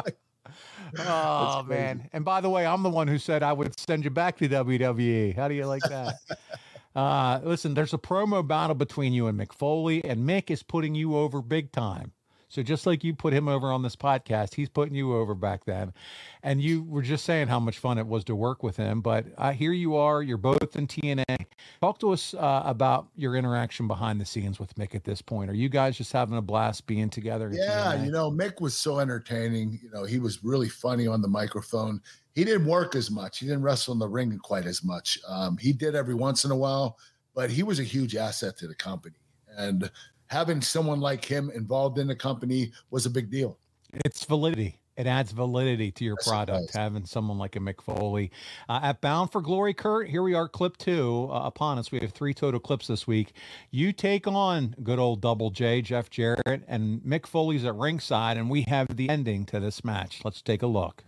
oh 0.97 1.63
man! 1.63 2.09
And 2.13 2.25
by 2.25 2.41
the 2.41 2.49
way, 2.49 2.65
I'm 2.65 2.83
the 2.83 2.89
one 2.89 3.07
who 3.07 3.17
said 3.17 3.43
I 3.43 3.53
would 3.53 3.77
send 3.79 4.03
you 4.03 4.09
back 4.09 4.37
to 4.37 4.49
WWE. 4.49 5.35
How 5.35 5.47
do 5.47 5.53
you 5.53 5.65
like 5.65 5.83
that? 5.83 6.15
uh, 6.95 7.39
listen, 7.43 7.73
there's 7.73 7.93
a 7.93 7.97
promo 7.97 8.45
battle 8.45 8.75
between 8.75 9.13
you 9.13 9.27
and 9.27 9.39
Mick 9.39 9.53
Foley, 9.53 10.03
and 10.03 10.27
Mick 10.27 10.49
is 10.49 10.63
putting 10.63 10.95
you 10.95 11.15
over 11.15 11.41
big 11.41 11.71
time. 11.71 12.13
So 12.49 12.63
just 12.63 12.87
like 12.87 13.03
you 13.03 13.13
put 13.13 13.31
him 13.31 13.47
over 13.47 13.71
on 13.71 13.83
this 13.83 13.95
podcast, 13.95 14.55
he's 14.55 14.69
putting 14.69 14.95
you 14.95 15.15
over 15.15 15.35
back 15.35 15.65
then. 15.65 15.93
And 16.41 16.61
you 16.61 16.83
were 16.83 17.03
just 17.03 17.23
saying 17.23 17.47
how 17.47 17.59
much 17.59 17.77
fun 17.77 17.99
it 17.99 18.07
was 18.07 18.23
to 18.25 18.35
work 18.35 18.63
with 18.63 18.75
him. 18.75 19.01
But 19.01 19.27
uh, 19.37 19.51
here 19.51 19.71
you 19.71 19.95
are, 19.95 20.23
you're 20.23 20.37
both 20.37 20.75
in 20.75 20.87
TNA. 20.87 21.45
Talk 21.79 21.99
to 21.99 22.11
us 22.11 22.33
uh, 22.33 22.63
about 22.65 23.07
your 23.15 23.35
interaction 23.35 23.87
behind 23.87 24.19
the 24.19 24.25
scenes 24.25 24.59
with 24.59 24.73
Mick 24.75 24.95
at 24.95 25.03
this 25.03 25.21
point. 25.21 25.51
Are 25.51 25.55
you 25.55 25.69
guys 25.69 25.95
just 25.95 26.11
having 26.11 26.37
a 26.37 26.41
blast 26.41 26.87
being 26.87 27.09
together? 27.09 27.51
Yeah, 27.53 27.93
TNA? 27.93 28.05
you 28.05 28.11
know, 28.11 28.31
Mick 28.31 28.59
was 28.59 28.73
so 28.73 28.99
entertaining. 28.99 29.79
You 29.83 29.91
know, 29.91 30.03
he 30.03 30.17
was 30.17 30.43
really 30.43 30.69
funny 30.69 31.05
on 31.05 31.21
the 31.21 31.27
microphone. 31.27 32.01
He 32.33 32.43
didn't 32.43 32.65
work 32.65 32.95
as 32.95 33.11
much. 33.11 33.39
He 33.39 33.45
didn't 33.45 33.61
wrestle 33.61 33.93
in 33.93 33.99
the 33.99 34.07
ring 34.07 34.35
quite 34.41 34.65
as 34.65 34.83
much. 34.83 35.19
Um, 35.27 35.55
he 35.57 35.71
did 35.71 35.93
every 35.93 36.15
once 36.15 36.45
in 36.45 36.51
a 36.51 36.57
while, 36.57 36.97
but 37.35 37.51
he 37.51 37.61
was 37.61 37.79
a 37.79 37.83
huge 37.83 38.15
asset 38.15 38.57
to 38.57 38.67
the 38.67 38.75
company. 38.75 39.17
And 39.55 39.91
having 40.29 40.61
someone 40.61 40.99
like 40.99 41.25
him 41.25 41.51
involved 41.51 41.97
in 41.97 42.07
the 42.07 42.15
company 42.15 42.71
was 42.91 43.05
a 43.05 43.09
big 43.09 43.29
deal. 43.29 43.57
It's 44.05 44.23
validity. 44.23 44.79
It 44.95 45.07
adds 45.07 45.31
validity 45.31 45.91
to 45.93 46.03
your 46.03 46.17
yes, 46.19 46.27
product 46.27 46.75
having 46.75 47.05
someone 47.05 47.37
like 47.37 47.55
a 47.55 47.59
Mick 47.59 47.81
Foley. 47.81 48.31
Uh, 48.67 48.81
at 48.83 48.99
Bound 48.99 49.31
for 49.31 49.41
Glory, 49.41 49.73
Kurt, 49.73 50.09
here 50.09 50.21
we 50.21 50.33
are, 50.33 50.49
clip 50.49 50.75
two 50.75 51.29
uh, 51.31 51.43
upon 51.45 51.77
us. 51.77 51.89
We 51.89 51.99
have 52.01 52.11
three 52.11 52.33
total 52.33 52.59
clips 52.59 52.87
this 52.87 53.07
week. 53.07 53.31
You 53.71 53.93
take 53.93 54.27
on 54.27 54.75
good 54.83 54.99
old 54.99 55.21
Double 55.21 55.51
J, 55.51 55.81
Jeff 55.81 56.09
Jarrett, 56.09 56.63
and 56.67 56.99
Mick 57.01 57.25
Foley's 57.25 57.63
at 57.63 57.75
ringside, 57.75 58.35
and 58.35 58.49
we 58.49 58.63
have 58.63 58.93
the 58.93 59.09
ending 59.09 59.45
to 59.45 59.61
this 59.61 59.85
match. 59.85 60.19
Let's 60.25 60.41
take 60.41 60.63
a 60.63 60.67
look. 60.67 61.05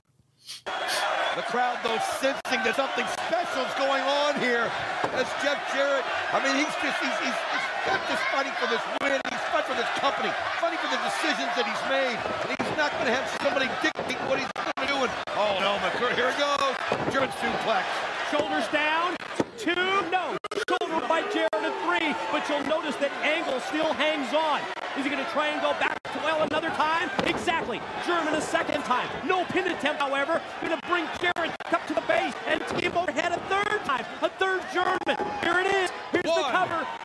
The 0.65 1.43
crowd, 1.43 1.78
though, 1.84 1.99
sensing 2.19 2.63
that 2.63 2.76
something 2.78 3.05
special 3.07 3.63
is 3.63 3.74
going 3.76 4.03
on 4.03 4.39
here 4.39 4.72
as 5.15 5.28
Jeff 5.43 5.59
Jarrett, 5.74 6.05
I 6.32 6.39
mean, 6.43 6.55
he's 6.55 6.76
just, 6.80 6.97
he's, 6.99 7.19
he's, 7.19 7.36
he's 7.36 7.70
not 7.88 8.01
just 8.07 8.23
fighting 8.29 8.53
for 8.59 8.67
this 8.67 8.82
win, 9.01 9.17
he's 9.29 9.45
fighting 9.49 9.69
for 9.69 9.77
this 9.77 9.89
company, 9.97 10.29
fighting 10.59 10.79
for 10.79 10.91
the 10.93 11.01
decisions 11.01 11.51
that 11.57 11.65
he's 11.65 11.84
made. 11.89 12.17
And 12.45 12.49
he's 12.53 12.77
not 12.77 12.91
going 12.93 13.09
to 13.09 13.15
have 13.15 13.25
somebody 13.41 13.67
dictate 13.82 14.21
what 14.29 14.38
he's 14.38 14.51
going 14.53 14.73
to 14.75 14.88
do. 14.88 14.97
And, 15.05 15.11
oh, 15.38 15.57
no, 15.59 15.77
McCurry, 15.82 16.13
here 16.13 16.29
it 16.29 16.38
goes. 16.38 16.73
German 17.13 17.29
suplex. 17.41 17.86
Shoulders 18.29 18.67
down. 18.69 19.15
Two, 19.57 19.75
no. 20.09 20.38
Shoulder 20.67 21.05
by 21.07 21.21
Jarrett 21.34 21.53
at 21.53 21.75
three, 21.86 22.15
but 22.32 22.47
you'll 22.49 22.65
notice 22.65 22.95
that 22.97 23.11
Angle 23.21 23.59
still 23.61 23.93
hangs 23.93 24.34
on. 24.34 24.61
Is 24.97 25.03
he 25.03 25.09
going 25.09 25.23
to 25.23 25.32
try 25.32 25.47
and 25.47 25.61
go 25.61 25.71
back 25.79 26.01
to 26.03 26.19
well 26.23 26.43
another 26.43 26.69
time? 26.71 27.09
Exactly. 27.25 27.82
German 28.05 28.34
a 28.34 28.41
second 28.41 28.84
time. 28.84 29.07
No 29.27 29.45
pin 29.45 29.67
attempt, 29.67 30.01
however. 30.01 30.41
Going 30.61 30.79
to 30.79 30.88
bring 30.88 31.05
Jarrett 31.19 31.51
up 31.71 31.86
to 31.88 31.93
the 31.93 32.01
base 32.01 32.34
and 32.47 32.65
team 32.77 32.97
overhead 32.97 33.32
a 33.32 33.39
third 33.49 33.86
time. 33.86 34.05
A 34.21 34.29
third 34.29 34.61
German. 34.73 35.17
Here 35.43 35.59
it 35.59 35.67
is. 35.67 35.91
Here's 36.11 36.25
One. 36.25 36.41
the 36.41 36.49
cover. 36.49 37.01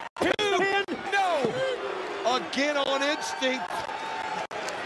Again 2.57 2.79
on 2.79 3.03
instinct. 3.03 3.69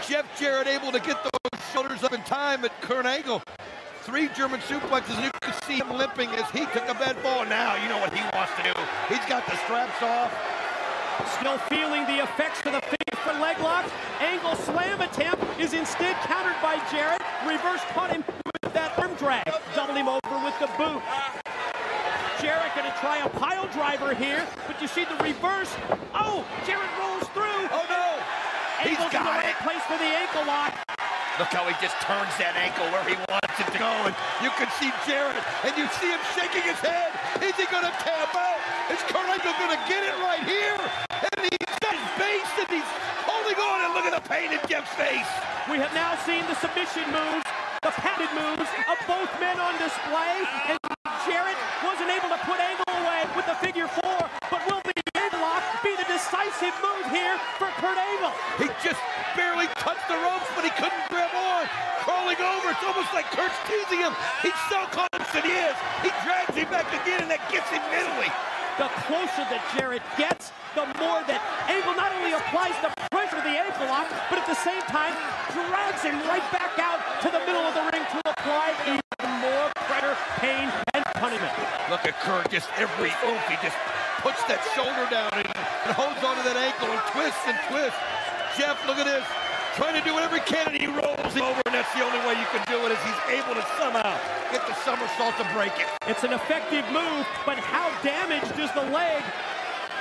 Jeff 0.05 0.25
Jarrett 0.37 0.67
able 0.67 0.91
to 0.91 0.99
get 0.99 1.15
those 1.23 1.61
shoulders 1.71 2.03
up 2.03 2.11
in 2.11 2.21
time 2.23 2.65
at 2.65 2.81
Kurt 2.81 3.05
Angle. 3.05 3.41
Three 4.01 4.27
German 4.35 4.59
suplexes, 4.59 5.15
and 5.15 5.23
you 5.23 5.31
can 5.39 5.53
see 5.63 5.75
him 5.75 5.89
limping 5.89 6.27
as 6.31 6.49
he 6.51 6.65
took 6.75 6.83
a 6.89 6.93
bad 6.95 7.15
fall. 7.19 7.45
Now 7.45 7.81
you 7.81 7.87
know 7.87 7.97
what 7.97 8.13
he 8.13 8.19
wants 8.35 8.51
to 8.57 8.63
do. 8.63 8.73
He's 9.07 9.23
got 9.25 9.45
the 9.45 9.55
straps 9.63 10.03
off. 10.03 10.35
Still 11.39 11.57
feeling 11.69 12.03
the 12.07 12.21
effects 12.21 12.59
of 12.65 12.73
the 12.73 12.81
for 13.23 13.39
leg 13.39 13.57
lock. 13.59 13.89
Angle 14.19 14.57
slam 14.57 14.99
attempt 14.99 15.41
is 15.57 15.71
instead 15.71 16.17
countered 16.27 16.61
by 16.61 16.75
Jarrett. 16.91 17.21
Reverse 17.47 17.79
caught 17.93 18.11
him 18.11 18.25
with 18.63 18.73
that 18.73 18.99
arm 18.99 19.13
drag. 19.15 19.49
Doubled 19.73 19.97
him 19.97 20.09
over 20.09 20.43
with 20.43 20.59
the 20.59 20.67
boot. 20.77 21.01
Jarrett 22.41 22.73
going 22.73 22.89
to 22.89 22.97
try 22.97 23.21
a 23.21 23.29
pile 23.37 23.69
driver 23.69 24.17
here, 24.17 24.41
but 24.65 24.81
you 24.81 24.89
see 24.89 25.05
the 25.05 25.13
reverse. 25.21 25.69
Oh, 26.17 26.41
Jarrett 26.65 26.89
rolls 26.97 27.29
through. 27.37 27.69
Oh, 27.69 27.85
no. 27.85 28.17
He's 28.81 28.97
Ankle's 28.97 29.13
got 29.13 29.21
in 29.21 29.29
the 29.29 29.37
right 29.45 29.53
it. 29.53 29.61
place 29.61 29.83
for 29.85 29.93
the 30.01 30.09
ankle 30.09 30.49
lock. 30.49 30.73
Look 31.37 31.53
how 31.53 31.69
he 31.69 31.77
just 31.77 31.93
turns 32.01 32.33
that 32.41 32.57
ankle 32.57 32.89
where 32.89 33.05
he 33.05 33.13
wants 33.29 33.53
it 33.61 33.69
to 33.69 33.77
go. 33.77 33.93
And 34.09 34.17
you 34.41 34.49
can 34.57 34.65
see 34.81 34.89
Jarrett, 35.05 35.37
and 35.61 35.73
you 35.77 35.85
see 36.01 36.09
him 36.09 36.21
shaking 36.33 36.65
his 36.65 36.81
head. 36.81 37.13
Is 37.45 37.53
he 37.61 37.69
going 37.69 37.85
to 37.85 37.93
tap 38.01 38.33
out? 38.33 38.57
Is 38.89 38.97
Kurt 39.05 39.21
Angle 39.21 39.53
going 39.61 39.77
to 39.77 39.81
get 39.85 40.01
it 40.01 40.17
right 40.25 40.41
here? 40.41 40.81
And 41.13 41.45
he's 41.45 41.77
got 41.77 41.93
his 41.93 42.09
base, 42.17 42.53
and 42.57 42.69
he's 42.73 42.91
holding 43.21 43.57
on. 43.61 43.85
And 43.85 43.93
look 43.93 44.09
at 44.09 44.17
the 44.17 44.25
pain 44.25 44.49
in 44.49 44.61
Jeff's 44.65 44.89
face. 44.97 45.29
We 45.69 45.77
have 45.77 45.93
now 45.93 46.17
seen 46.25 46.41
the 46.49 46.57
submission 46.57 47.05
moves, 47.13 47.45
the 47.85 47.93
padded 48.01 48.33
moves 48.33 48.69
of 48.89 48.97
both 49.05 49.29
men 49.37 49.61
on 49.61 49.77
display. 49.77 50.41
And 50.73 50.81
Jarrett 51.25 51.57
wasn't 51.85 52.09
able 52.09 52.33
to 52.33 52.41
put 52.49 52.57
Angle 52.57 52.91
away 53.01 53.29
with 53.37 53.45
the 53.45 53.55
figure 53.61 53.87
four, 53.87 54.19
but 54.49 54.61
will 54.65 54.81
the 54.81 54.97
end 55.15 55.33
lock 55.37 55.61
be 55.85 55.93
move 56.83 57.05
here 57.09 57.39
for 57.57 57.73
Kurt 57.81 57.97
Angle? 57.97 58.33
He 58.61 58.69
just 58.85 59.01
barely 59.33 59.65
touched 59.81 60.05
the 60.05 60.19
ropes, 60.21 60.45
but 60.53 60.61
he 60.61 60.73
couldn't 60.77 61.05
grab 61.09 61.33
on. 61.33 61.65
Crawling 62.05 62.37
over, 62.37 62.69
it's 62.69 62.85
almost 62.85 63.09
like 63.17 63.25
Kurt's 63.33 63.57
teasing 63.65 64.05
him. 64.05 64.13
He's 64.45 64.57
so 64.69 64.85
confident 64.93 65.45
he 65.45 65.57
is. 65.57 65.77
He 66.05 66.09
drags 66.21 66.53
him 66.53 66.69
back 66.69 66.89
again, 67.01 67.25
and 67.25 67.29
that 67.33 67.41
gets 67.49 67.69
him 67.73 67.81
mentally. 67.89 68.29
The 68.77 68.89
closer 69.05 69.43
that 69.49 69.61
Jarrett 69.73 70.05
gets, 70.17 70.53
the 70.73 70.85
more 71.01 71.21
that 71.27 71.41
Angle 71.67 71.97
not 71.97 72.13
only 72.15 72.31
applies 72.37 72.77
the 72.79 72.93
pressure 73.11 73.35
to 73.37 73.43
the 73.43 73.57
ankle 73.57 73.85
lock, 73.91 74.07
but 74.31 74.39
at 74.39 74.47
the 74.47 74.55
same 74.55 74.81
time 74.87 75.11
drags 75.51 76.01
him 76.01 76.15
right 76.29 76.45
back 76.55 76.79
out 76.79 77.01
to 77.21 77.27
the 77.27 77.41
middle 77.43 77.61
of 77.61 77.75
the 77.75 77.83
ring 77.91 78.05
to 78.15 78.19
apply 78.23 78.71
even 78.87 79.29
more 79.43 79.67
pressure, 79.75 80.15
pain, 80.39 80.71
and 80.95 81.03
punishment. 81.19 81.51
Look 81.91 82.07
at 82.07 82.15
Kurt, 82.23 82.49
just 82.49 82.71
every 82.79 83.11
oomph, 83.27 83.45
he 83.51 83.59
just 83.59 83.75
puts 84.23 84.41
that 84.45 84.61
shoulder 84.77 85.09
down 85.09 85.33
and, 85.33 85.49
and 85.49 85.91
holds 85.97 86.21
onto 86.21 86.45
that 86.45 86.55
ankle 86.71 86.89
and 86.89 87.03
twists 87.11 87.43
and 87.47 87.57
twists. 87.67 87.99
Jeff, 88.57 88.79
look 88.87 88.97
at 88.97 89.05
this. 89.05 89.25
Trying 89.75 89.95
to 89.95 90.03
do 90.03 90.13
whatever 90.13 90.35
he 90.35 90.41
can, 90.41 90.67
and 90.67 90.75
he 90.75 90.87
rolls 90.87 91.33
him 91.33 91.43
over, 91.43 91.61
and 91.65 91.75
that's 91.75 91.91
the 91.95 92.03
only 92.03 92.19
way 92.27 92.35
you 92.35 92.47
can 92.51 92.63
do 92.67 92.79
it, 92.85 92.91
is 92.91 92.99
he's 93.03 93.39
able 93.39 93.55
to 93.55 93.65
somehow 93.79 94.19
get 94.51 94.65
the 94.67 94.75
somersault 94.83 95.35
to 95.37 95.47
break 95.55 95.71
it. 95.79 95.87
It's 96.07 96.23
an 96.23 96.33
effective 96.33 96.83
move, 96.91 97.25
but 97.45 97.57
how 97.57 97.87
damaged 98.03 98.59
is 98.59 98.71
the 98.73 98.83
leg 98.91 99.23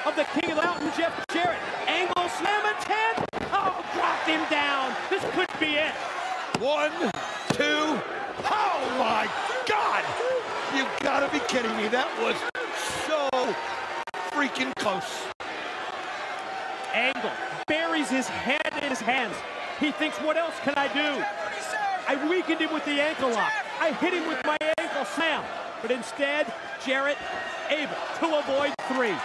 of 0.06 0.16
the 0.16 0.26
king 0.34 0.50
of 0.50 0.56
the 0.58 0.62
mountain, 0.62 0.90
Jeff 0.98 1.14
Jarrett? 1.30 1.58
Angle 1.86 2.28
slam 2.38 2.66
attempt. 2.66 3.30
Oh, 3.54 3.78
dropped 3.94 4.26
him 4.26 4.42
down. 4.50 4.94
This 5.08 5.22
could 5.34 5.50
be 5.60 5.78
it. 5.78 5.94
One, 6.58 6.90
two. 7.54 7.94
Oh, 8.50 8.80
my 8.98 9.30
God. 9.66 10.02
You 10.74 10.86
gotta 11.00 11.30
be 11.30 11.38
kidding 11.46 11.74
me. 11.76 11.86
That 11.88 12.10
was 12.18 12.34
so 13.06 13.28
freaking 14.34 14.74
close. 14.74 15.29
Angle 16.94 17.30
buries 17.66 18.08
his 18.08 18.26
head 18.26 18.72
in 18.82 18.88
his 18.88 19.00
hands. 19.00 19.36
He 19.78 19.92
thinks, 19.92 20.18
what 20.18 20.36
else 20.36 20.54
can 20.62 20.74
I 20.76 20.88
do? 20.88 21.24
I 22.08 22.28
weakened 22.28 22.60
him 22.60 22.72
with 22.72 22.84
the 22.84 23.00
ankle 23.00 23.30
lock. 23.30 23.52
I 23.80 23.92
hit 23.92 24.12
him 24.12 24.26
with 24.26 24.44
my 24.44 24.56
ankle 24.78 25.04
slam. 25.04 25.44
But 25.80 25.90
instead, 25.90 26.52
Jarrett 26.84 27.16
able 27.70 27.96
to 28.18 28.38
avoid 28.38 28.74
three. 28.92 29.16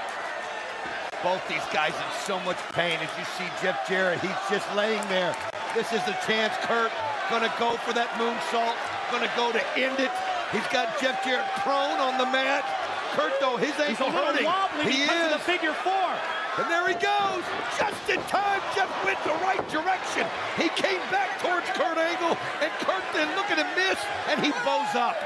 Both 1.24 1.42
these 1.50 1.66
guys 1.74 1.94
in 1.96 2.12
so 2.24 2.40
much 2.42 2.58
pain. 2.72 3.00
As 3.02 3.10
you 3.18 3.26
see 3.38 3.50
Jeff 3.62 3.88
Jarrett, 3.88 4.20
he's 4.20 4.38
just 4.50 4.68
laying 4.76 5.02
there. 5.10 5.36
This 5.74 5.92
is 5.92 6.04
the 6.06 6.16
chance, 6.26 6.54
Kurt. 6.62 6.92
Gonna 7.30 7.52
go 7.60 7.76
for 7.78 7.92
that 7.94 8.10
moonsault. 8.22 8.78
Gonna 9.12 9.32
go 9.36 9.52
to 9.52 9.62
end 9.76 10.00
it. 10.00 10.12
He's 10.52 10.68
got 10.72 11.00
Jeff 11.02 11.24
Jarrett 11.26 11.50
prone 11.66 12.00
on 12.00 12.18
the 12.18 12.26
mat. 12.30 12.64
Kurt, 13.12 13.34
though, 13.42 13.58
his 13.58 13.74
ankle 13.80 14.12
hurting. 14.12 14.46
Wobbly 14.46 14.92
he 14.92 15.04
is. 15.04 15.34
the 15.34 15.40
figure 15.40 15.74
four. 15.74 16.14
And 16.58 16.72
there 16.72 16.88
he 16.88 16.94
goes. 16.94 17.44
Just 17.78 18.10
in 18.10 18.22
time, 18.32 18.62
Jeff 18.74 18.88
went 19.04 19.20
the 19.24 19.36
right 19.44 19.60
direction. 19.68 20.26
He 20.56 20.70
came 20.70 21.04
back 21.12 21.40
towards 21.44 21.68
Kurt 21.76 21.98
Angle, 21.98 22.38
and 22.64 22.72
Kurt 22.80 23.04
then 23.12 23.28
look 23.36 23.52
at 23.52 23.60
him 23.60 23.68
miss, 23.76 24.00
and 24.30 24.40
he 24.40 24.52
bows 24.64 24.96
up. 24.96 25.18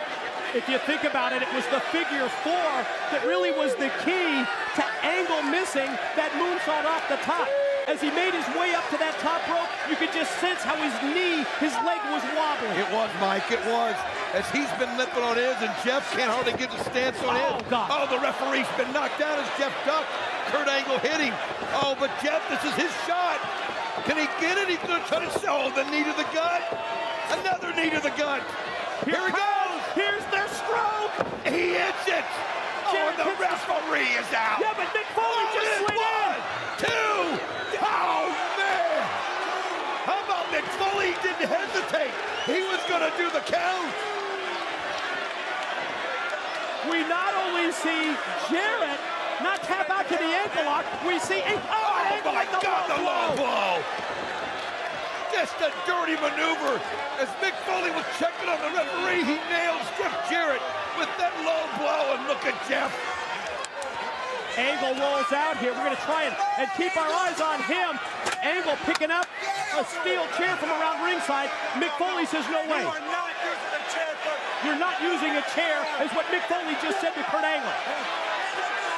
If 0.49 0.65
you 0.65 0.81
think 0.89 1.05
about 1.05 1.29
it, 1.29 1.45
it 1.45 1.51
was 1.53 1.61
the 1.69 1.77
figure 1.93 2.25
four 2.41 2.69
that 3.13 3.21
really 3.29 3.53
was 3.53 3.77
the 3.77 3.93
key 4.01 4.33
to 4.81 4.83
Angle 5.05 5.45
missing 5.53 5.85
that 6.17 6.33
moonsault 6.41 6.89
off 6.89 7.05
the 7.05 7.21
top. 7.21 7.45
As 7.85 8.01
he 8.01 8.09
made 8.09 8.33
his 8.33 8.45
way 8.57 8.73
up 8.73 8.85
to 8.89 8.97
that 8.97 9.13
top 9.21 9.45
rope, 9.45 9.69
you 9.85 9.93
could 9.93 10.09
just 10.09 10.33
sense 10.41 10.65
how 10.65 10.73
his 10.77 10.93
knee, 11.05 11.45
his 11.61 11.73
leg 11.85 12.01
was 12.09 12.25
wobbling. 12.33 12.73
It 12.81 12.89
was, 12.89 13.13
Mike, 13.21 13.45
it 13.53 13.61
was. 13.69 13.93
As 14.33 14.45
he's 14.49 14.69
been 14.81 14.89
limping 14.97 15.21
on 15.21 15.37
his, 15.37 15.53
and 15.61 15.69
Jeff 15.85 16.05
can't 16.17 16.33
hardly 16.33 16.57
get 16.57 16.73
the 16.73 16.81
stance 16.89 17.21
on 17.21 17.37
him. 17.37 17.45
oh, 17.45 17.61
his. 17.61 17.69
God. 17.69 17.89
Oh, 17.93 18.05
the 18.09 18.21
referee's 18.21 18.69
been 18.73 18.89
knocked 18.89 19.21
out 19.21 19.37
as 19.37 19.49
Jeff 19.53 19.73
ducked. 19.85 20.09
Kurt 20.49 20.65
Angle 20.65 20.97
hit 21.05 21.29
him. 21.29 21.33
Oh, 21.77 21.93
but 21.97 22.09
Jeff, 22.25 22.41
this 22.49 22.61
is 22.65 22.73
his 22.73 22.93
shot. 23.05 23.37
Can 24.09 24.17
he 24.17 24.25
get 24.41 24.57
it? 24.57 24.65
He's 24.69 24.81
going 24.81 24.97
to 24.97 25.05
try 25.05 25.21
to 25.21 25.29
Oh, 25.45 25.69
the 25.77 25.85
knee 25.93 26.05
to 26.05 26.13
the 26.17 26.25
gut. 26.33 26.61
Another 27.37 27.69
knee 27.77 27.93
to 27.93 28.01
the 28.01 28.13
gut. 28.17 28.41
Here, 29.05 29.13
Here 29.13 29.29
he 29.29 29.33
goes. 29.33 29.58
Here's 29.95 30.25
their 30.29 30.47
stroke. 30.49 31.15
He 31.45 31.73
hits 31.73 32.05
it. 32.07 32.25
Oh, 32.89 33.09
and 33.09 33.17
the 33.17 33.29
referee 33.41 34.13
is 34.17 34.29
out. 34.33 34.61
Yeah, 34.61 34.73
but 34.77 34.89
Mick 34.93 35.05
Foley 35.13 35.45
oh, 35.45 35.53
just 35.53 35.71
slid 35.77 35.97
one, 35.97 36.33
in. 36.33 36.41
two. 36.81 37.15
Oh, 37.81 38.29
man. 38.57 39.01
How 40.05 40.19
about 40.25 40.45
Mick 40.53 40.65
Foley 40.77 41.13
didn't 41.21 41.49
hesitate. 41.49 42.13
He 42.45 42.61
was 42.65 42.81
going 42.89 43.05
to 43.05 43.13
do 43.17 43.29
the 43.29 43.41
count. 43.45 43.93
We 46.89 47.05
not 47.05 47.33
only 47.45 47.71
see 47.71 48.15
Jarrett 48.49 48.99
not 49.41 49.61
tap 49.63 49.89
out 49.89 50.07
to 50.07 50.15
the 50.15 50.31
ankle 50.33 50.65
lock, 50.65 50.85
we 51.05 51.19
see 51.19 51.39
a 51.41 51.55
oh, 51.69 51.89
Oh, 52.25 52.33
my 52.33 52.45
God, 52.61 52.89
the 52.89 53.03
low 53.03 53.35
blow. 53.35 54.08
Blow. 55.29 55.39
Just 55.39 55.55
a 55.61 55.71
dirty 55.85 56.15
maneuver. 56.17 56.81
As 57.21 57.29
Mick 57.41 57.55
Foley 57.65 57.91
was 57.91 58.05
checking 58.17 58.49
on 58.49 58.59
the 58.59 58.71
referee, 58.75 59.23
he 59.23 59.37
nails 59.49 59.85
Jeff 59.97 60.13
Jarrett 60.29 60.61
with 60.97 61.09
that 61.17 61.33
low 61.45 61.63
blow. 61.77 62.17
And 62.17 62.27
look 62.27 62.43
at 62.45 62.57
Jeff. 62.67 62.91
Angle 64.57 64.99
rolls 64.99 65.31
out 65.31 65.55
here. 65.57 65.71
We're 65.71 65.87
going 65.87 65.95
to 65.95 66.03
try 66.03 66.27
and, 66.27 66.35
and 66.59 66.67
keep 66.75 66.91
our 66.97 67.07
eyes 67.07 67.39
on 67.39 67.63
him. 67.63 67.95
Angle 68.43 68.75
picking 68.83 69.11
up 69.11 69.27
a 69.77 69.85
steel 69.87 70.27
chair 70.35 70.57
from 70.57 70.67
around 70.75 70.99
ringside. 71.05 71.47
Mick 71.79 71.95
Foley 71.95 72.25
says, 72.25 72.43
no 72.51 72.59
way. 72.67 72.83
You 72.83 72.91
are 72.91 73.07
not 73.07 73.31
using 73.39 73.71
a 73.71 73.83
chair, 73.87 74.11
You're 74.65 74.81
not 74.81 74.97
using 74.99 75.31
a 75.37 75.45
chair, 75.55 75.79
is 76.03 76.11
what 76.11 76.25
Mick 76.27 76.43
Foley 76.51 76.75
just 76.83 76.99
said 76.99 77.15
to 77.15 77.23
Kurt 77.31 77.45
Angle. 77.47 77.71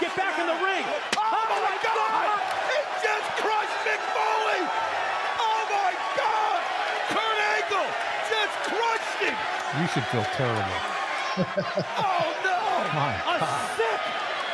Get 0.02 0.16
back 0.18 0.40
in 0.42 0.48
the 0.50 0.58
ring. 0.66 0.82
Oh, 1.14 1.46
my 1.62 1.78
God! 1.86 2.42
He 2.66 2.80
just 3.06 3.28
crushed 3.38 3.78
Mick 3.86 4.02
Foley! 4.18 4.66
Oh 5.38 5.62
my 5.70 5.94
God! 6.18 6.60
Kurt 7.14 7.38
Angle 7.54 7.90
just 8.34 8.56
crushed 8.66 9.30
him! 9.30 9.61
You 9.80 9.88
should 9.88 10.04
feel 10.12 10.28
terrible. 10.36 10.80
Oh 11.96 12.28
no! 12.44 12.60
My 12.92 13.16
A 13.24 13.40
sick, 13.80 14.02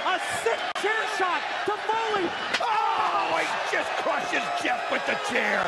a 0.06 0.16
sick 0.46 0.62
chair 0.78 1.02
shot 1.18 1.42
to 1.66 1.74
Foley. 1.90 2.30
Oh, 2.62 3.42
he 3.42 3.50
just 3.74 3.90
crushes 4.06 4.46
Jeff 4.62 4.92
with 4.92 5.02
the 5.10 5.18
chair! 5.26 5.66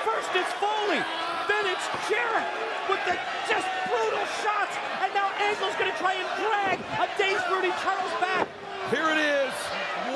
First 0.00 0.32
it's 0.32 0.52
Foley, 0.56 1.04
then 1.44 1.64
it's 1.68 1.84
Jarrett 2.08 2.48
with 2.88 3.04
the 3.04 3.20
just 3.44 3.68
brutal 3.84 4.24
shots, 4.40 4.72
and 5.04 5.12
now 5.12 5.28
Angle's 5.36 5.76
going 5.76 5.92
to 5.92 5.98
try 6.00 6.16
and 6.16 6.28
drag 6.40 6.80
a 6.96 7.06
dazed 7.20 7.44
Rudy 7.52 7.70
Charles 7.84 8.16
back. 8.16 8.48
Here 8.88 9.12
it 9.12 9.20
is. 9.20 9.52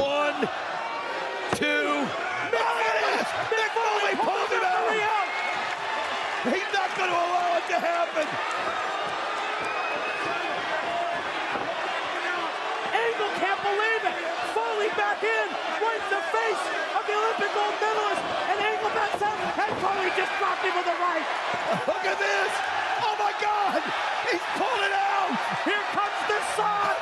One, 0.00 0.48
two. 1.52 2.08
There 2.48 2.80
it 2.80 2.96
is! 3.12 3.28
Mick 3.52 3.70
Foley 3.76 4.16
pulls 4.24 4.50
it 4.56 4.64
out! 4.64 4.88
Three 4.88 5.04
out. 5.04 5.28
He's 6.40 6.72
not 6.72 6.89
going 7.00 7.12
to 7.12 7.16
allow 7.16 7.56
it 7.56 7.64
to 7.72 7.78
happen! 7.80 8.26
Angle 12.92 13.32
can't 13.40 13.62
believe 13.64 14.02
it. 14.04 14.16
Foley 14.52 14.92
back 15.00 15.24
in, 15.24 15.46
right 15.80 15.96
in 15.96 16.10
the 16.12 16.24
face 16.28 16.64
of 16.92 17.02
the 17.08 17.14
Olympic 17.16 17.48
gold 17.56 17.72
medalist, 17.80 18.20
and 18.52 18.56
Angle 18.60 18.92
backs 18.92 19.22
out, 19.24 19.40
and 19.40 19.72
Foley 19.80 20.12
just 20.12 20.28
dropped 20.36 20.60
him 20.60 20.76
with 20.76 20.92
a 20.92 20.96
right. 21.00 21.24
Look 21.88 22.04
at 22.04 22.20
this! 22.20 22.52
Oh 23.00 23.16
my 23.16 23.32
God! 23.40 23.80
He's 24.28 24.44
pulled 24.60 24.84
it 24.84 24.92
out! 24.92 25.32
Here 25.64 25.84
comes 25.96 26.20
the 26.28 26.40
sod. 26.52 26.96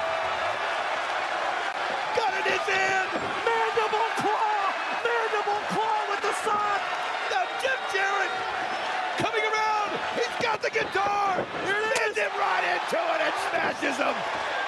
Got 2.14 2.38
it 2.38 2.46
in 2.46 2.54
his 2.54 2.66
hand! 2.70 3.08
Mandible 3.42 4.10
claw, 4.22 4.62
mandible 5.02 5.62
claw 5.74 5.98
with 6.06 6.22
the 6.22 6.34
sod. 6.46 6.78
Now 7.34 7.50
Jeff 7.58 7.82
Jarrett 7.90 8.32
coming 9.18 9.42
around. 9.42 9.90
He's 10.14 10.36
got 10.40 10.62
the 10.62 10.70
guitar. 10.70 11.44
Here 11.66 11.82
it 11.82 11.98
is. 12.06 12.16
him 12.16 12.30
right 12.38 12.64
into 12.64 12.98
it 12.98 13.20
and. 13.80 14.16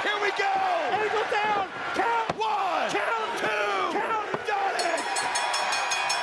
Here 0.03 0.19
we 0.23 0.31
go. 0.39 0.45
Angle 0.47 1.27
down, 1.31 1.67
count, 1.95 2.31
One. 2.39 2.91
count, 2.91 3.39
Two. 3.43 3.99
count. 3.99 4.47
Done 4.47 4.77
it. 4.79 5.01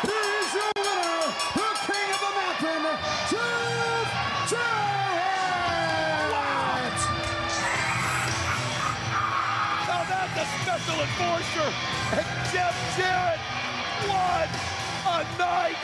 Here's 0.07 0.53
your 0.55 0.71
winner, 0.77 1.19
the 1.51 1.67
king 1.83 2.07
of 2.15 2.19
the 2.23 2.31
mountain, 2.39 2.83
Jeff 3.27 4.07
Jarrett! 4.47 6.31
Now 9.87 10.03
that's 10.07 10.35
a 10.39 10.45
special 10.63 10.97
enforcer. 11.01 11.69
And 12.15 12.27
Jeff 12.53 12.75
Jarrett. 12.97 13.41
What 14.07 14.49
a 15.05 15.17
night. 15.37 15.75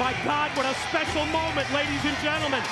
My 0.00 0.14
God, 0.24 0.50
what 0.56 0.64
a 0.64 0.74
special 0.88 1.26
moment, 1.26 1.70
ladies 1.74 2.02
and 2.06 2.16
gentlemen, 2.22 2.62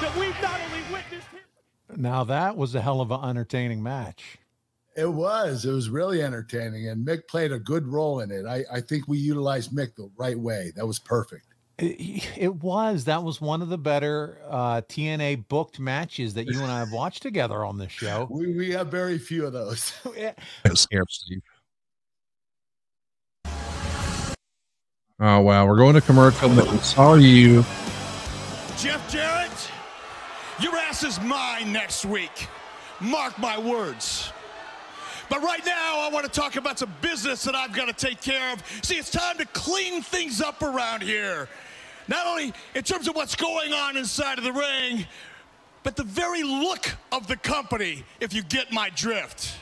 that 0.00 0.12
we've 0.18 0.34
not 0.42 0.60
only 0.60 0.80
witnessed 0.92 1.28
here. 1.30 1.96
Now 1.96 2.24
that 2.24 2.56
was 2.56 2.74
a 2.74 2.80
hell 2.80 3.00
of 3.00 3.12
an 3.12 3.20
entertaining 3.22 3.80
match. 3.80 4.38
It 4.96 5.06
was. 5.06 5.64
It 5.64 5.70
was 5.70 5.88
really 5.88 6.20
entertaining, 6.20 6.88
and 6.88 7.06
Mick 7.06 7.28
played 7.28 7.52
a 7.52 7.60
good 7.60 7.86
role 7.86 8.18
in 8.18 8.32
it. 8.32 8.44
I, 8.44 8.64
I 8.72 8.80
think 8.80 9.06
we 9.06 9.18
utilized 9.18 9.70
Mick 9.70 9.94
the 9.94 10.10
right 10.16 10.36
way. 10.36 10.72
That 10.74 10.84
was 10.84 10.98
perfect. 10.98 11.46
It, 11.78 12.28
it 12.36 12.54
was. 12.56 13.04
That 13.04 13.22
was 13.22 13.40
one 13.40 13.62
of 13.62 13.68
the 13.68 13.78
better 13.78 14.40
uh, 14.48 14.80
TNA 14.80 15.46
booked 15.46 15.78
matches 15.78 16.34
that 16.34 16.48
you 16.48 16.60
and 16.60 16.72
I 16.72 16.80
have 16.80 16.90
watched 16.90 17.22
together 17.22 17.64
on 17.64 17.78
this 17.78 17.92
show. 17.92 18.26
We, 18.32 18.52
we 18.52 18.72
have 18.72 18.88
very 18.88 19.18
few 19.18 19.46
of 19.46 19.52
those. 19.52 19.92
scared 20.74 21.08
Steve. 21.08 21.40
Oh 25.26 25.40
wow, 25.40 25.66
we're 25.66 25.76
going 25.76 25.94
to 25.94 26.02
commercial, 26.02 26.50
saw 26.80 27.14
you. 27.14 27.62
Jeff 28.76 29.10
Jarrett, 29.10 29.70
your 30.60 30.76
ass 30.76 31.02
is 31.02 31.18
mine 31.22 31.72
next 31.72 32.04
week. 32.04 32.46
Mark 33.00 33.38
my 33.38 33.58
words. 33.58 34.34
But 35.30 35.42
right 35.42 35.64
now, 35.64 36.00
I 36.00 36.10
want 36.12 36.26
to 36.26 36.30
talk 36.30 36.56
about 36.56 36.78
some 36.78 36.92
business 37.00 37.42
that 37.44 37.54
I've 37.54 37.72
got 37.72 37.86
to 37.86 37.94
take 37.94 38.20
care 38.20 38.52
of. 38.52 38.62
See, 38.82 38.96
it's 38.96 39.10
time 39.10 39.38
to 39.38 39.46
clean 39.46 40.02
things 40.02 40.42
up 40.42 40.60
around 40.62 41.02
here. 41.02 41.48
Not 42.06 42.26
only 42.26 42.52
in 42.74 42.82
terms 42.82 43.08
of 43.08 43.16
what's 43.16 43.34
going 43.34 43.72
on 43.72 43.96
inside 43.96 44.36
of 44.36 44.44
the 44.44 44.52
ring, 44.52 45.06
but 45.84 45.96
the 45.96 46.04
very 46.04 46.42
look 46.42 46.94
of 47.12 47.28
the 47.28 47.36
company, 47.36 48.04
if 48.20 48.34
you 48.34 48.42
get 48.42 48.72
my 48.72 48.90
drift. 48.90 49.54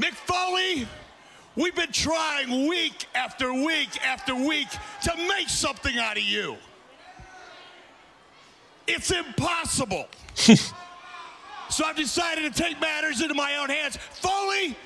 Mick 0.00 0.14
Foley, 0.14 0.88
we've 1.56 1.74
been 1.74 1.92
trying 1.92 2.68
week 2.68 3.06
after 3.14 3.52
week 3.52 4.04
after 4.04 4.34
week 4.34 4.68
to 5.02 5.16
make 5.28 5.48
something 5.48 5.98
out 5.98 6.16
of 6.16 6.22
you. 6.22 6.56
It's 8.86 9.10
impossible. 9.10 10.06
so 10.34 11.84
I've 11.84 11.96
decided 11.96 12.54
to 12.54 12.62
take 12.62 12.80
matters 12.80 13.20
into 13.20 13.34
my 13.34 13.56
own 13.56 13.68
hands. 13.68 13.96
Foley, 13.96 14.76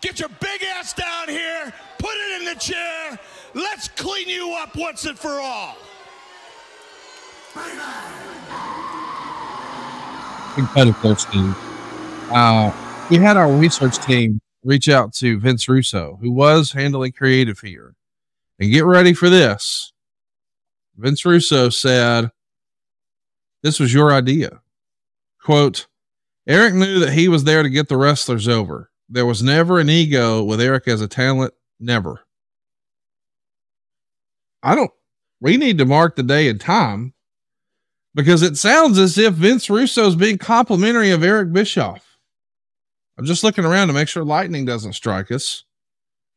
get 0.00 0.18
your 0.18 0.30
big 0.40 0.64
ass 0.76 0.92
down 0.92 1.28
here, 1.28 1.72
put 1.98 2.14
it 2.14 2.40
in 2.40 2.46
the 2.46 2.58
chair. 2.58 3.18
Let's 3.54 3.88
clean 3.88 4.28
you 4.28 4.54
up 4.54 4.74
once 4.74 5.04
and 5.04 5.18
for 5.18 5.40
all. 5.40 5.76
competitive 10.54 11.20
Steve. 11.20 11.56
Uh, 12.30 12.72
we 13.10 13.16
had 13.16 13.36
our 13.36 13.50
research 13.52 13.98
team 13.98 14.40
reach 14.64 14.88
out 14.88 15.12
to 15.14 15.38
Vince 15.38 15.68
Russo, 15.68 16.18
who 16.20 16.30
was 16.30 16.72
handling 16.72 17.12
creative 17.12 17.60
here. 17.60 17.94
And 18.58 18.70
get 18.70 18.84
ready 18.84 19.12
for 19.12 19.28
this. 19.28 19.92
Vince 20.96 21.24
Russo 21.24 21.68
said, 21.68 22.30
This 23.62 23.80
was 23.80 23.92
your 23.92 24.12
idea. 24.12 24.60
Quote, 25.42 25.86
Eric 26.46 26.74
knew 26.74 27.00
that 27.00 27.12
he 27.12 27.28
was 27.28 27.44
there 27.44 27.62
to 27.62 27.70
get 27.70 27.88
the 27.88 27.96
wrestlers 27.96 28.46
over. 28.48 28.90
There 29.08 29.26
was 29.26 29.42
never 29.42 29.78
an 29.78 29.90
ego 29.90 30.42
with 30.42 30.60
Eric 30.60 30.88
as 30.88 31.00
a 31.00 31.08
talent. 31.08 31.54
Never. 31.80 32.20
I 34.62 34.74
don't, 34.74 34.90
we 35.40 35.56
need 35.56 35.78
to 35.78 35.84
mark 35.84 36.14
the 36.14 36.22
day 36.22 36.48
and 36.48 36.60
time 36.60 37.14
because 38.14 38.42
it 38.42 38.56
sounds 38.56 38.98
as 38.98 39.18
if 39.18 39.34
Vince 39.34 39.68
Russo 39.68 40.06
is 40.06 40.16
being 40.16 40.38
complimentary 40.38 41.10
of 41.10 41.24
Eric 41.24 41.52
Bischoff. 41.52 42.11
I'm 43.22 43.26
just 43.26 43.44
looking 43.44 43.64
around 43.64 43.86
to 43.86 43.92
make 43.92 44.08
sure 44.08 44.24
lightning 44.24 44.64
doesn't 44.64 44.94
strike 44.94 45.30
us. 45.30 45.62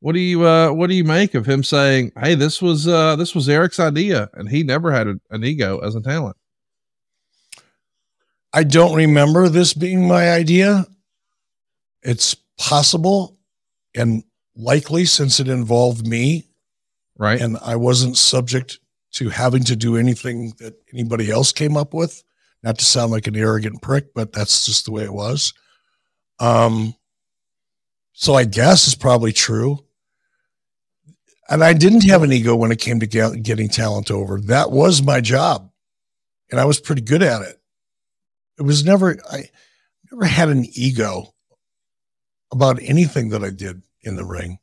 What 0.02 0.14
do 0.14 0.20
you 0.20 0.46
uh 0.46 0.72
what 0.72 0.86
do 0.88 0.96
you 0.96 1.04
make 1.04 1.34
of 1.34 1.48
him 1.48 1.64
saying, 1.64 2.12
"Hey, 2.16 2.36
this 2.36 2.62
was 2.62 2.88
uh 2.88 3.16
this 3.16 3.34
was 3.34 3.50
Eric's 3.50 3.80
idea 3.80 4.30
and 4.36 4.48
he 4.48 4.62
never 4.62 4.92
had 4.92 5.08
a, 5.08 5.16
an 5.32 5.44
ego 5.44 5.80
as 5.80 5.96
a 5.96 6.00
talent." 6.00 6.38
I 8.54 8.66
don't 8.66 8.96
remember 8.96 9.50
this 9.50 9.74
being 9.74 10.08
my 10.08 10.30
idea. 10.30 10.86
It's 12.04 12.36
possible 12.60 13.36
and 13.96 14.24
likely 14.56 15.06
since 15.06 15.40
it 15.40 15.48
involved 15.48 16.06
me. 16.06 16.46
Right. 17.18 17.42
And 17.42 17.58
I 17.64 17.78
wasn't 17.78 18.16
subject 18.16 18.78
to 19.14 19.30
having 19.30 19.64
to 19.64 19.76
do 19.76 19.98
anything 19.98 20.54
that 20.60 20.76
anybody 20.94 21.32
else 21.32 21.52
came 21.52 21.78
up 21.78 21.96
with. 21.96 22.22
Not 22.62 22.78
to 22.78 22.86
sound 22.86 23.12
like 23.12 23.26
an 23.26 23.36
arrogant 23.36 23.82
prick, 23.82 24.14
but 24.14 24.34
that's 24.34 24.68
just 24.68 24.86
the 24.86 24.92
way 24.92 25.04
it 25.04 25.14
was. 25.14 25.52
Um, 26.40 26.96
so 28.14 28.34
I 28.34 28.46
guess 28.46 28.88
it's 28.88 28.96
probably 28.96 29.34
true. 29.34 29.80
And 31.50 31.64
I 31.64 31.74
didn't 31.74 32.06
have 32.06 32.24
an 32.24 32.32
ego 32.32 32.56
when 32.56 32.72
it 32.72 32.80
came 32.80 33.00
to 33.00 33.08
get, 33.08 33.44
getting 33.44 33.70
talent 33.70 34.10
over. 34.10 34.40
That 34.42 34.72
was 34.72 35.04
my 35.04 35.22
job, 35.22 35.70
and 36.50 36.60
I 36.60 36.66
was 36.66 36.80
pretty 36.80 37.04
good 37.04 37.22
at 37.22 37.44
it. 37.44 37.60
It 38.58 38.64
was 38.64 38.84
never 38.84 39.18
I 39.30 39.50
never 40.12 40.26
had 40.26 40.50
an 40.50 40.66
ego 40.74 41.34
about 42.52 42.80
anything 42.82 43.30
that 43.30 43.44
I 43.44 43.50
did 43.50 43.84
in 44.02 44.16
the 44.16 44.26
ring. 44.26 44.60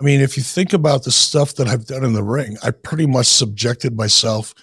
I 0.00 0.04
mean, 0.04 0.20
if 0.20 0.36
you 0.36 0.42
think 0.42 0.72
about 0.72 1.04
the 1.04 1.10
stuff 1.10 1.54
that 1.56 1.68
I've 1.68 1.86
done 1.86 2.04
in 2.04 2.12
the 2.12 2.22
ring, 2.22 2.56
I 2.62 2.70
pretty 2.70 3.06
much 3.06 3.26
subjected 3.26 3.96
myself 3.96 4.54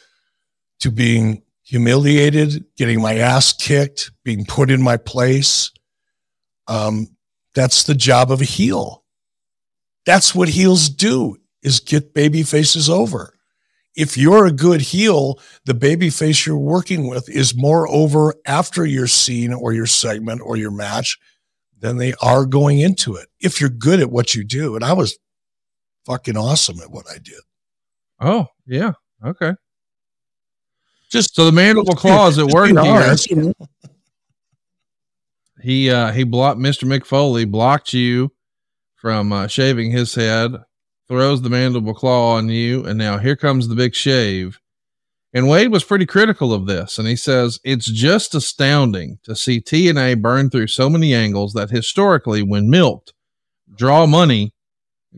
to 0.80 0.92
being 0.92 1.44
humiliated, 1.64 2.66
getting 2.78 3.02
my 3.02 3.18
ass 3.18 3.52
kicked, 3.54 4.12
being 4.24 4.46
put 4.46 4.72
in 4.72 4.82
my 4.82 4.98
place. 4.98 5.72
Um, 6.68 7.08
that's 7.54 7.84
the 7.84 7.96
job 7.96 8.32
of 8.32 8.42
a 8.42 8.46
heel. 8.46 9.04
That's 10.06 10.36
what 10.36 10.50
heels 10.50 10.90
do 10.90 11.38
is 11.64 11.80
get 11.80 12.14
baby 12.14 12.44
faces 12.44 12.90
over. 12.90 13.34
If 13.96 14.18
you're 14.18 14.46
a 14.46 14.52
good 14.52 14.82
heel, 14.82 15.40
the 15.66 15.74
baby 15.74 16.10
face 16.10 16.46
you're 16.46 16.58
working 16.58 17.08
with 17.08 17.30
is 17.30 17.56
more 17.56 17.88
over 17.88 18.36
after 18.46 18.86
your 18.86 19.08
scene 19.08 19.54
or 19.54 19.74
your 19.74 19.86
segment 19.86 20.42
or 20.44 20.58
your 20.58 20.72
match 20.72 21.18
than 21.80 21.98
they 21.98 22.14
are 22.22 22.46
going 22.46 22.80
into 22.80 23.16
it. 23.16 23.30
If 23.40 23.62
you're 23.62 23.70
good 23.70 24.02
at 24.02 24.12
what 24.12 24.36
you 24.36 24.44
do. 24.44 24.76
And 24.76 24.84
I 24.84 24.94
was 24.94 25.18
fucking 26.06 26.38
awesome 26.38 26.80
at 26.82 26.92
what 26.92 27.06
I 27.10 27.18
did. 27.20 27.40
Oh, 28.20 28.48
yeah. 28.66 28.92
Okay. 29.24 29.54
Just 31.10 31.36
so 31.36 31.46
the 31.46 31.52
mandible 31.52 31.96
claw 31.96 32.28
is 32.28 32.38
at 32.38 32.48
work 32.48 32.68
here. 32.84 33.02
He 35.66 35.90
uh 35.90 36.12
he 36.12 36.24
blocked 36.24 36.60
Mr. 36.60 36.84
McFoley 36.84 37.50
blocked 37.50 37.92
you 37.92 38.32
from 38.94 39.34
uh, 39.34 39.48
shaving 39.48 39.90
his 39.90 40.14
head, 40.14 40.52
throws 41.08 41.42
the 41.42 41.50
mandible 41.50 41.96
claw 41.96 42.36
on 42.36 42.50
you, 42.50 42.86
and 42.86 43.00
now 43.00 43.18
here 43.18 43.36
comes 43.36 43.68
the 43.68 43.74
big 43.74 43.96
shave. 43.96 44.60
And 45.34 45.50
Wade 45.50 45.72
was 45.72 45.84
pretty 45.84 46.06
critical 46.06 46.54
of 46.54 46.68
this, 46.68 47.00
and 47.00 47.08
he 47.08 47.16
says 47.16 47.60
it's 47.64 47.92
just 47.92 48.36
astounding 48.36 49.18
to 49.24 49.36
see 49.36 49.60
TNA 49.60 50.22
burn 50.22 50.52
through 50.52 50.68
so 50.68 50.88
many 50.88 51.16
angles 51.16 51.54
that 51.54 51.72
historically, 51.72 52.44
when 52.44 52.70
milked, 52.70 53.14
draw 53.76 54.06
money, 54.06 54.54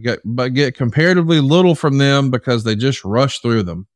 get, 0.01 0.19
but 0.23 0.53
get 0.53 0.77
comparatively 0.77 1.41
little 1.41 1.75
from 1.75 1.97
them 1.97 2.31
because 2.31 2.63
they 2.63 2.73
just 2.77 3.03
rush 3.03 3.39
through 3.39 3.63
them. 3.63 3.87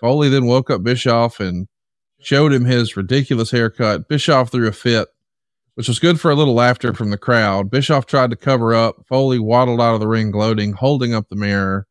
Foley 0.00 0.28
then 0.28 0.46
woke 0.46 0.70
up 0.70 0.84
Bischoff 0.84 1.40
and 1.40 1.66
showed 2.20 2.52
him 2.52 2.64
his 2.64 2.96
ridiculous 2.96 3.50
haircut. 3.50 4.08
Bischoff 4.08 4.52
threw 4.52 4.68
a 4.68 4.72
fit, 4.72 5.08
which 5.78 5.86
was 5.86 6.00
good 6.00 6.20
for 6.20 6.28
a 6.28 6.34
little 6.34 6.54
laughter 6.54 6.92
from 6.92 7.10
the 7.10 7.16
crowd. 7.16 7.70
Bischoff 7.70 8.04
tried 8.04 8.30
to 8.30 8.36
cover 8.36 8.74
up. 8.74 8.96
Foley 9.06 9.38
waddled 9.38 9.80
out 9.80 9.94
of 9.94 10.00
the 10.00 10.08
ring 10.08 10.32
gloating, 10.32 10.72
holding 10.72 11.14
up 11.14 11.28
the 11.28 11.36
mirror. 11.36 11.86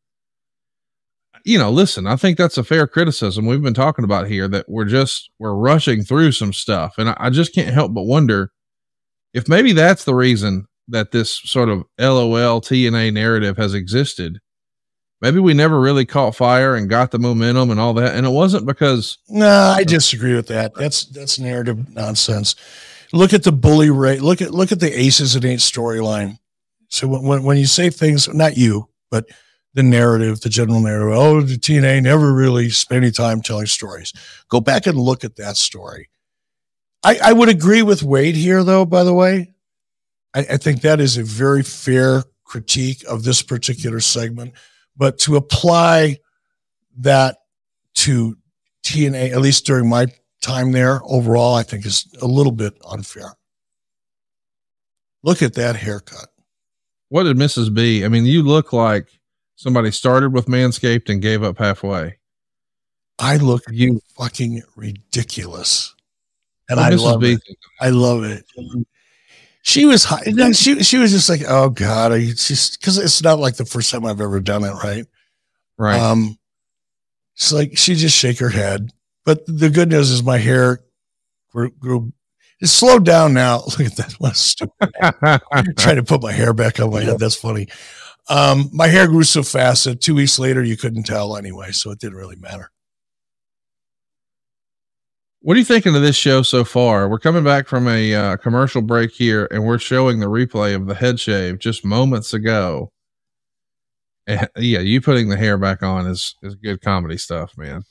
You 1.42 1.56
know, 1.56 1.70
listen, 1.70 2.06
I 2.06 2.16
think 2.16 2.36
that's 2.36 2.58
a 2.58 2.64
fair 2.64 2.86
criticism 2.86 3.46
we've 3.46 3.62
been 3.62 3.72
talking 3.72 4.04
about 4.04 4.26
here 4.26 4.46
that 4.48 4.68
we're 4.68 4.84
just 4.84 5.30
we're 5.38 5.54
rushing 5.54 6.02
through 6.02 6.32
some 6.32 6.52
stuff. 6.52 6.98
And 6.98 7.08
I, 7.08 7.16
I 7.18 7.30
just 7.30 7.54
can't 7.54 7.72
help 7.72 7.94
but 7.94 8.02
wonder 8.02 8.52
if 9.32 9.48
maybe 9.48 9.72
that's 9.72 10.04
the 10.04 10.14
reason 10.14 10.66
that 10.88 11.12
this 11.12 11.32
sort 11.32 11.70
of 11.70 11.84
LOL 11.98 12.60
TNA 12.60 13.14
narrative 13.14 13.56
has 13.56 13.72
existed 13.72 14.38
maybe 15.20 15.40
we 15.40 15.54
never 15.54 15.80
really 15.80 16.04
caught 16.04 16.36
fire 16.36 16.74
and 16.74 16.88
got 16.88 17.10
the 17.10 17.18
momentum 17.18 17.70
and 17.70 17.80
all 17.80 17.94
that. 17.94 18.14
And 18.14 18.26
it 18.26 18.30
wasn't 18.30 18.66
because 18.66 19.18
no, 19.28 19.48
I 19.48 19.84
disagree 19.84 20.34
with 20.34 20.48
that. 20.48 20.74
That's 20.74 21.04
that's 21.06 21.38
narrative 21.38 21.94
nonsense. 21.94 22.54
Look 23.12 23.32
at 23.32 23.42
the 23.42 23.52
Bully 23.52 23.90
Ray. 23.90 24.18
Look 24.18 24.42
at 24.42 24.52
look 24.52 24.72
at 24.72 24.80
the 24.80 24.98
aces 24.98 25.34
and 25.34 25.44
eight 25.44 25.60
storyline. 25.60 26.38
So 26.88 27.08
when 27.08 27.42
when 27.42 27.56
you 27.56 27.66
say 27.66 27.90
things, 27.90 28.28
not 28.32 28.56
you, 28.56 28.88
but 29.10 29.26
the 29.74 29.82
narrative, 29.82 30.40
the 30.40 30.48
general 30.48 30.80
narrative. 30.80 31.16
Oh, 31.16 31.40
the 31.40 31.56
TNA 31.56 32.02
never 32.02 32.32
really 32.32 32.70
spent 32.70 33.04
any 33.04 33.12
time 33.12 33.40
telling 33.40 33.66
stories. 33.66 34.12
Go 34.48 34.60
back 34.60 34.86
and 34.86 34.98
look 34.98 35.24
at 35.24 35.36
that 35.36 35.56
story. 35.56 36.08
I, 37.04 37.18
I 37.22 37.32
would 37.32 37.48
agree 37.48 37.82
with 37.82 38.02
Wade 38.02 38.34
here, 38.34 38.64
though. 38.64 38.84
By 38.84 39.04
the 39.04 39.14
way, 39.14 39.54
I, 40.34 40.40
I 40.40 40.56
think 40.56 40.80
that 40.80 41.00
is 41.00 41.16
a 41.16 41.22
very 41.22 41.62
fair 41.62 42.24
critique 42.44 43.04
of 43.06 43.24
this 43.24 43.42
particular 43.42 44.00
segment 44.00 44.54
but 44.98 45.18
to 45.20 45.36
apply 45.36 46.18
that 46.98 47.38
to 47.94 48.36
TNA, 48.84 49.30
at 49.30 49.40
least 49.40 49.64
during 49.64 49.88
my 49.88 50.08
time 50.48 50.72
there 50.72 51.00
overall, 51.04 51.54
I 51.54 51.62
think 51.62 51.86
is 51.86 52.06
a 52.20 52.26
little 52.26 52.52
bit 52.52 52.74
unfair. 52.88 53.34
Look 55.22 55.42
at 55.42 55.54
that 55.54 55.76
haircut. 55.76 56.28
What 57.08 57.24
did 57.24 57.36
Mrs. 57.36 57.72
B? 57.72 58.04
I 58.04 58.08
mean, 58.08 58.24
you 58.24 58.42
look 58.42 58.72
like 58.72 59.08
somebody 59.56 59.90
started 59.90 60.32
with 60.32 60.46
Manscaped 60.46 61.08
and 61.08 61.22
gave 61.22 61.42
up 61.42 61.58
halfway. 61.58 62.18
I 63.18 63.36
look 63.36 63.62
you 63.70 64.00
fucking 64.16 64.62
ridiculous. 64.76 65.94
And 66.68 66.78
I 66.78 66.90
love 66.90 67.20
B? 67.20 67.32
it. 67.32 67.42
I 67.80 67.90
love 67.90 68.24
it 68.24 68.44
she 69.68 69.84
was 69.84 70.06
she 70.52 70.82
she 70.82 70.96
was 70.96 71.10
just 71.10 71.28
like, 71.28 71.42
oh 71.46 71.68
god, 71.68 72.12
I 72.12 72.20
just 72.24 72.80
because 72.80 72.96
it's 72.96 73.22
not 73.22 73.38
like 73.38 73.56
the 73.56 73.66
first 73.66 73.90
time 73.90 74.06
I've 74.06 74.20
ever 74.20 74.40
done 74.40 74.64
it, 74.64 74.72
right? 74.72 75.04
Right. 75.76 76.00
Um, 76.00 76.38
it's 77.36 77.52
like 77.52 77.76
she 77.76 77.94
just 77.94 78.16
shake 78.16 78.38
her 78.38 78.48
head. 78.48 78.90
But 79.28 79.44
the 79.46 79.68
good 79.68 79.90
news 79.90 80.10
is 80.10 80.22
my 80.22 80.38
hair 80.38 80.80
grew, 81.50 81.70
grew 81.72 82.14
it 82.62 82.68
slowed 82.68 83.04
down 83.04 83.34
now. 83.34 83.56
Look 83.66 83.80
at 83.80 83.96
that. 83.96 84.14
What 84.14 84.38
stupid. 84.38 84.72
trying 85.76 85.96
to 85.96 86.02
put 86.02 86.22
my 86.22 86.32
hair 86.32 86.54
back 86.54 86.80
on 86.80 86.90
my 86.90 87.02
head. 87.02 87.18
That's 87.18 87.34
funny. 87.34 87.68
Um, 88.30 88.70
my 88.72 88.86
hair 88.86 89.06
grew 89.06 89.24
so 89.24 89.42
fast 89.42 89.84
that 89.84 90.00
two 90.00 90.14
weeks 90.14 90.38
later 90.38 90.62
you 90.62 90.78
couldn't 90.78 91.02
tell 91.02 91.36
anyway, 91.36 91.72
so 91.72 91.90
it 91.90 91.98
didn't 91.98 92.16
really 92.16 92.36
matter. 92.36 92.70
What 95.40 95.56
are 95.56 95.58
you 95.58 95.66
thinking 95.66 95.94
of 95.94 96.00
this 96.00 96.16
show 96.16 96.40
so 96.40 96.64
far? 96.64 97.06
We're 97.06 97.18
coming 97.18 97.44
back 97.44 97.68
from 97.68 97.86
a 97.86 98.14
uh, 98.14 98.36
commercial 98.38 98.80
break 98.80 99.10
here, 99.10 99.46
and 99.50 99.62
we're 99.62 99.78
showing 99.78 100.20
the 100.20 100.30
replay 100.30 100.74
of 100.74 100.86
the 100.86 100.94
head 100.94 101.20
shave 101.20 101.58
just 101.58 101.84
moments 101.84 102.32
ago. 102.32 102.92
And, 104.26 104.48
yeah, 104.56 104.80
you 104.80 105.02
putting 105.02 105.28
the 105.28 105.36
hair 105.36 105.58
back 105.58 105.82
on 105.82 106.06
is 106.06 106.34
is 106.42 106.54
good 106.54 106.80
comedy 106.80 107.18
stuff, 107.18 107.52
man. 107.58 107.84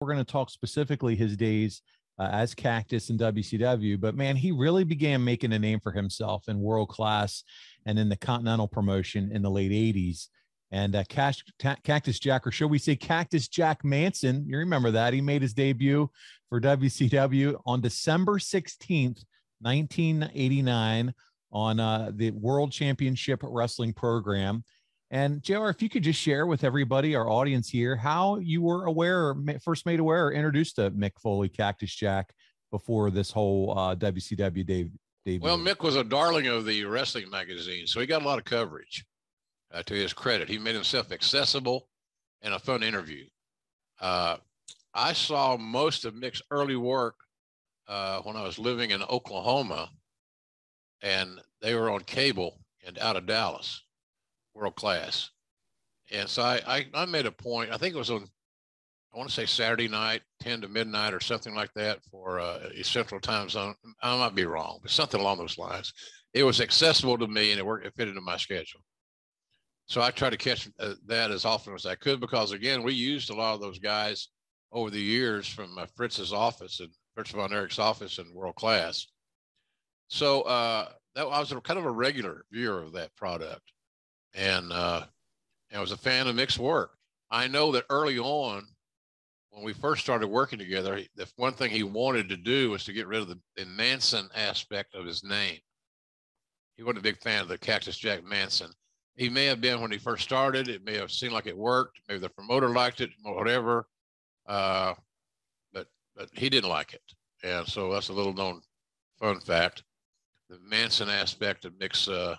We're 0.00 0.12
going 0.12 0.24
to 0.24 0.32
talk 0.32 0.50
specifically 0.50 1.16
his 1.16 1.36
days 1.36 1.82
uh, 2.18 2.28
as 2.30 2.54
Cactus 2.54 3.10
in 3.10 3.18
WCW, 3.18 4.00
but 4.00 4.14
man, 4.14 4.36
he 4.36 4.52
really 4.52 4.84
began 4.84 5.24
making 5.24 5.52
a 5.52 5.58
name 5.58 5.80
for 5.80 5.92
himself 5.92 6.48
in 6.48 6.60
world 6.60 6.88
class 6.88 7.42
and 7.86 7.98
in 7.98 8.08
the 8.08 8.16
Continental 8.16 8.68
promotion 8.68 9.30
in 9.32 9.42
the 9.42 9.50
late 9.50 9.72
'80s. 9.72 10.28
And 10.70 10.96
uh, 10.96 11.04
Cash, 11.08 11.44
Cactus 11.84 12.18
Jack, 12.18 12.46
or 12.46 12.50
shall 12.50 12.68
we 12.68 12.78
say 12.78 12.96
Cactus 12.96 13.48
Jack 13.48 13.84
Manson? 13.84 14.44
You 14.48 14.58
remember 14.58 14.90
that 14.92 15.12
he 15.12 15.20
made 15.20 15.42
his 15.42 15.54
debut 15.54 16.10
for 16.48 16.60
WCW 16.60 17.60
on 17.64 17.80
December 17.80 18.38
16th, 18.38 19.24
1989, 19.60 21.14
on 21.52 21.80
uh, 21.80 22.10
the 22.14 22.32
World 22.32 22.72
Championship 22.72 23.40
Wrestling 23.42 23.92
program. 23.92 24.64
And 25.14 25.44
JR, 25.44 25.68
if 25.68 25.80
you 25.80 25.88
could 25.88 26.02
just 26.02 26.20
share 26.20 26.44
with 26.44 26.64
everybody, 26.64 27.14
our 27.14 27.30
audience 27.30 27.68
here, 27.68 27.94
how 27.94 28.38
you 28.38 28.60
were 28.60 28.86
aware, 28.86 29.28
or 29.28 29.36
first 29.62 29.86
made 29.86 30.00
aware, 30.00 30.26
or 30.26 30.32
introduced 30.32 30.74
to 30.74 30.90
Mick 30.90 31.12
Foley, 31.22 31.48
Cactus 31.48 31.94
Jack, 31.94 32.34
before 32.72 33.12
this 33.12 33.30
whole 33.30 33.78
uh, 33.78 33.94
WCW 33.94 34.66
day, 34.66 34.90
debut. 35.24 35.38
Well, 35.40 35.56
Mick 35.56 35.84
was 35.84 35.94
a 35.94 36.02
darling 36.02 36.48
of 36.48 36.64
the 36.64 36.84
wrestling 36.86 37.30
magazine, 37.30 37.86
so 37.86 38.00
he 38.00 38.06
got 38.06 38.22
a 38.22 38.24
lot 38.24 38.40
of 38.40 38.44
coverage. 38.44 39.04
Uh, 39.72 39.84
to 39.84 39.94
his 39.94 40.12
credit, 40.12 40.48
he 40.48 40.58
made 40.58 40.74
himself 40.74 41.12
accessible 41.12 41.86
and 42.42 42.52
a 42.52 42.58
fun 42.58 42.82
interview. 42.82 43.24
Uh, 44.00 44.38
I 44.94 45.12
saw 45.12 45.56
most 45.56 46.04
of 46.04 46.14
Mick's 46.14 46.42
early 46.50 46.76
work 46.76 47.14
uh, 47.86 48.18
when 48.22 48.34
I 48.34 48.42
was 48.42 48.58
living 48.58 48.90
in 48.90 49.00
Oklahoma, 49.04 49.90
and 51.02 51.40
they 51.62 51.76
were 51.76 51.88
on 51.88 52.00
cable 52.00 52.58
and 52.84 52.98
out 52.98 53.14
of 53.14 53.26
Dallas, 53.26 53.80
world 54.54 54.76
class. 54.76 55.30
And 56.12 56.28
so 56.28 56.42
I, 56.42 56.60
I, 56.66 56.86
I 56.94 57.04
made 57.06 57.26
a 57.26 57.32
point. 57.32 57.70
I 57.72 57.76
think 57.76 57.94
it 57.94 57.98
was 57.98 58.10
on, 58.10 58.26
I 59.12 59.18
want 59.18 59.28
to 59.28 59.34
say 59.34 59.46
Saturday 59.46 59.88
night, 59.88 60.22
ten 60.40 60.60
to 60.60 60.68
midnight 60.68 61.14
or 61.14 61.20
something 61.20 61.54
like 61.54 61.72
that 61.74 62.00
for 62.10 62.40
uh, 62.40 62.68
Central 62.82 63.20
Time 63.20 63.48
Zone. 63.48 63.74
I 64.02 64.16
might 64.18 64.34
be 64.34 64.44
wrong, 64.44 64.80
but 64.82 64.90
something 64.90 65.20
along 65.20 65.38
those 65.38 65.58
lines. 65.58 65.92
It 66.32 66.42
was 66.42 66.60
accessible 66.60 67.16
to 67.18 67.28
me, 67.28 67.52
and 67.52 67.60
it 67.60 67.66
worked. 67.66 67.86
It 67.86 67.94
fit 67.96 68.08
into 68.08 68.20
my 68.20 68.36
schedule. 68.36 68.80
So 69.86 70.00
I 70.00 70.10
tried 70.10 70.30
to 70.30 70.36
catch 70.36 70.68
uh, 70.80 70.94
that 71.06 71.30
as 71.30 71.44
often 71.44 71.74
as 71.74 71.86
I 71.86 71.94
could 71.94 72.20
because 72.20 72.52
again, 72.52 72.82
we 72.82 72.94
used 72.94 73.30
a 73.30 73.34
lot 73.34 73.54
of 73.54 73.60
those 73.60 73.78
guys 73.78 74.28
over 74.72 74.90
the 74.90 75.00
years 75.00 75.46
from 75.46 75.76
uh, 75.78 75.86
Fritz's 75.94 76.32
office 76.32 76.80
and 76.80 76.90
Fritz 77.14 77.30
von 77.30 77.52
Erich's 77.52 77.78
office 77.78 78.18
in 78.18 78.34
world 78.34 78.56
class. 78.56 79.06
So 80.08 80.42
uh, 80.42 80.88
that 81.14 81.26
I 81.26 81.38
was 81.38 81.52
a, 81.52 81.60
kind 81.60 81.78
of 81.78 81.84
a 81.84 81.90
regular 81.90 82.44
viewer 82.50 82.82
of 82.82 82.92
that 82.92 83.14
product, 83.14 83.62
and 84.34 84.72
uh, 84.72 85.04
I 85.74 85.80
was 85.80 85.92
a 85.92 85.96
fan 85.96 86.26
of 86.26 86.36
Mick's 86.36 86.58
work. 86.58 86.92
I 87.30 87.48
know 87.48 87.72
that 87.72 87.86
early 87.90 88.18
on, 88.18 88.66
when 89.50 89.64
we 89.64 89.72
first 89.72 90.02
started 90.02 90.26
working 90.28 90.58
together, 90.58 91.00
the 91.14 91.28
one 91.36 91.52
thing 91.52 91.70
he 91.70 91.84
wanted 91.84 92.28
to 92.28 92.36
do 92.36 92.70
was 92.70 92.84
to 92.84 92.92
get 92.92 93.06
rid 93.06 93.20
of 93.20 93.28
the, 93.28 93.38
the 93.56 93.64
Manson 93.66 94.28
aspect 94.34 94.94
of 94.94 95.06
his 95.06 95.22
name. 95.22 95.58
He 96.76 96.82
wasn't 96.82 96.98
a 96.98 97.02
big 97.02 97.20
fan 97.22 97.42
of 97.42 97.48
the 97.48 97.58
Cactus 97.58 97.96
Jack 97.96 98.24
Manson. 98.24 98.70
He 99.16 99.28
may 99.28 99.46
have 99.46 99.60
been 99.60 99.80
when 99.80 99.92
he 99.92 99.98
first 99.98 100.24
started. 100.24 100.66
It 100.68 100.84
may 100.84 100.96
have 100.96 101.12
seemed 101.12 101.32
like 101.32 101.46
it 101.46 101.56
worked. 101.56 102.00
Maybe 102.08 102.18
the 102.18 102.28
promoter 102.28 102.68
liked 102.68 103.00
it, 103.00 103.10
whatever. 103.22 103.86
Uh, 104.46 104.94
but 105.72 105.86
but 106.16 106.28
he 106.32 106.50
didn't 106.50 106.70
like 106.70 106.94
it, 106.94 107.02
and 107.44 107.66
so 107.66 107.92
that's 107.92 108.08
a 108.08 108.12
little 108.12 108.34
known 108.34 108.60
fun 109.20 109.38
fact. 109.40 109.84
the 110.50 110.58
Manson 110.68 111.08
aspect 111.08 111.64
of 111.64 111.78
Mick's 111.78 112.08
uh, 112.08 112.36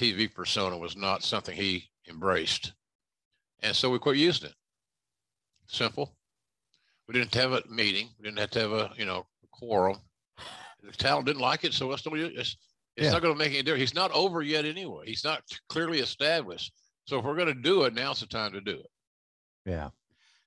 TV 0.00 0.32
persona 0.32 0.76
was 0.78 0.96
not 0.96 1.22
something 1.22 1.54
he 1.54 1.84
embraced. 2.08 2.72
And 3.62 3.76
so 3.76 3.90
we 3.90 3.98
quit 3.98 4.16
using 4.16 4.48
it. 4.48 4.54
Simple. 5.66 6.16
We 7.06 7.12
didn't 7.14 7.34
have 7.34 7.52
a 7.52 7.62
meeting. 7.68 8.08
We 8.18 8.24
didn't 8.24 8.38
have 8.38 8.50
to 8.52 8.60
have 8.60 8.72
a, 8.72 8.90
you 8.96 9.04
know, 9.04 9.26
a 9.44 9.46
quorum. 9.52 9.98
The 10.82 10.92
talent 10.92 11.26
didn't 11.26 11.42
like 11.42 11.64
it, 11.64 11.74
so 11.74 11.92
it's, 11.92 12.02
it's, 12.06 12.36
it's 12.38 12.56
Yeah. 12.96 13.10
not 13.10 13.20
going 13.22 13.34
to 13.34 13.38
make 13.38 13.52
any 13.52 13.62
difference. 13.62 13.80
He's 13.82 13.94
not 13.94 14.10
over 14.12 14.40
yet 14.42 14.64
anyway. 14.64 15.04
He's 15.06 15.24
not 15.24 15.42
clearly 15.68 15.98
established. 15.98 16.72
So 17.04 17.18
if 17.18 17.24
we're 17.24 17.36
going 17.36 17.54
to 17.54 17.60
do 17.62 17.84
it, 17.84 17.92
now's 17.94 18.20
the 18.20 18.26
time 18.26 18.52
to 18.52 18.60
do 18.60 18.72
it. 18.78 18.90
Yeah. 19.66 19.90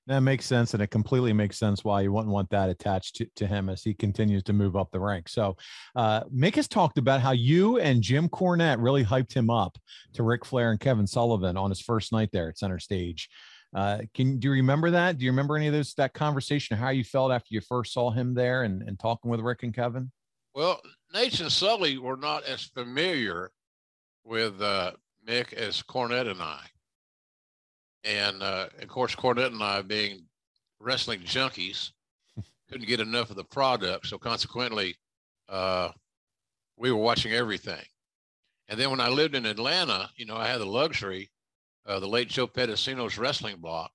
That 0.06 0.20
makes 0.20 0.44
sense. 0.44 0.74
And 0.74 0.82
it 0.82 0.88
completely 0.88 1.32
makes 1.32 1.58
sense 1.58 1.82
why 1.82 2.02
you 2.02 2.12
wouldn't 2.12 2.32
want 2.32 2.50
that 2.50 2.68
attached 2.68 3.16
to, 3.16 3.26
to 3.36 3.46
him 3.46 3.70
as 3.70 3.82
he 3.82 3.94
continues 3.94 4.42
to 4.44 4.52
move 4.52 4.76
up 4.76 4.90
the 4.90 5.00
ranks. 5.00 5.32
So, 5.32 5.56
uh, 5.96 6.24
Mick 6.24 6.56
has 6.56 6.68
talked 6.68 6.98
about 6.98 7.22
how 7.22 7.32
you 7.32 7.78
and 7.78 8.02
Jim 8.02 8.28
Cornette 8.28 8.82
really 8.82 9.04
hyped 9.04 9.32
him 9.32 9.48
up 9.48 9.78
to 10.12 10.22
Ric 10.22 10.44
Flair 10.44 10.70
and 10.70 10.80
Kevin 10.80 11.06
Sullivan 11.06 11.56
on 11.56 11.70
his 11.70 11.80
first 11.80 12.12
night 12.12 12.28
there 12.32 12.50
at 12.50 12.58
center 12.58 12.78
stage. 12.78 13.30
Uh, 13.74 13.98
can 14.14 14.38
do 14.38 14.48
you 14.48 14.52
remember 14.52 14.90
that? 14.90 15.18
Do 15.18 15.24
you 15.24 15.32
remember 15.32 15.56
any 15.56 15.66
of 15.66 15.72
those 15.72 15.94
that 15.94 16.14
conversation? 16.14 16.76
How 16.76 16.90
you 16.90 17.02
felt 17.02 17.32
after 17.32 17.48
you 17.50 17.60
first 17.60 17.92
saw 17.92 18.10
him 18.10 18.34
there 18.34 18.62
and, 18.62 18.82
and 18.82 18.98
talking 18.98 19.30
with 19.30 19.40
Ric 19.40 19.62
and 19.62 19.74
Kevin? 19.74 20.12
Well, 20.54 20.80
Naitch 21.12 21.40
and 21.40 21.50
Sully 21.50 21.98
were 21.98 22.16
not 22.16 22.44
as 22.44 22.62
familiar 22.62 23.50
with 24.22 24.62
uh, 24.62 24.92
Mick 25.26 25.52
as 25.54 25.82
Cornette 25.82 26.30
and 26.30 26.40
I. 26.40 26.60
And 28.04 28.42
uh, 28.42 28.68
of 28.80 28.88
course, 28.88 29.14
Cornette 29.14 29.52
and 29.52 29.62
I, 29.62 29.82
being 29.82 30.24
wrestling 30.78 31.20
junkies, 31.20 31.90
couldn't 32.70 32.86
get 32.86 33.00
enough 33.00 33.30
of 33.30 33.36
the 33.36 33.44
product. 33.44 34.06
So 34.06 34.18
consequently, 34.18 34.94
uh, 35.48 35.90
we 36.76 36.90
were 36.90 36.98
watching 36.98 37.32
everything. 37.32 37.84
And 38.68 38.78
then 38.78 38.90
when 38.90 39.00
I 39.00 39.08
lived 39.08 39.34
in 39.34 39.46
Atlanta, 39.46 40.10
you 40.16 40.26
know, 40.26 40.36
I 40.36 40.46
had 40.46 40.60
the 40.60 40.66
luxury, 40.66 41.30
uh, 41.86 42.00
the 42.00 42.08
late 42.08 42.28
Joe 42.28 42.46
Pedicino's 42.46 43.18
wrestling 43.18 43.56
block, 43.58 43.92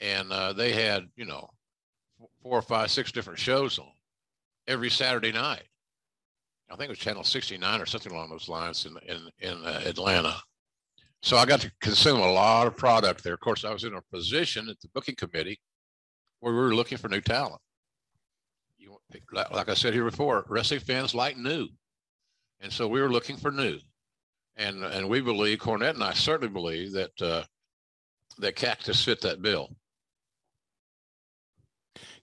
and 0.00 0.30
uh, 0.32 0.52
they 0.52 0.72
had, 0.72 1.08
you 1.16 1.24
know, 1.24 1.50
four 2.42 2.58
or 2.58 2.62
five, 2.62 2.90
six 2.90 3.10
different 3.10 3.38
shows 3.38 3.78
on 3.78 3.90
every 4.68 4.90
Saturday 4.90 5.32
night. 5.32 5.64
I 6.70 6.76
think 6.76 6.86
it 6.86 6.90
was 6.90 6.98
Channel 6.98 7.24
69 7.24 7.80
or 7.80 7.86
something 7.86 8.12
along 8.12 8.30
those 8.30 8.48
lines 8.48 8.86
in 8.86 8.96
in 9.08 9.30
in 9.40 9.64
uh, 9.64 9.82
Atlanta. 9.84 10.34
So 11.26 11.36
I 11.36 11.44
got 11.44 11.60
to 11.62 11.72
consume 11.80 12.20
a 12.20 12.32
lot 12.32 12.68
of 12.68 12.76
product 12.76 13.24
there. 13.24 13.34
Of 13.34 13.40
course, 13.40 13.64
I 13.64 13.72
was 13.72 13.82
in 13.82 13.94
a 13.94 14.00
position 14.14 14.68
at 14.68 14.80
the 14.80 14.86
booking 14.94 15.16
committee 15.16 15.58
where 16.38 16.52
we 16.52 16.60
were 16.60 16.72
looking 16.76 16.98
for 16.98 17.08
new 17.08 17.20
talent. 17.20 17.60
You, 18.78 18.96
like 19.34 19.68
I 19.68 19.74
said 19.74 19.92
here 19.92 20.04
before, 20.04 20.44
wrestling 20.48 20.78
fans 20.78 21.16
like 21.16 21.36
new, 21.36 21.66
and 22.60 22.72
so 22.72 22.86
we 22.86 23.02
were 23.02 23.10
looking 23.10 23.36
for 23.36 23.50
new, 23.50 23.76
and 24.56 24.84
and 24.84 25.08
we 25.08 25.20
believe 25.20 25.58
Cornette 25.58 25.94
and 25.94 26.04
I 26.04 26.12
certainly 26.12 26.52
believe 26.52 26.92
that 26.92 27.20
uh, 27.20 27.42
that 28.38 28.54
Cactus 28.54 29.04
fit 29.04 29.20
that 29.22 29.42
bill. 29.42 29.74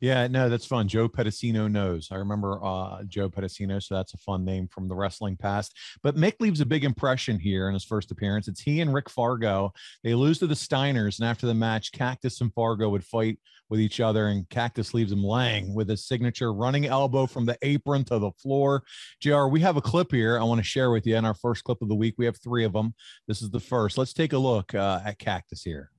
Yeah, 0.03 0.27
no, 0.27 0.49
that's 0.49 0.65
fun. 0.65 0.89
Joe 0.89 1.07
Pedicino 1.07 1.71
knows. 1.71 2.09
I 2.11 2.15
remember 2.15 2.59
uh, 2.61 3.03
Joe 3.07 3.29
Pedicino, 3.29 3.81
so 3.81 3.95
that's 3.95 4.13
a 4.13 4.17
fun 4.17 4.43
name 4.43 4.67
from 4.67 4.89
the 4.89 4.95
wrestling 4.95 5.37
past. 5.37 5.77
But 6.03 6.17
Mick 6.17 6.41
leaves 6.41 6.59
a 6.59 6.65
big 6.65 6.83
impression 6.83 7.39
here 7.39 7.69
in 7.69 7.73
his 7.73 7.85
first 7.85 8.11
appearance. 8.11 8.49
It's 8.49 8.59
he 8.59 8.81
and 8.81 8.93
Rick 8.93 9.09
Fargo. 9.09 9.71
They 10.03 10.13
lose 10.13 10.39
to 10.39 10.47
the 10.47 10.55
Steiners, 10.55 11.19
and 11.19 11.29
after 11.29 11.47
the 11.47 11.53
match, 11.53 11.93
Cactus 11.93 12.41
and 12.41 12.53
Fargo 12.53 12.89
would 12.89 13.05
fight 13.05 13.39
with 13.69 13.79
each 13.79 14.01
other, 14.01 14.27
and 14.27 14.49
Cactus 14.49 14.93
leaves 14.93 15.13
him 15.13 15.23
laying 15.23 15.73
with 15.73 15.87
his 15.87 16.05
signature 16.05 16.53
running 16.53 16.85
elbow 16.85 17.25
from 17.25 17.45
the 17.45 17.57
apron 17.61 18.03
to 18.03 18.19
the 18.19 18.31
floor. 18.31 18.83
JR, 19.21 19.45
we 19.45 19.61
have 19.61 19.77
a 19.77 19.81
clip 19.81 20.11
here 20.11 20.37
I 20.37 20.43
want 20.43 20.59
to 20.59 20.65
share 20.65 20.91
with 20.91 21.07
you 21.07 21.15
in 21.15 21.23
our 21.23 21.33
first 21.33 21.63
clip 21.63 21.81
of 21.81 21.87
the 21.87 21.95
week. 21.95 22.15
We 22.17 22.25
have 22.25 22.35
three 22.43 22.65
of 22.65 22.73
them. 22.73 22.93
This 23.29 23.41
is 23.41 23.51
the 23.51 23.61
first. 23.61 23.97
Let's 23.97 24.11
take 24.11 24.33
a 24.33 24.37
look 24.37 24.75
uh, 24.75 24.99
at 25.05 25.17
Cactus 25.17 25.63
here. 25.63 25.92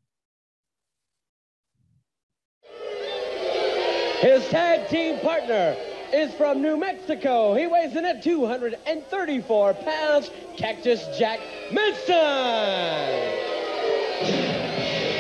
His 4.25 4.49
tag 4.49 4.89
team 4.89 5.21
partner 5.21 5.77
is 6.11 6.33
from 6.33 6.63
New 6.63 6.79
Mexico. 6.79 7.53
He 7.53 7.67
weighs 7.67 7.95
in 7.95 8.07
at 8.07 8.23
234 8.23 9.75
pounds. 9.75 10.31
Cactus 10.57 11.05
Jack 11.19 11.41
Manson. 11.71 12.15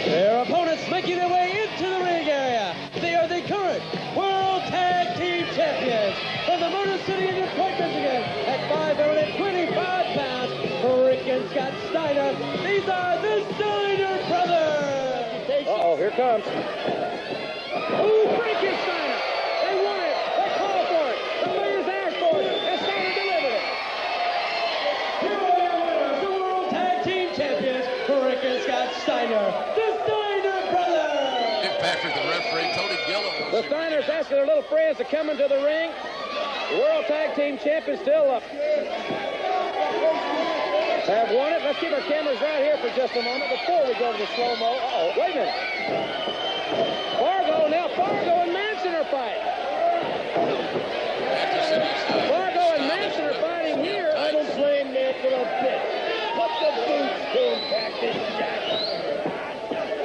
Their 0.09 0.42
opponents 0.42 0.88
making 0.90 1.16
their 1.16 1.28
way 1.28 1.68
into 1.68 1.84
the 1.84 1.98
ring 1.98 2.30
area. 2.30 2.74
They 2.94 3.14
are 3.14 3.28
the 3.28 3.42
current 3.42 3.84
World 4.16 4.62
Tag 4.72 5.18
Team 5.18 5.44
Champions 5.55 6.16
from 6.46 6.61
the 6.61 6.70
Motor 6.70 6.96
City 7.05 7.28
in 7.28 7.34
Detroit, 7.34 7.78
Michigan 7.78 8.22
at 8.48 8.70
525 8.72 10.16
pounds. 10.16 10.52
Rick 11.05 11.28
and 11.28 11.50
Scott 11.50 11.74
Steiner. 11.90 12.32
These 12.66 12.88
are 12.88 13.20
the 13.20 13.44
Steiner 13.52 14.28
brothers. 14.28 15.68
Uh-oh, 15.68 15.96
here 15.98 16.11
comes. 16.12 16.44
Ooh, 17.74 18.26
Frankensteiner! 18.38 19.18
They 19.62 19.76
want 19.84 20.02
it! 20.02 20.16
They 20.36 20.50
call 20.59 20.82
for 20.86 21.05
it! 21.11 21.18
The 21.42 21.48
players 21.52 21.86
asked 21.88 22.16
for 22.16 22.36
it! 22.38 22.46
And 22.46 22.80
Steiner 22.80 23.12
delivered 23.14 23.55
it! 23.55 23.66
Here 25.20 25.38
are 25.38 25.59
your 25.59 25.76
winners, 25.84 26.18
the 26.22 26.30
World 26.30 26.70
Tag 26.70 27.05
Team 27.05 27.34
Champions, 27.34 27.86
Rick 28.09 28.44
and 28.44 28.62
Scott 28.62 28.94
Steiner, 29.02 29.46
the 29.74 29.86
Steiner 30.05 30.59
Brothers! 30.70 31.66
Nick 31.66 31.78
Patrick, 31.80 32.14
the 32.14 32.24
referee, 32.30 32.70
Tony 32.74 32.98
Gillen. 33.07 33.43
The 33.55 33.62
Steiners 33.70 34.09
asking 34.09 34.34
their 34.36 34.46
little 34.50 34.64
friends 34.66 34.98
to 34.98 35.05
come 35.05 35.30
into 35.30 35.46
the 35.46 35.62
ring. 35.62 35.92
World 36.74 37.07
Tag 37.07 37.36
Team 37.36 37.57
Champions 37.57 38.00
still 38.02 38.28
up. 38.28 38.42
Have 41.07 41.30
won 41.30 41.52
it. 41.52 41.62
Let's 41.62 41.78
keep 41.78 41.92
our 41.92 42.02
cameras 42.11 42.40
right 42.42 42.66
here 42.66 42.76
for 42.82 42.90
just 42.98 43.14
a 43.14 43.22
moment 43.22 43.55
before 43.55 43.86
we 43.86 43.94
go 43.94 44.11
to 44.11 44.18
the 44.18 44.26
slow-mo. 44.34 44.74
Uh-oh, 44.74 45.14
wait 45.14 45.38
a 45.38 45.46
minute. 45.46 45.55
Fargo, 47.22 47.70
now 47.70 47.86
Fargo 47.94 48.42
and 48.42 48.50
Manson 48.50 48.90
are 48.90 49.07
fighting. 49.07 49.46
Fargo 52.26 52.74
and 52.74 52.90
Manson 52.90 53.22
are 53.22 53.38
fighting 53.38 53.78
here. 53.84 54.11
I 54.18 54.34
don't 54.34 54.50
blame 54.59 54.90
Manson 54.90 55.30
oh, 55.30 55.46
a 55.46 55.62
bit. 55.62 55.78
Put 56.34 56.50
the 56.59 56.74
boots 56.90 57.22
him, 57.38 57.55
Cactus 57.70 58.18
Jack. 58.34 58.66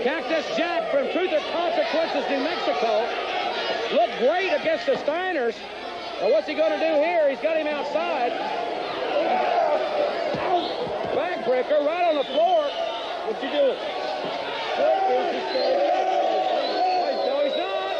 Cactus 0.06 0.46
Jack 0.56 0.92
from 0.94 1.10
Truth 1.10 1.34
or 1.34 1.42
Consequences, 1.50 2.30
New 2.30 2.46
Mexico, 2.46 3.10
looked 3.92 4.18
great 4.20 4.54
against 4.54 4.86
the 4.86 4.94
Steiners. 4.94 5.56
Now 6.22 6.32
what's 6.32 6.48
he 6.48 6.54
going 6.54 6.72
to 6.72 6.80
do 6.80 6.94
here? 7.02 7.30
He's 7.30 7.40
got 7.40 7.58
him 7.58 7.68
outside. 7.68 8.32
Backbreaker 11.16 11.86
right 11.86 12.06
on 12.10 12.16
the 12.16 12.24
floor. 12.26 12.70
What's 13.26 13.42
he 13.42 13.50
doing? 13.50 13.78
No, 17.26 17.42
he's 17.44 17.58
not. 17.58 17.96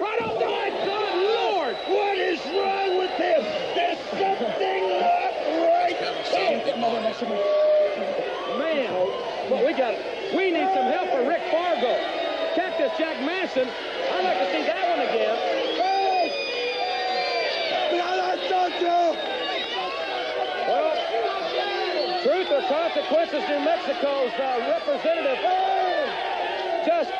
Right 0.00 0.20
the 0.38 1.00
Lord! 1.34 1.76
What 1.88 2.18
is 2.18 2.40
wrong 2.46 2.98
with 2.98 3.10
him? 3.16 3.42
There's 3.74 3.98
something 4.10 4.84
not 5.00 5.32
right. 5.64 5.96
Man, 8.58 8.92
we 9.64 9.72
got 9.72 9.94
we 10.36 10.50
need 10.50 10.68
some 10.74 10.90
help 10.92 11.08
for 11.10 11.26
Rick 11.26 11.42
Fargo. 11.50 12.19
Cactus 12.90 12.98
Jack 12.98 13.24
Manson. 13.24 13.68
I'd 13.68 14.24
like 14.24 14.38
to 14.38 14.46
see 14.50 14.66
that 14.66 14.88
one 14.88 15.00
again. 15.06 15.36
Well, 20.68 20.94
Truth 22.22 22.50
or 22.50 22.62
Consequences 22.68 23.48
New 23.48 23.60
Mexico's 23.64 24.32
uh, 24.38 24.58
representative 24.68 25.38
just 26.86 27.12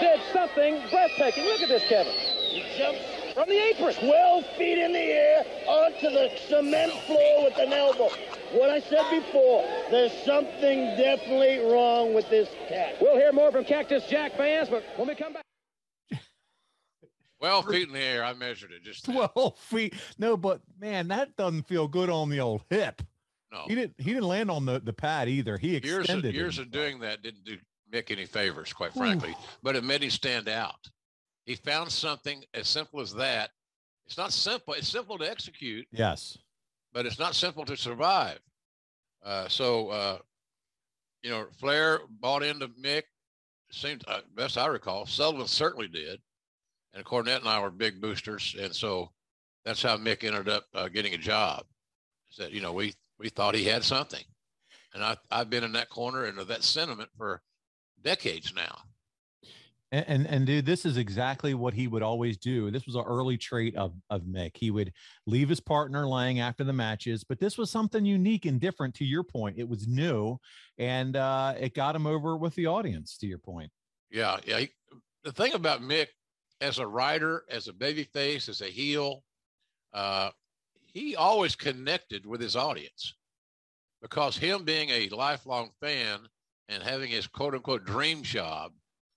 did 0.00 0.20
something 0.32 0.80
breathtaking. 0.90 1.44
Look 1.44 1.62
at 1.62 1.68
this, 1.68 1.82
Kevin. 1.88 2.12
He 2.12 2.64
jumps 2.76 3.00
from 3.34 3.48
the 3.48 3.58
apron. 3.58 3.94
12 3.94 4.46
feet 4.58 4.78
in 4.78 4.92
the 4.92 4.98
air 4.98 5.44
onto 5.66 6.10
the 6.10 6.30
cement 6.48 6.92
floor 7.06 7.44
with 7.44 7.58
an 7.58 7.72
elbow. 7.72 8.10
What 8.52 8.70
I 8.70 8.80
said 8.80 9.04
before, 9.10 9.64
there's 9.90 10.12
something 10.24 10.96
definitely 10.96 11.58
wrong 11.70 12.14
with 12.14 12.28
this 12.30 12.48
cat. 12.68 12.96
We'll 13.00 13.16
hear 13.16 13.32
more 13.32 13.50
from 13.50 13.64
Cactus 13.64 14.06
Jack 14.06 14.36
fans, 14.36 14.68
but 14.68 14.84
when 14.96 15.08
we 15.08 15.14
come 15.14 15.32
back. 15.32 15.44
12 17.40 17.66
feet 17.66 17.88
in 17.88 17.94
the 17.94 18.00
air. 18.00 18.24
I 18.24 18.32
measured 18.34 18.72
it 18.72 18.82
just 18.82 19.08
now. 19.08 19.26
12 19.26 19.58
feet. 19.58 19.94
No, 20.18 20.36
but 20.36 20.60
man, 20.80 21.08
that 21.08 21.36
doesn't 21.36 21.66
feel 21.66 21.88
good 21.88 22.08
on 22.08 22.30
the 22.30 22.40
old 22.40 22.62
hip. 22.70 23.02
No. 23.52 23.64
He 23.66 23.74
didn't 23.74 23.94
he 23.98 24.12
didn't 24.12 24.28
land 24.28 24.50
on 24.50 24.64
the, 24.66 24.80
the 24.80 24.92
pad 24.92 25.28
either. 25.28 25.56
He 25.56 25.78
years 25.78 25.84
of, 25.84 26.00
extended 26.00 26.34
years 26.34 26.58
of 26.58 26.70
doing 26.70 27.00
that 27.00 27.22
didn't 27.22 27.44
do 27.44 27.58
Mick 27.92 28.10
any 28.10 28.26
favors, 28.26 28.72
quite 28.72 28.92
frankly, 28.92 29.36
but 29.62 29.76
it 29.76 29.84
made 29.84 30.02
him 30.02 30.10
stand 30.10 30.48
out. 30.48 30.90
He 31.44 31.54
found 31.54 31.92
something 31.92 32.44
as 32.54 32.66
simple 32.66 33.00
as 33.00 33.14
that. 33.14 33.50
It's 34.06 34.18
not 34.18 34.32
simple. 34.32 34.74
It's 34.74 34.88
simple 34.88 35.18
to 35.18 35.30
execute, 35.30 35.86
Yes. 35.92 36.38
But 36.96 37.04
it's 37.04 37.18
not 37.18 37.34
simple 37.34 37.66
to 37.66 37.76
survive. 37.76 38.38
Uh, 39.22 39.46
so, 39.48 39.90
uh, 39.90 40.18
you 41.22 41.28
know, 41.28 41.44
Flair 41.58 42.00
bought 42.08 42.42
into 42.42 42.68
Mick. 42.68 43.02
Seems 43.70 44.02
uh, 44.08 44.20
best 44.34 44.56
I 44.56 44.66
recall. 44.68 45.04
Sullivan 45.04 45.46
certainly 45.46 45.88
did, 45.88 46.22
and 46.94 47.04
Cornette 47.04 47.40
and 47.40 47.48
I 47.50 47.60
were 47.60 47.70
big 47.70 48.00
boosters, 48.00 48.56
and 48.58 48.74
so 48.74 49.10
that's 49.62 49.82
how 49.82 49.98
Mick 49.98 50.24
ended 50.24 50.48
up 50.48 50.64
uh, 50.74 50.88
getting 50.88 51.12
a 51.12 51.18
job. 51.18 51.66
said, 52.30 52.52
you 52.52 52.62
know, 52.62 52.72
we 52.72 52.94
we 53.18 53.28
thought 53.28 53.54
he 53.54 53.64
had 53.64 53.84
something, 53.84 54.24
and 54.94 55.04
I 55.04 55.18
I've 55.30 55.50
been 55.50 55.64
in 55.64 55.72
that 55.72 55.90
corner 55.90 56.24
and 56.24 56.38
that 56.38 56.64
sentiment 56.64 57.10
for 57.18 57.42
decades 58.02 58.54
now. 58.56 58.74
And, 59.92 60.04
and, 60.08 60.26
and 60.26 60.46
dude, 60.46 60.66
this 60.66 60.84
is 60.84 60.96
exactly 60.96 61.54
what 61.54 61.72
he 61.72 61.86
would 61.86 62.02
always 62.02 62.36
do. 62.38 62.70
This 62.70 62.86
was 62.86 62.96
an 62.96 63.04
early 63.06 63.38
trait 63.38 63.76
of 63.76 63.94
of 64.10 64.22
Mick. 64.22 64.56
He 64.56 64.70
would 64.70 64.92
leave 65.26 65.48
his 65.48 65.60
partner 65.60 66.08
laying 66.08 66.40
after 66.40 66.64
the 66.64 66.72
matches, 66.72 67.22
but 67.22 67.38
this 67.38 67.56
was 67.56 67.70
something 67.70 68.04
unique 68.04 68.46
and 68.46 68.60
different. 68.60 68.94
To 68.96 69.04
your 69.04 69.22
point, 69.22 69.58
it 69.58 69.68
was 69.68 69.86
new, 69.86 70.38
and 70.78 71.14
uh, 71.16 71.54
it 71.58 71.74
got 71.74 71.94
him 71.94 72.06
over 72.06 72.36
with 72.36 72.54
the 72.56 72.66
audience. 72.66 73.16
To 73.18 73.26
your 73.26 73.38
point, 73.38 73.70
yeah, 74.10 74.38
yeah. 74.44 74.58
He, 74.60 74.70
the 75.22 75.32
thing 75.32 75.54
about 75.54 75.82
Mick, 75.82 76.08
as 76.60 76.78
a 76.78 76.86
writer, 76.86 77.44
as 77.48 77.68
a 77.68 77.72
babyface, 77.72 78.48
as 78.48 78.62
a 78.62 78.66
heel, 78.66 79.22
uh, 79.92 80.30
he 80.86 81.14
always 81.14 81.54
connected 81.54 82.26
with 82.26 82.40
his 82.40 82.56
audience 82.56 83.14
because 84.02 84.36
him 84.36 84.64
being 84.64 84.90
a 84.90 85.08
lifelong 85.10 85.70
fan 85.80 86.20
and 86.68 86.82
having 86.82 87.10
his 87.10 87.26
quote 87.26 87.54
unquote 87.54 87.84
dream 87.84 88.22
job 88.22 88.72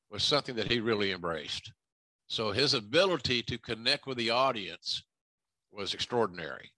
was 0.09 0.23
something 0.23 0.55
that 0.55 0.71
he 0.71 0.79
really 0.79 1.11
embraced. 1.11 1.71
So 2.27 2.51
his 2.51 2.73
ability 2.73 3.43
to 3.43 3.57
connect 3.57 4.07
with 4.07 4.17
the 4.17 4.29
audience 4.29 5.03
was 5.71 5.93
extraordinary. 5.93 6.71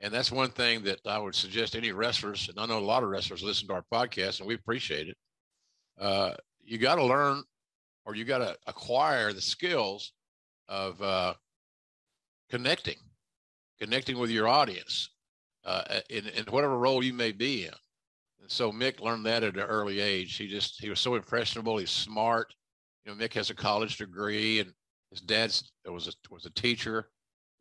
And 0.00 0.12
that's 0.12 0.30
one 0.30 0.50
thing 0.50 0.82
that 0.84 1.00
I 1.06 1.18
would 1.18 1.34
suggest 1.34 1.74
any 1.74 1.92
wrestlers, 1.92 2.48
and 2.48 2.58
I 2.58 2.66
know 2.66 2.78
a 2.78 2.80
lot 2.80 3.02
of 3.02 3.08
wrestlers 3.08 3.42
listen 3.42 3.66
to 3.68 3.74
our 3.74 3.84
podcast 3.92 4.38
and 4.38 4.48
we 4.48 4.54
appreciate 4.54 5.08
it. 5.08 5.16
Uh, 5.98 6.34
you 6.64 6.78
got 6.78 6.96
to 6.96 7.04
learn 7.04 7.42
or 8.04 8.14
you 8.14 8.24
got 8.24 8.38
to 8.38 8.56
acquire 8.66 9.32
the 9.32 9.40
skills 9.40 10.12
of 10.68 11.00
uh, 11.02 11.34
connecting, 12.50 12.98
connecting 13.80 14.18
with 14.18 14.30
your 14.30 14.46
audience 14.46 15.10
uh, 15.64 16.00
in, 16.08 16.26
in 16.28 16.44
whatever 16.44 16.78
role 16.78 17.02
you 17.02 17.12
may 17.12 17.32
be 17.32 17.64
in. 17.64 17.74
And 18.40 18.50
so 18.50 18.70
Mick 18.70 19.00
learned 19.00 19.26
that 19.26 19.42
at 19.42 19.56
an 19.56 19.62
early 19.62 20.00
age. 20.00 20.36
He 20.36 20.46
just, 20.46 20.80
he 20.80 20.88
was 20.88 21.00
so 21.00 21.16
impressionable. 21.16 21.78
He's 21.78 21.90
smart 21.90 22.54
you 23.08 23.14
know, 23.14 23.24
Mick 23.24 23.32
has 23.34 23.50
a 23.50 23.54
college 23.54 23.96
degree, 23.96 24.60
and 24.60 24.72
his 25.10 25.20
dad 25.20 25.54
was 25.86 26.08
a 26.08 26.12
was 26.30 26.44
a 26.44 26.50
teacher. 26.50 27.08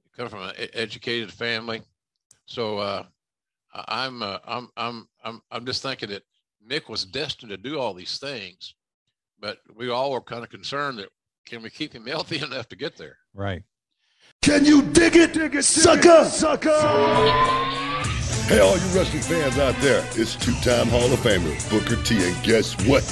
He 0.04 0.10
come 0.16 0.30
from 0.30 0.42
an 0.42 0.54
educated 0.74 1.32
family, 1.32 1.82
so 2.46 2.80
uh, 2.80 3.04
I'm 3.74 4.22
uh, 4.22 4.40
I'm 4.46 4.70
I'm 4.76 5.08
I'm 5.24 5.42
I'm 5.50 5.66
just 5.66 5.82
thinking 5.82 6.10
that 6.10 6.24
Mick 6.70 6.90
was 6.90 7.06
destined 7.06 7.52
to 7.52 7.58
do 7.58 7.80
all 7.80 7.94
these 7.94 8.18
things, 8.18 8.76
but 9.40 9.60
we 9.74 9.90
all 9.90 10.12
were 10.12 10.22
kind 10.22 10.44
of 10.44 10.50
concerned 10.50 11.00
that 11.00 11.10
can 11.46 11.62
we 11.62 11.70
keep 11.70 11.94
him 11.94 12.06
healthy 12.06 12.40
enough 12.44 12.68
to 12.70 12.76
get 12.76 12.98
there? 12.98 13.18
Right. 13.34 13.64
Can 14.42 14.66
you 14.66 14.82
dig 14.82 15.16
it, 15.16 15.34
dig 15.34 15.56
it, 15.56 15.64
sucker, 15.64 16.26
sucker? 16.26 16.78
Hey, 18.48 18.60
all 18.60 18.78
you 18.78 18.86
wrestling 18.96 19.24
fans 19.24 19.58
out 19.58 19.76
there, 19.82 20.06
it's 20.12 20.36
two-time 20.36 20.88
Hall 20.88 21.12
of 21.12 21.20
Famer 21.20 21.70
Booker 21.70 22.02
T, 22.04 22.22
and 22.22 22.44
guess 22.44 22.74
what? 22.88 23.04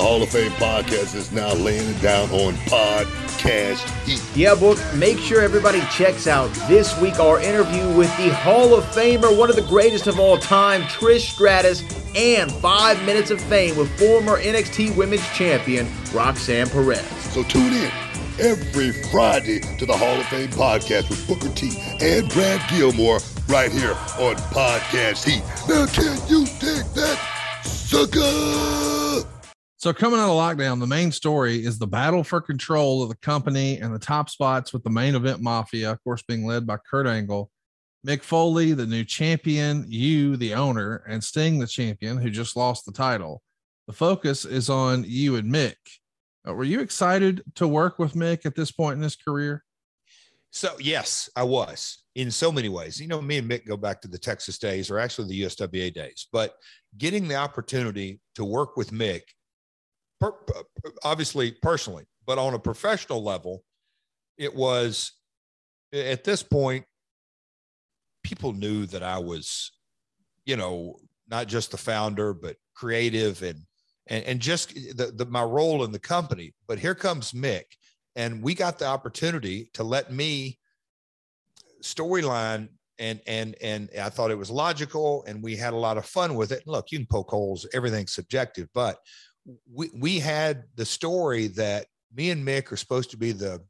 The 0.00 0.06
Hall 0.06 0.22
of 0.22 0.30
Fame 0.30 0.50
podcast 0.52 1.14
is 1.14 1.30
now 1.30 1.52
laying 1.52 1.86
it 1.86 2.00
down 2.00 2.30
on 2.30 2.54
Podcast 2.54 3.80
Heat. 4.06 4.24
Yeah, 4.34 4.54
book. 4.54 4.78
Make 4.94 5.18
sure 5.18 5.42
everybody 5.42 5.82
checks 5.92 6.26
out 6.26 6.50
this 6.68 6.98
week 7.02 7.20
our 7.20 7.38
interview 7.38 7.86
with 7.94 8.08
the 8.16 8.32
Hall 8.32 8.74
of 8.74 8.82
Famer, 8.84 9.36
one 9.36 9.50
of 9.50 9.56
the 9.56 9.66
greatest 9.68 10.06
of 10.06 10.18
all 10.18 10.38
time, 10.38 10.84
Trish 10.84 11.30
Stratus, 11.30 11.82
and 12.16 12.50
five 12.50 13.04
minutes 13.04 13.30
of 13.30 13.42
fame 13.42 13.76
with 13.76 13.90
former 13.98 14.40
NXT 14.40 14.96
Women's 14.96 15.28
Champion 15.34 15.86
Roxanne 16.14 16.70
Perez. 16.70 17.06
So 17.34 17.42
tune 17.42 17.74
in 17.74 17.90
every 18.38 18.92
Friday 18.92 19.60
to 19.76 19.84
the 19.84 19.94
Hall 19.94 20.18
of 20.18 20.24
Fame 20.28 20.48
podcast 20.48 21.10
with 21.10 21.28
Booker 21.28 21.54
T 21.54 21.72
and 22.00 22.26
Brad 22.30 22.66
Gilmore 22.70 23.18
right 23.48 23.70
here 23.70 23.92
on 24.18 24.36
Podcast 24.54 25.28
Heat. 25.28 25.42
Now, 25.68 25.84
can 25.84 26.16
you 26.26 26.46
dig 26.58 26.86
that, 26.94 27.18
sucker? 27.64 29.28
So 29.80 29.94
coming 29.94 30.20
out 30.20 30.28
of 30.28 30.36
lockdown, 30.36 30.78
the 30.78 30.86
main 30.86 31.10
story 31.10 31.64
is 31.64 31.78
the 31.78 31.86
battle 31.86 32.22
for 32.22 32.38
control 32.38 33.02
of 33.02 33.08
the 33.08 33.16
company 33.16 33.78
and 33.78 33.94
the 33.94 33.98
top 33.98 34.28
spots 34.28 34.74
with 34.74 34.84
the 34.84 34.90
main 34.90 35.14
event 35.14 35.40
mafia, 35.40 35.92
of 35.92 36.04
course, 36.04 36.22
being 36.22 36.44
led 36.44 36.66
by 36.66 36.76
Kurt 36.76 37.06
Angle, 37.06 37.50
Mick 38.06 38.22
Foley, 38.22 38.74
the 38.74 38.84
new 38.84 39.04
champion, 39.04 39.86
you, 39.88 40.36
the 40.36 40.52
owner, 40.52 41.02
and 41.08 41.24
Sting, 41.24 41.58
the 41.58 41.66
champion, 41.66 42.18
who 42.18 42.28
just 42.28 42.56
lost 42.56 42.84
the 42.84 42.92
title. 42.92 43.40
The 43.86 43.94
focus 43.94 44.44
is 44.44 44.68
on 44.68 45.06
you 45.08 45.36
and 45.36 45.50
Mick. 45.50 45.76
Uh, 46.46 46.52
were 46.52 46.64
you 46.64 46.80
excited 46.80 47.42
to 47.54 47.66
work 47.66 47.98
with 47.98 48.12
Mick 48.12 48.44
at 48.44 48.54
this 48.54 48.70
point 48.70 48.98
in 48.98 49.02
his 49.02 49.16
career? 49.16 49.64
So 50.50 50.74
yes, 50.78 51.30
I 51.34 51.44
was 51.44 52.02
in 52.16 52.30
so 52.30 52.52
many 52.52 52.68
ways. 52.68 53.00
You 53.00 53.08
know, 53.08 53.22
me 53.22 53.38
and 53.38 53.50
Mick 53.50 53.64
go 53.64 53.78
back 53.78 54.02
to 54.02 54.08
the 54.08 54.18
Texas 54.18 54.58
days, 54.58 54.90
or 54.90 54.98
actually 54.98 55.28
the 55.28 55.42
USWA 55.44 55.94
days. 55.94 56.26
But 56.30 56.52
getting 56.98 57.28
the 57.28 57.36
opportunity 57.36 58.20
to 58.34 58.44
work 58.44 58.76
with 58.76 58.90
Mick 58.90 59.22
per, 60.20 60.32
obviously 61.02 61.52
personally, 61.52 62.04
but 62.26 62.38
on 62.38 62.54
a 62.54 62.58
professional 62.58 63.22
level, 63.22 63.62
it 64.36 64.54
was 64.54 65.12
at 65.92 66.24
this 66.24 66.42
point, 66.42 66.84
people 68.22 68.52
knew 68.52 68.86
that 68.86 69.02
I 69.02 69.18
was, 69.18 69.72
you 70.44 70.56
know, 70.56 70.96
not 71.28 71.48
just 71.48 71.70
the 71.70 71.76
founder, 71.76 72.34
but 72.34 72.56
creative 72.74 73.42
and 73.42 73.60
and, 74.06 74.24
and 74.24 74.40
just 74.40 74.74
the, 74.74 75.12
the 75.14 75.26
my 75.26 75.42
role 75.42 75.84
in 75.84 75.92
the 75.92 75.98
company. 75.98 76.54
But 76.66 76.78
here 76.78 76.94
comes 76.94 77.32
Mick, 77.32 77.64
and 78.16 78.42
we 78.42 78.54
got 78.54 78.78
the 78.78 78.86
opportunity 78.86 79.70
to 79.74 79.84
let 79.84 80.12
me 80.12 80.58
storyline 81.82 82.68
and 82.98 83.20
and 83.26 83.56
and 83.62 83.88
I 84.00 84.10
thought 84.10 84.30
it 84.30 84.38
was 84.38 84.50
logical, 84.50 85.24
and 85.26 85.42
we 85.42 85.56
had 85.56 85.72
a 85.72 85.76
lot 85.76 85.96
of 85.96 86.04
fun 86.04 86.34
with 86.34 86.52
it. 86.52 86.64
Look, 86.66 86.92
you 86.92 86.98
can 86.98 87.06
poke 87.06 87.30
holes; 87.30 87.66
everything's 87.72 88.12
subjective, 88.12 88.68
but 88.74 88.98
we 89.72 89.90
we 89.94 90.18
had 90.18 90.64
the 90.76 90.84
story 90.84 91.48
that 91.48 91.86
me 92.14 92.30
and 92.30 92.46
Mick 92.46 92.72
are 92.72 92.76
supposed 92.76 93.10
to 93.10 93.16
be 93.16 93.32
the 93.32 93.60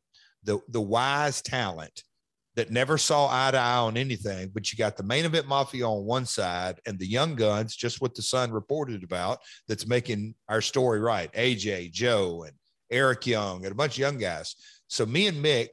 the 0.44 0.58
the 0.68 0.80
wise 0.80 1.42
talent 1.42 2.02
that 2.56 2.70
never 2.70 2.98
saw 2.98 3.28
eye 3.30 3.50
to 3.52 3.58
eye 3.58 3.76
on 3.76 3.96
anything, 3.96 4.50
but 4.52 4.70
you 4.70 4.76
got 4.76 4.96
the 4.96 5.02
main 5.02 5.24
event 5.24 5.46
mafia 5.46 5.86
on 5.86 6.04
one 6.04 6.26
side 6.26 6.80
and 6.84 6.98
the 6.98 7.06
young 7.06 7.36
guns, 7.36 7.76
just 7.76 8.00
what 8.00 8.14
the 8.14 8.22
Sun 8.22 8.50
reported 8.50 9.04
about, 9.04 9.38
that's 9.68 9.86
making 9.86 10.34
our 10.48 10.60
story 10.60 11.00
right. 11.00 11.32
AJ, 11.32 11.92
Joe, 11.92 12.42
and 12.42 12.52
Eric 12.90 13.26
Young, 13.26 13.64
and 13.64 13.72
a 13.72 13.76
bunch 13.76 13.94
of 13.94 14.00
young 14.00 14.18
guys. 14.18 14.56
So 14.88 15.06
me 15.06 15.28
and 15.28 15.42
Mick, 15.42 15.68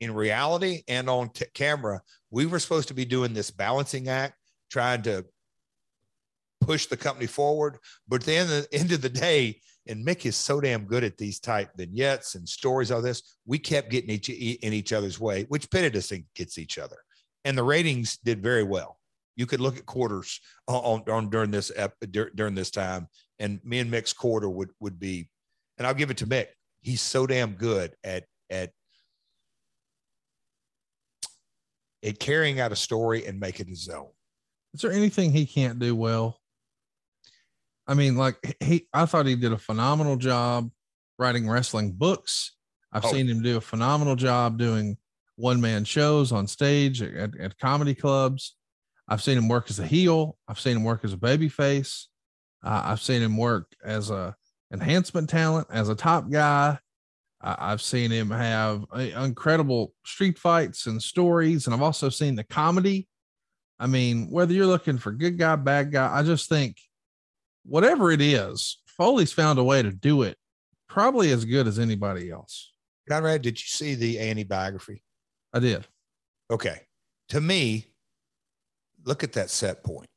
in 0.00 0.12
reality 0.12 0.82
and 0.88 1.08
on 1.08 1.30
t- 1.30 1.44
camera, 1.54 2.02
we 2.30 2.46
were 2.46 2.58
supposed 2.58 2.88
to 2.88 2.94
be 2.94 3.04
doing 3.04 3.32
this 3.32 3.50
balancing 3.50 4.08
act, 4.08 4.34
trying 4.70 5.02
to 5.02 5.24
push 6.70 6.86
the 6.86 6.96
company 6.96 7.26
forward. 7.26 7.78
But 8.06 8.20
at 8.20 8.26
the 8.26 8.36
end 8.36 8.50
of 8.52 8.62
the, 8.62 8.78
end 8.78 8.92
of 8.92 9.02
the 9.02 9.08
day, 9.08 9.60
and 9.88 10.06
Mick 10.06 10.24
is 10.24 10.36
so 10.36 10.60
damn 10.60 10.84
good 10.84 11.02
at 11.02 11.16
these 11.16 11.40
type 11.40 11.70
vignettes 11.76 12.36
and 12.36 12.48
stories 12.48 12.92
of 12.92 13.02
this. 13.02 13.36
We 13.44 13.58
kept 13.58 13.90
getting 13.90 14.10
each 14.10 14.28
in 14.28 14.72
each 14.72 14.92
other's 14.92 15.18
way, 15.18 15.46
which 15.48 15.70
pitted 15.70 15.96
us 15.96 16.12
against 16.12 16.58
each 16.58 16.78
other, 16.78 16.98
and 17.44 17.58
the 17.58 17.64
ratings 17.64 18.18
did 18.18 18.40
very 18.40 18.62
well. 18.62 18.98
You 19.34 19.46
could 19.46 19.60
look 19.60 19.78
at 19.78 19.86
quarters 19.86 20.40
on, 20.68 21.02
on 21.08 21.30
during 21.30 21.50
this 21.50 21.72
ep, 21.74 21.94
during 22.36 22.54
this 22.54 22.70
time, 22.70 23.08
and 23.40 23.58
me 23.64 23.80
and 23.80 23.90
Mick's 23.90 24.12
quarter 24.12 24.48
would 24.48 24.70
would 24.78 25.00
be, 25.00 25.28
and 25.76 25.86
I'll 25.86 25.94
give 25.94 26.10
it 26.10 26.18
to 26.18 26.26
Mick. 26.26 26.48
He's 26.82 27.00
so 27.00 27.26
damn 27.26 27.54
good 27.54 27.94
at 28.04 28.26
at 28.48 28.70
at 32.04 32.20
carrying 32.20 32.60
out 32.60 32.70
a 32.70 32.76
story 32.76 33.26
and 33.26 33.40
making 33.40 33.66
his 33.66 33.88
own. 33.88 34.10
Is 34.72 34.82
there 34.82 34.92
anything 34.92 35.32
he 35.32 35.46
can't 35.46 35.80
do 35.80 35.96
well? 35.96 36.39
I 37.90 37.94
mean, 37.94 38.16
like 38.16 38.56
he, 38.60 38.86
I 38.94 39.04
thought 39.04 39.26
he 39.26 39.34
did 39.34 39.52
a 39.52 39.58
phenomenal 39.58 40.14
job 40.14 40.70
writing 41.18 41.50
wrestling 41.50 41.90
books. 41.90 42.52
I've 42.92 43.04
oh. 43.04 43.10
seen 43.10 43.28
him 43.28 43.42
do 43.42 43.56
a 43.56 43.60
phenomenal 43.60 44.14
job 44.14 44.58
doing 44.58 44.96
one 45.34 45.60
man 45.60 45.84
shows 45.84 46.30
on 46.30 46.46
stage 46.46 47.02
at, 47.02 47.36
at, 47.36 47.58
comedy 47.58 47.96
clubs. 47.96 48.54
I've 49.08 49.22
seen 49.22 49.36
him 49.36 49.48
work 49.48 49.70
as 49.70 49.80
a 49.80 49.86
heel. 49.86 50.38
I've 50.46 50.60
seen 50.60 50.76
him 50.76 50.84
work 50.84 51.04
as 51.04 51.12
a 51.12 51.16
baby 51.16 51.48
face. 51.48 52.06
Uh, 52.64 52.80
I've 52.84 53.00
seen 53.00 53.22
him 53.22 53.36
work 53.36 53.74
as 53.84 54.10
a 54.10 54.36
enhancement 54.72 55.28
talent, 55.28 55.66
as 55.68 55.88
a 55.88 55.96
top 55.96 56.30
guy. 56.30 56.78
Uh, 57.42 57.56
I've 57.58 57.82
seen 57.82 58.12
him 58.12 58.30
have 58.30 58.84
a, 58.94 59.20
incredible 59.24 59.94
street 60.04 60.38
fights 60.38 60.86
and 60.86 61.02
stories, 61.02 61.66
and 61.66 61.74
I've 61.74 61.82
also 61.82 62.08
seen 62.08 62.36
the 62.36 62.44
comedy. 62.44 63.08
I 63.80 63.88
mean, 63.88 64.30
whether 64.30 64.52
you're 64.52 64.66
looking 64.66 64.98
for 64.98 65.10
good 65.10 65.38
guy, 65.38 65.56
bad 65.56 65.90
guy, 65.90 66.16
I 66.16 66.22
just 66.22 66.48
think 66.48 66.76
whatever 67.64 68.10
it 68.10 68.20
is, 68.20 68.78
Foley's 68.86 69.32
found 69.32 69.58
a 69.58 69.64
way 69.64 69.82
to 69.82 69.90
do 69.92 70.22
it 70.22 70.36
probably 70.88 71.30
as 71.32 71.44
good 71.44 71.66
as 71.66 71.78
anybody 71.78 72.30
else. 72.30 72.72
Conrad, 73.08 73.42
did 73.42 73.58
you 73.60 73.66
see 73.66 73.94
the 73.94 74.18
A&E 74.18 74.44
biography? 74.44 75.02
I 75.52 75.58
did. 75.60 75.86
Okay. 76.50 76.80
To 77.30 77.40
me, 77.40 77.86
look 79.04 79.22
at 79.24 79.32
that 79.34 79.50
set 79.50 79.82
point. 79.84 80.08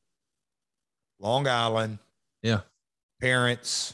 Long 1.19 1.47
Island. 1.47 1.99
Yeah. 2.41 2.61
Parents 3.21 3.93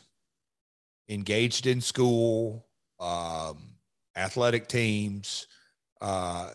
engaged 1.10 1.68
in 1.68 1.82
school, 1.82 2.66
um, 3.00 3.58
athletic 4.16 4.68
teams, 4.68 5.48
Uh, 6.02 6.52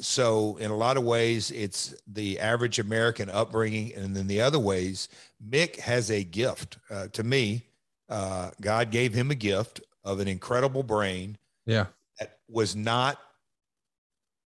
so 0.00 0.56
in 0.56 0.72
a 0.72 0.76
lot 0.76 0.96
of 0.96 1.04
ways, 1.04 1.52
it's 1.52 1.94
the 2.08 2.40
average 2.40 2.80
American 2.80 3.30
upbringing, 3.30 3.94
and 3.94 4.16
then 4.16 4.26
the 4.26 4.40
other 4.40 4.58
ways, 4.58 5.08
Mick 5.46 5.78
has 5.80 6.10
a 6.10 6.24
gift. 6.24 6.78
Uh, 6.90 7.08
to 7.08 7.22
me, 7.22 7.64
uh, 8.08 8.50
God 8.60 8.90
gave 8.90 9.14
him 9.14 9.30
a 9.30 9.34
gift 9.34 9.80
of 10.04 10.20
an 10.20 10.28
incredible 10.28 10.82
brain. 10.82 11.38
Yeah, 11.66 11.86
that 12.18 12.38
was 12.48 12.74
not 12.76 13.18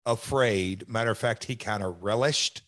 afraid. 0.07 0.89
Matter 0.89 1.11
of 1.11 1.19
fact, 1.19 1.45
he 1.45 1.57
kind 1.57 1.83
of 1.83 2.03
relished 2.03 2.63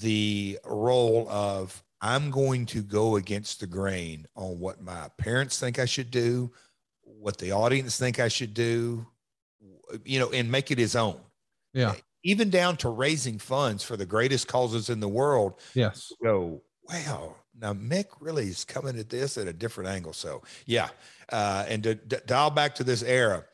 the 0.00 0.58
role 0.64 1.28
of 1.28 1.82
I'm 2.00 2.30
going 2.30 2.66
to 2.66 2.82
go 2.82 3.16
against 3.16 3.60
the 3.60 3.66
grain 3.66 4.26
on 4.36 4.58
what 4.58 4.82
my 4.82 5.08
parents 5.16 5.58
think 5.58 5.78
I 5.78 5.86
should 5.86 6.10
do, 6.10 6.52
what 7.02 7.38
the 7.38 7.52
audience 7.52 7.98
think 7.98 8.20
I 8.20 8.28
should 8.28 8.52
do, 8.52 9.06
you 10.04 10.18
know, 10.18 10.30
and 10.30 10.50
make 10.50 10.70
it 10.70 10.78
his 10.78 10.96
own. 10.96 11.18
Yeah. 11.72 11.94
Even 12.22 12.50
down 12.50 12.76
to 12.78 12.88
raising 12.88 13.38
funds 13.38 13.82
for 13.82 13.96
the 13.96 14.06
greatest 14.06 14.48
causes 14.48 14.90
in 14.90 15.00
the 15.00 15.08
world. 15.08 15.60
Yes. 15.74 16.12
Go, 16.22 16.62
wow. 16.88 17.34
Now 17.58 17.72
Mick 17.72 18.06
really 18.20 18.48
is 18.48 18.64
coming 18.64 18.98
at 18.98 19.08
this 19.08 19.38
at 19.38 19.46
a 19.46 19.52
different 19.52 19.90
angle. 19.90 20.12
So 20.12 20.42
yeah. 20.66 20.88
Uh, 21.30 21.64
and 21.68 21.82
to, 21.84 21.94
dial 21.94 22.50
back 22.50 22.74
to 22.76 22.84
this 22.84 23.02
era, 23.02 23.44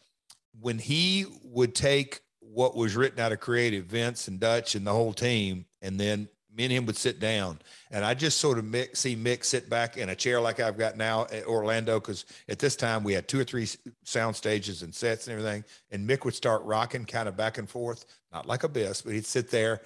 when 0.60 0.78
he 0.78 1.26
would 1.44 1.74
take 1.74 2.20
what 2.40 2.76
was 2.76 2.96
written 2.96 3.20
out 3.20 3.32
of 3.32 3.40
creative 3.40 3.86
Vince 3.86 4.28
and 4.28 4.40
Dutch 4.40 4.74
and 4.74 4.86
the 4.86 4.92
whole 4.92 5.12
team, 5.12 5.64
and 5.80 5.98
then 5.98 6.28
me 6.54 6.64
and 6.64 6.72
him 6.72 6.86
would 6.86 6.96
sit 6.96 7.20
down 7.20 7.60
and 7.90 8.04
I 8.04 8.14
just 8.14 8.38
sort 8.38 8.58
of 8.58 8.64
see 8.92 9.16
Mick 9.16 9.44
sit 9.44 9.70
back 9.70 9.96
in 9.96 10.08
a 10.08 10.14
chair 10.14 10.40
like 10.40 10.60
I've 10.60 10.78
got 10.78 10.96
now 10.96 11.26
at 11.32 11.46
Orlando. 11.46 11.98
Cause 12.00 12.24
at 12.48 12.58
this 12.58 12.76
time 12.76 13.02
we 13.02 13.12
had 13.12 13.28
two 13.28 13.40
or 13.40 13.44
three 13.44 13.68
sound 14.04 14.36
stages 14.36 14.82
and 14.82 14.94
sets 14.94 15.26
and 15.26 15.36
everything. 15.36 15.64
And 15.90 16.08
Mick 16.08 16.24
would 16.24 16.34
start 16.34 16.62
rocking 16.62 17.04
kind 17.04 17.28
of 17.28 17.36
back 17.36 17.58
and 17.58 17.68
forth, 17.68 18.04
not 18.32 18.46
like 18.46 18.62
Abyss, 18.62 19.02
but 19.02 19.14
he'd 19.14 19.26
sit 19.26 19.50
there, 19.50 19.82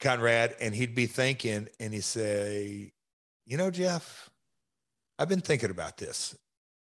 Conrad, 0.00 0.54
and 0.60 0.74
he'd 0.74 0.94
be 0.94 1.06
thinking 1.06 1.68
and 1.80 1.94
he'd 1.94 2.04
say, 2.04 2.92
you 3.46 3.56
know, 3.56 3.70
Jeff, 3.70 4.30
I've 5.18 5.28
been 5.28 5.40
thinking 5.40 5.70
about 5.70 5.96
this. 5.96 6.36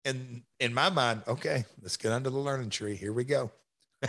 And 0.05 0.41
in 0.59 0.73
my 0.73 0.89
mind, 0.89 1.23
okay, 1.27 1.65
let's 1.81 1.97
get 1.97 2.11
under 2.11 2.29
the 2.29 2.37
learning 2.37 2.69
tree. 2.69 2.95
Here 2.95 3.11
we 3.11 3.23
go. 3.23 3.51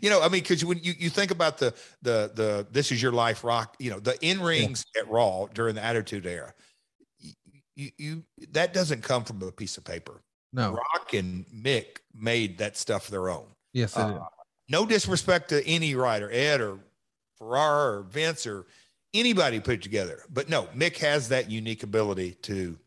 you 0.00 0.10
know, 0.10 0.20
I 0.20 0.24
mean, 0.24 0.40
because 0.42 0.64
when 0.64 0.78
you, 0.82 0.94
you 0.98 1.10
think 1.10 1.30
about 1.30 1.58
the 1.58 1.74
the 2.02 2.30
the 2.34 2.66
this 2.70 2.90
is 2.90 3.02
your 3.02 3.12
life 3.12 3.44
rock, 3.44 3.76
you 3.78 3.90
know, 3.90 4.00
the 4.00 4.16
in 4.24 4.40
rings 4.40 4.84
yeah. 4.94 5.02
at 5.02 5.10
Raw 5.10 5.46
during 5.52 5.74
the 5.74 5.84
Attitude 5.84 6.24
Era, 6.24 6.54
you, 7.74 7.90
you 7.98 8.22
that 8.52 8.72
doesn't 8.72 9.02
come 9.02 9.24
from 9.24 9.42
a 9.42 9.52
piece 9.52 9.76
of 9.76 9.84
paper. 9.84 10.22
No, 10.52 10.72
Rock 10.72 11.12
and 11.12 11.44
Mick 11.48 11.98
made 12.14 12.58
that 12.58 12.76
stuff 12.76 13.08
their 13.08 13.28
own. 13.28 13.46
Yes, 13.72 13.96
uh, 13.96 14.20
no 14.68 14.86
disrespect 14.86 15.50
to 15.50 15.66
any 15.66 15.94
writer, 15.94 16.30
Ed 16.32 16.60
or 16.60 16.78
Ferrara 17.38 17.98
or 17.98 18.02
Vince 18.02 18.46
or 18.46 18.66
anybody 19.14 19.60
put 19.60 19.74
it 19.74 19.82
together, 19.82 20.22
but 20.30 20.48
no, 20.48 20.64
Mick 20.74 20.96
has 20.98 21.28
that 21.28 21.50
unique 21.50 21.82
ability 21.82 22.32
to. 22.42 22.78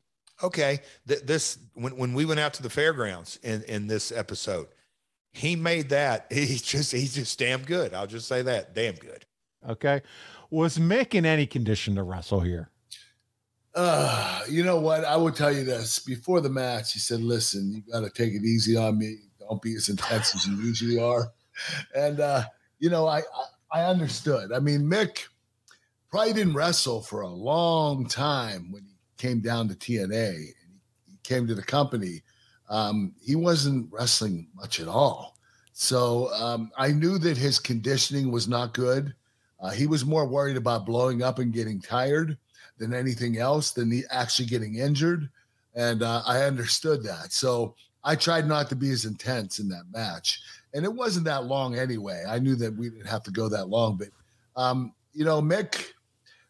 Okay, 0.42 0.80
th- 1.08 1.24
this 1.24 1.60
when 1.74 1.98
when 1.98 2.14
we 2.14 2.24
went 2.24 2.40
out 2.40 2.54
to 2.54 2.64
the 2.64 2.70
fairgrounds 2.70 3.38
in 3.44 3.62
in 3.64 3.88
this 3.88 4.12
episode 4.12 4.68
he 5.34 5.56
made 5.56 5.90
that. 5.90 6.28
He's 6.32 6.62
just 6.62 6.92
he's 6.92 7.16
just 7.16 7.38
damn 7.40 7.64
good. 7.64 7.94
I'll 7.94 8.08
just 8.08 8.28
say 8.28 8.42
that. 8.44 8.76
Damn 8.76 8.96
good. 8.96 9.26
Okay. 9.68 10.02
Was 10.50 10.78
Mick 10.78 11.14
in 11.14 11.26
any 11.26 11.46
condition 11.46 11.96
to 11.96 12.04
wrestle 12.04 12.40
here? 12.40 12.70
Uh, 13.76 14.42
you 14.50 14.64
know 14.64 14.80
what? 14.80 15.06
I 15.06 15.16
will 15.16 15.32
tell 15.32 15.52
you 15.52 15.64
this. 15.64 16.00
Before 16.00 16.42
the 16.42 16.50
match, 16.50 16.94
he 16.94 17.00
said, 17.00 17.22
Listen, 17.22 17.72
you 17.72 17.84
gotta 17.92 18.10
take 18.10 18.34
it 18.34 18.44
easy 18.44 18.76
on 18.76 18.98
me. 18.98 19.18
Don't 19.40 19.62
be 19.62 19.76
as 19.76 19.90
intense 19.90 20.34
as 20.36 20.48
you 20.48 20.56
usually 20.58 21.00
are. 21.00 21.32
And 21.96 22.20
uh, 22.20 22.44
you 22.80 22.90
know, 22.90 23.08
I, 23.08 23.20
I 23.20 23.46
I 23.72 23.84
understood. 23.84 24.52
I 24.52 24.60
mean, 24.60 24.82
Mick 24.82 25.28
probably 26.10 26.34
didn't 26.34 26.56
wrestle 26.56 27.02
for 27.02 27.22
a 27.22 27.28
long 27.28 28.08
time 28.08 28.72
when 28.72 28.84
he 28.84 28.96
came 29.18 29.42
down 29.42 29.68
to 29.70 29.76
TNA 29.76 30.34
and 30.36 30.80
he 31.08 31.18
came 31.24 31.46
to 31.48 31.56
the 31.56 31.64
company 31.64 32.24
um, 32.70 33.14
he 33.20 33.36
wasn't 33.36 33.92
wrestling 33.92 34.48
much 34.56 34.80
at 34.80 34.88
all. 34.88 35.36
So 35.74 36.32
um, 36.34 36.72
I 36.78 36.92
knew 36.92 37.18
that 37.20 37.38
his 37.38 37.60
conditioning 37.60 38.32
was 38.32 38.48
not 38.48 38.74
good. 38.74 39.14
Uh, 39.60 39.72
he 39.72 39.88
was 39.88 40.06
more 40.06 40.28
worried 40.28 40.58
about 40.58 40.86
blowing 40.86 41.24
up 41.24 41.40
and 41.40 41.54
getting 41.54 41.82
tired 41.82 42.38
than 42.78 42.94
anything 42.94 43.38
else, 43.38 43.72
than 43.72 43.92
he 43.92 44.04
actually 44.10 44.46
getting 44.46 44.76
injured. 44.76 45.30
And 45.76 46.02
uh, 46.02 46.22
I 46.26 46.44
understood 46.44 47.04
that. 47.04 47.34
So 47.34 47.76
I 48.04 48.16
tried 48.16 48.48
not 48.48 48.70
to 48.70 48.76
be 48.76 48.92
as 48.92 49.06
intense 49.06 49.60
in 49.60 49.68
that 49.70 49.86
match. 49.92 50.42
And 50.74 50.86
it 50.86 50.94
wasn't 50.94 51.26
that 51.26 51.46
long 51.46 51.76
anyway. 51.76 52.24
I 52.28 52.40
knew 52.40 52.56
that 52.56 52.76
we 52.76 52.90
didn't 52.90 53.08
have 53.08 53.24
to 53.24 53.32
go 53.32 53.50
that 53.50 53.70
long. 53.70 53.98
But, 53.98 54.10
um, 54.56 54.94
you 55.14 55.26
know, 55.26 55.42
Mick, 55.42 55.88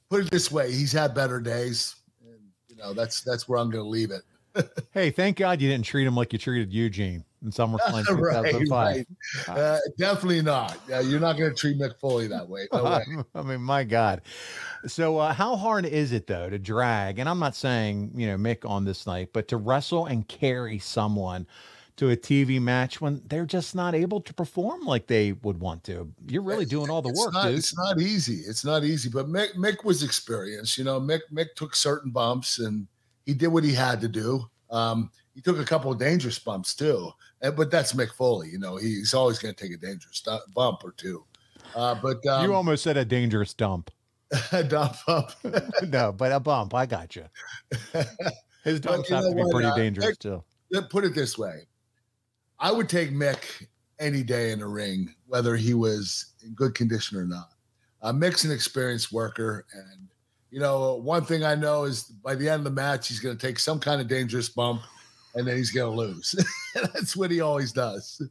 put 0.10 0.26
it 0.26 0.32
this 0.32 0.52
way, 0.52 0.72
he's 0.72 0.92
had 0.92 1.16
better 1.16 1.40
days. 1.40 1.96
And, 2.26 2.40
you 2.68 2.76
know, 2.76 2.94
that's 2.94 3.22
that's 3.22 3.48
where 3.48 3.60
I'm 3.60 3.70
going 3.70 3.84
to 3.84 3.90
leave 3.90 4.12
it 4.12 4.24
hey, 4.94 5.12
thank 5.12 5.38
God 5.38 5.62
you 5.62 5.70
didn't 5.70 5.86
treat 5.86 6.06
him 6.06 6.16
like 6.16 6.34
you 6.34 6.40
treated 6.40 6.74
Eugene 6.74 7.24
in 7.44 7.52
SummerSlam 7.52 8.06
2005. 8.08 8.70
right. 8.70 9.06
Uh, 9.48 9.78
definitely 9.98 10.42
not. 10.42 10.78
Uh, 10.92 11.00
you're 11.00 11.20
not 11.20 11.38
going 11.38 11.54
to 11.54 11.56
treat 11.56 11.78
Mick 11.78 11.98
Foley 12.00 12.28
that 12.28 12.48
way. 12.48 12.68
No 12.74 12.84
way. 12.84 13.06
I 13.36 13.42
mean, 13.42 13.62
my 13.62 13.84
God. 13.84 14.22
So, 14.88 15.18
uh, 15.18 15.34
how 15.34 15.56
hard 15.56 15.86
is 15.86 16.12
it 16.12 16.28
though 16.28 16.50
to 16.50 16.58
drag? 16.58 17.20
And 17.20 17.30
I'm 17.30 17.40
not 17.40 17.56
saying 17.56 18.12
you 18.16 18.28
know 18.28 18.38
Mick 18.38 18.68
on 18.68 18.86
this 18.86 19.06
night, 19.06 19.30
but 19.34 19.48
to 19.50 19.58
wrestle 19.58 20.06
and 20.06 20.28
carry 20.28 20.80
someone 20.80 21.48
to 22.00 22.10
a 22.10 22.16
TV 22.16 22.62
match 22.62 23.02
when 23.02 23.22
they're 23.28 23.46
just 23.46 23.76
not 23.76 23.94
able 23.94 24.22
to 24.22 24.34
perform 24.34 24.86
like 24.86 25.08
they 25.08 25.34
would 25.34 25.60
want 25.60 25.84
to. 25.84 26.10
You're 26.28 26.42
really 26.42 26.66
doing 26.66 26.90
all 26.90 27.02
the 27.02 27.10
it's 27.10 27.20
work, 27.20 27.34
not, 27.34 27.48
dude. 27.48 27.58
It's 27.58 27.78
not 27.78 28.00
easy. 28.00 28.38
It's 28.48 28.64
not 28.64 28.86
easy. 28.86 29.10
But 29.10 29.28
Mick, 29.28 29.54
Mick 29.56 29.84
was 29.84 30.02
experienced. 30.02 30.78
You 30.78 30.86
know, 30.86 31.02
Mick 31.02 31.20
Mick 31.32 31.56
took 31.56 31.76
certain 31.76 32.10
bumps 32.10 32.60
and 32.60 32.88
he 33.26 33.34
did 33.34 33.48
what 33.48 33.66
he 33.66 33.74
had 33.74 34.00
to 34.00 34.08
do. 34.08 34.50
Um, 34.72 35.12
he 35.36 35.42
took 35.42 35.60
a 35.60 35.66
couple 35.66 35.92
of 35.92 36.00
dangerous 36.00 36.40
bumps 36.40 36.74
too, 36.74 37.12
and, 37.42 37.56
but 37.56 37.70
that's 37.70 37.92
Mick 37.92 38.14
Foley. 38.14 38.48
You 38.50 38.60
know, 38.60 38.78
he's 38.78 39.14
always 39.14 39.38
going 39.38 39.54
to 39.54 39.62
take 39.62 39.74
a 39.74 39.78
dangerous 39.78 40.24
bump 40.56 40.84
or 40.86 40.94
two. 40.94 41.26
Uh, 41.76 41.96
but 42.02 42.26
um, 42.28 42.46
you 42.46 42.54
almost 42.54 42.84
said 42.84 42.96
a 42.96 43.04
dangerous 43.04 43.54
dump. 43.54 43.92
a 44.54 44.64
dump 44.64 44.96
bump. 45.06 45.32
no, 45.90 46.14
but 46.14 46.32
a 46.32 46.40
bump. 46.40 46.74
I 46.74 46.86
got 46.86 47.18
you. 47.18 47.26
His 48.64 48.80
dumps 48.80 49.10
have 49.10 49.26
to 49.26 49.36
be 49.36 49.42
what, 49.42 49.52
pretty 49.52 49.68
uh, 49.68 49.76
dangerous 49.76 50.08
Mick, 50.08 50.20
too. 50.20 50.44
Put 50.90 51.04
it 51.04 51.14
this 51.14 51.38
way: 51.38 51.64
I 52.60 52.72
would 52.72 52.90
take 52.90 53.12
Mick 53.12 53.68
any 54.00 54.24
day 54.24 54.52
in 54.52 54.60
the 54.60 54.68
ring, 54.68 55.14
whether 55.28 55.56
he 55.56 55.74
was 55.74 56.34
in 56.44 56.54
good 56.54 56.76
condition 56.76 57.18
or 57.18 57.26
not. 57.26 57.50
Uh, 58.02 58.14
Mick's 58.14 58.44
an 58.44 58.52
experienced 58.52 59.12
worker, 59.12 59.66
and 59.74 60.08
you 60.52 60.60
know, 60.60 60.96
one 60.96 61.24
thing 61.24 61.44
I 61.44 61.56
know 61.56 61.84
is 61.84 62.04
by 62.04 62.36
the 62.36 62.50
end 62.50 62.62
of 62.62 62.64
the 62.64 62.72
match, 62.72 63.08
he's 63.08 63.20
going 63.20 63.38
to 63.38 63.48
take 63.48 63.60
some 63.60 63.80
kind 63.80 64.02
of 64.02 64.08
dangerous 64.08 64.50
bump 64.50 64.82
and 65.36 65.48
then 65.48 65.56
he's 65.56 65.72
going 65.72 65.92
to 65.92 65.98
lose. 65.98 66.36
That's 66.76 67.16
what 67.16 67.30
he 67.30 67.42
always 67.42 67.72
does. 67.72 68.22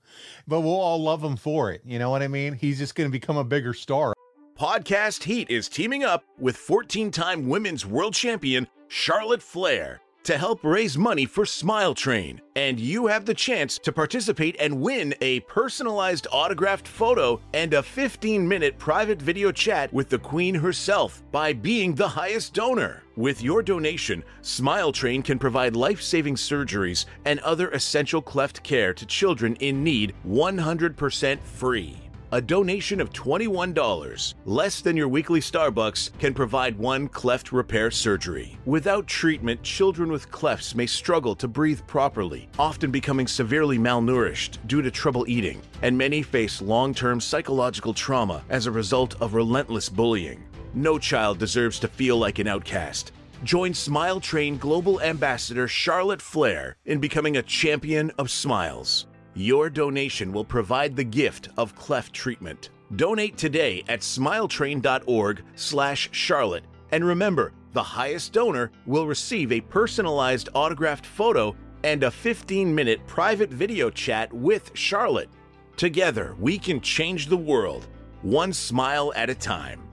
but 0.48 0.60
we'll 0.60 0.72
all 0.72 1.00
love 1.00 1.22
him 1.22 1.36
for 1.36 1.70
it. 1.70 1.82
You 1.84 1.98
know 1.98 2.10
what 2.10 2.22
I 2.22 2.28
mean? 2.28 2.54
He's 2.54 2.78
just 2.78 2.94
going 2.94 3.08
to 3.08 3.12
become 3.12 3.36
a 3.36 3.44
bigger 3.44 3.74
star. 3.74 4.12
Podcast 4.58 5.22
Heat 5.22 5.48
is 5.50 5.68
teaming 5.68 6.02
up 6.02 6.24
with 6.38 6.56
14 6.56 7.12
time 7.12 7.48
women's 7.48 7.86
world 7.86 8.14
champion 8.14 8.66
Charlotte 8.88 9.42
Flair 9.42 10.00
to 10.28 10.36
help 10.36 10.62
raise 10.62 10.98
money 10.98 11.24
for 11.24 11.46
Smile 11.46 11.94
Train. 11.94 12.38
And 12.54 12.78
you 12.78 13.06
have 13.06 13.24
the 13.24 13.32
chance 13.32 13.78
to 13.78 13.90
participate 13.90 14.56
and 14.60 14.78
win 14.78 15.14
a 15.22 15.40
personalized 15.40 16.26
autographed 16.30 16.86
photo 16.86 17.40
and 17.54 17.72
a 17.72 17.82
15 17.82 18.46
minute 18.46 18.76
private 18.76 19.22
video 19.22 19.50
chat 19.50 19.90
with 19.90 20.10
the 20.10 20.18
Queen 20.18 20.54
herself 20.54 21.22
by 21.32 21.54
being 21.54 21.94
the 21.94 22.08
highest 22.08 22.52
donor. 22.52 23.04
With 23.16 23.42
your 23.42 23.62
donation, 23.62 24.22
Smile 24.42 24.92
Train 24.92 25.22
can 25.22 25.38
provide 25.38 25.74
life 25.74 26.02
saving 26.02 26.34
surgeries 26.34 27.06
and 27.24 27.40
other 27.40 27.70
essential 27.70 28.20
cleft 28.20 28.62
care 28.62 28.92
to 28.92 29.06
children 29.06 29.56
in 29.60 29.82
need 29.82 30.14
100% 30.26 31.40
free. 31.40 32.07
A 32.30 32.42
donation 32.42 33.00
of 33.00 33.08
$21, 33.14 34.34
less 34.44 34.82
than 34.82 34.98
your 34.98 35.08
weekly 35.08 35.40
Starbucks, 35.40 36.10
can 36.18 36.34
provide 36.34 36.76
one 36.76 37.08
cleft 37.08 37.52
repair 37.52 37.90
surgery. 37.90 38.58
Without 38.66 39.06
treatment, 39.06 39.62
children 39.62 40.12
with 40.12 40.30
clefts 40.30 40.74
may 40.74 40.84
struggle 40.84 41.34
to 41.36 41.48
breathe 41.48 41.80
properly, 41.86 42.50
often 42.58 42.90
becoming 42.90 43.26
severely 43.26 43.78
malnourished 43.78 44.58
due 44.66 44.82
to 44.82 44.90
trouble 44.90 45.24
eating, 45.26 45.62
and 45.80 45.96
many 45.96 46.20
face 46.20 46.60
long 46.60 46.92
term 46.92 47.18
psychological 47.18 47.94
trauma 47.94 48.44
as 48.50 48.66
a 48.66 48.70
result 48.70 49.18
of 49.22 49.32
relentless 49.32 49.88
bullying. 49.88 50.44
No 50.74 50.98
child 50.98 51.38
deserves 51.38 51.78
to 51.78 51.88
feel 51.88 52.18
like 52.18 52.38
an 52.38 52.46
outcast. 52.46 53.12
Join 53.42 53.72
Smile 53.72 54.20
Train 54.20 54.58
Global 54.58 55.00
Ambassador 55.00 55.66
Charlotte 55.66 56.20
Flair 56.20 56.76
in 56.84 56.98
becoming 56.98 57.38
a 57.38 57.42
champion 57.42 58.12
of 58.18 58.30
smiles. 58.30 59.06
Your 59.38 59.70
donation 59.70 60.32
will 60.32 60.44
provide 60.44 60.96
the 60.96 61.04
gift 61.04 61.50
of 61.56 61.76
cleft 61.76 62.12
treatment. 62.12 62.70
Donate 62.96 63.36
today 63.36 63.84
at 63.88 64.00
smiletrain.org/charlotte 64.00 66.64
and 66.90 67.04
remember, 67.04 67.52
the 67.72 67.82
highest 67.82 68.32
donor 68.32 68.72
will 68.86 69.06
receive 69.06 69.52
a 69.52 69.60
personalized 69.60 70.48
autographed 70.54 71.04
photo 71.06 71.54
and 71.84 72.02
a 72.02 72.10
15-minute 72.10 73.06
private 73.06 73.50
video 73.50 73.90
chat 73.90 74.32
with 74.32 74.72
Charlotte. 74.74 75.28
Together, 75.76 76.34
we 76.40 76.58
can 76.58 76.80
change 76.80 77.28
the 77.28 77.36
world, 77.36 77.86
one 78.22 78.52
smile 78.52 79.12
at 79.14 79.30
a 79.30 79.36
time. 79.36 79.87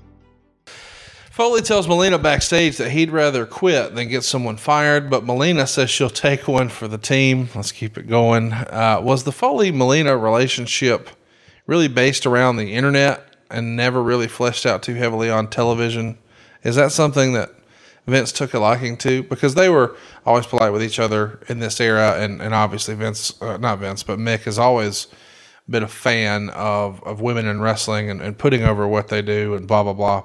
Foley 1.36 1.62
tells 1.62 1.86
Melina 1.86 2.18
backstage 2.18 2.78
that 2.78 2.92
he'd 2.92 3.12
rather 3.12 3.46
quit 3.46 3.94
than 3.94 4.08
get 4.08 4.24
someone 4.24 4.56
fired, 4.56 5.10
but 5.10 5.26
Melina 5.26 5.68
says 5.68 5.90
she'll 5.90 6.10
take 6.10 6.48
one 6.48 6.70
for 6.70 6.88
the 6.88 6.98
team. 6.98 7.50
Let's 7.54 7.74
keep 7.74 7.98
it 7.98 8.08
going. 8.08 8.54
Uh, 8.54 9.02
was 9.04 9.26
the 9.26 9.34
Foley 9.34 9.70
Melina 9.70 10.16
relationship 10.16 11.10
really 11.68 11.90
based 11.90 12.26
around 12.26 12.56
the 12.56 12.74
internet 12.74 13.36
and 13.52 13.76
never 13.76 14.02
really 14.02 14.30
fleshed 14.30 14.66
out 14.66 14.82
too 14.82 14.94
heavily 14.94 15.30
on 15.30 15.50
television? 15.50 16.18
Is 16.64 16.78
that 16.78 16.94
something 16.94 17.34
that 17.34 17.50
Vince 18.08 18.32
took 18.32 18.54
a 18.54 18.60
liking 18.60 18.96
to? 19.00 19.24
Because 19.24 19.56
they 19.56 19.68
were 19.68 19.98
always 20.26 20.48
polite 20.48 20.72
with 20.72 20.82
each 20.82 21.00
other 21.00 21.42
in 21.50 21.60
this 21.60 21.82
era, 21.82 22.16
and, 22.18 22.42
and 22.42 22.54
obviously 22.54 22.96
Vince, 22.96 23.42
uh, 23.42 23.58
not 23.58 23.80
Vince, 23.80 24.04
but 24.04 24.20
Mick 24.20 24.44
has 24.44 24.58
always 24.58 25.08
been 25.70 25.84
a 25.84 25.90
fan 25.90 26.50
of, 26.52 27.04
of 27.04 27.20
women 27.20 27.46
in 27.46 27.60
wrestling 27.60 28.10
and, 28.10 28.22
and 28.22 28.38
putting 28.38 28.64
over 28.64 28.88
what 28.88 29.10
they 29.10 29.22
do 29.22 29.54
and 29.54 29.68
blah, 29.68 29.84
blah, 29.84 29.92
blah 29.92 30.24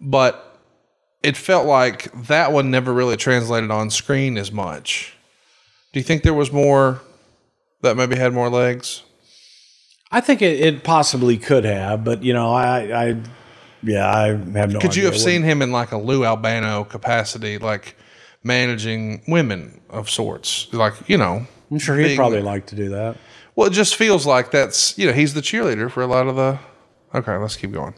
but 0.00 0.58
it 1.22 1.36
felt 1.36 1.66
like 1.66 2.10
that 2.26 2.52
one 2.52 2.70
never 2.70 2.92
really 2.92 3.16
translated 3.16 3.70
on 3.70 3.90
screen 3.90 4.38
as 4.38 4.50
much. 4.50 5.14
Do 5.92 6.00
you 6.00 6.04
think 6.04 6.22
there 6.22 6.34
was 6.34 6.52
more 6.52 7.00
that 7.82 7.96
maybe 7.96 8.16
had 8.16 8.32
more 8.32 8.48
legs? 8.48 9.02
I 10.12 10.20
think 10.20 10.42
it, 10.42 10.60
it 10.60 10.82
possibly 10.84 11.36
could 11.38 11.64
have, 11.64 12.04
but 12.04 12.22
you 12.22 12.32
know, 12.32 12.52
I, 12.52 13.08
I 13.08 13.16
yeah, 13.82 14.10
I 14.10 14.26
have 14.28 14.72
no. 14.72 14.78
Could 14.78 14.96
you 14.96 15.04
have 15.06 15.16
seen 15.18 15.42
him 15.42 15.62
in 15.62 15.72
like 15.72 15.92
a 15.92 15.96
Lou 15.96 16.24
Albano 16.24 16.84
capacity, 16.84 17.58
like 17.58 17.96
managing 18.42 19.22
women 19.28 19.80
of 19.88 20.10
sorts? 20.10 20.72
Like, 20.72 20.94
you 21.08 21.16
know, 21.16 21.46
I'm 21.70 21.78
sure 21.78 21.96
he'd 21.96 22.04
being- 22.04 22.16
probably 22.16 22.42
like 22.42 22.66
to 22.66 22.76
do 22.76 22.90
that. 22.90 23.16
Well, 23.56 23.66
it 23.66 23.72
just 23.72 23.96
feels 23.96 24.26
like 24.26 24.52
that's, 24.52 24.96
you 24.96 25.06
know, 25.06 25.12
he's 25.12 25.34
the 25.34 25.40
cheerleader 25.40 25.90
for 25.90 26.02
a 26.02 26.06
lot 26.06 26.28
of 26.28 26.36
the. 26.36 26.58
Okay, 27.14 27.36
let's 27.36 27.56
keep 27.56 27.72
going. 27.72 27.94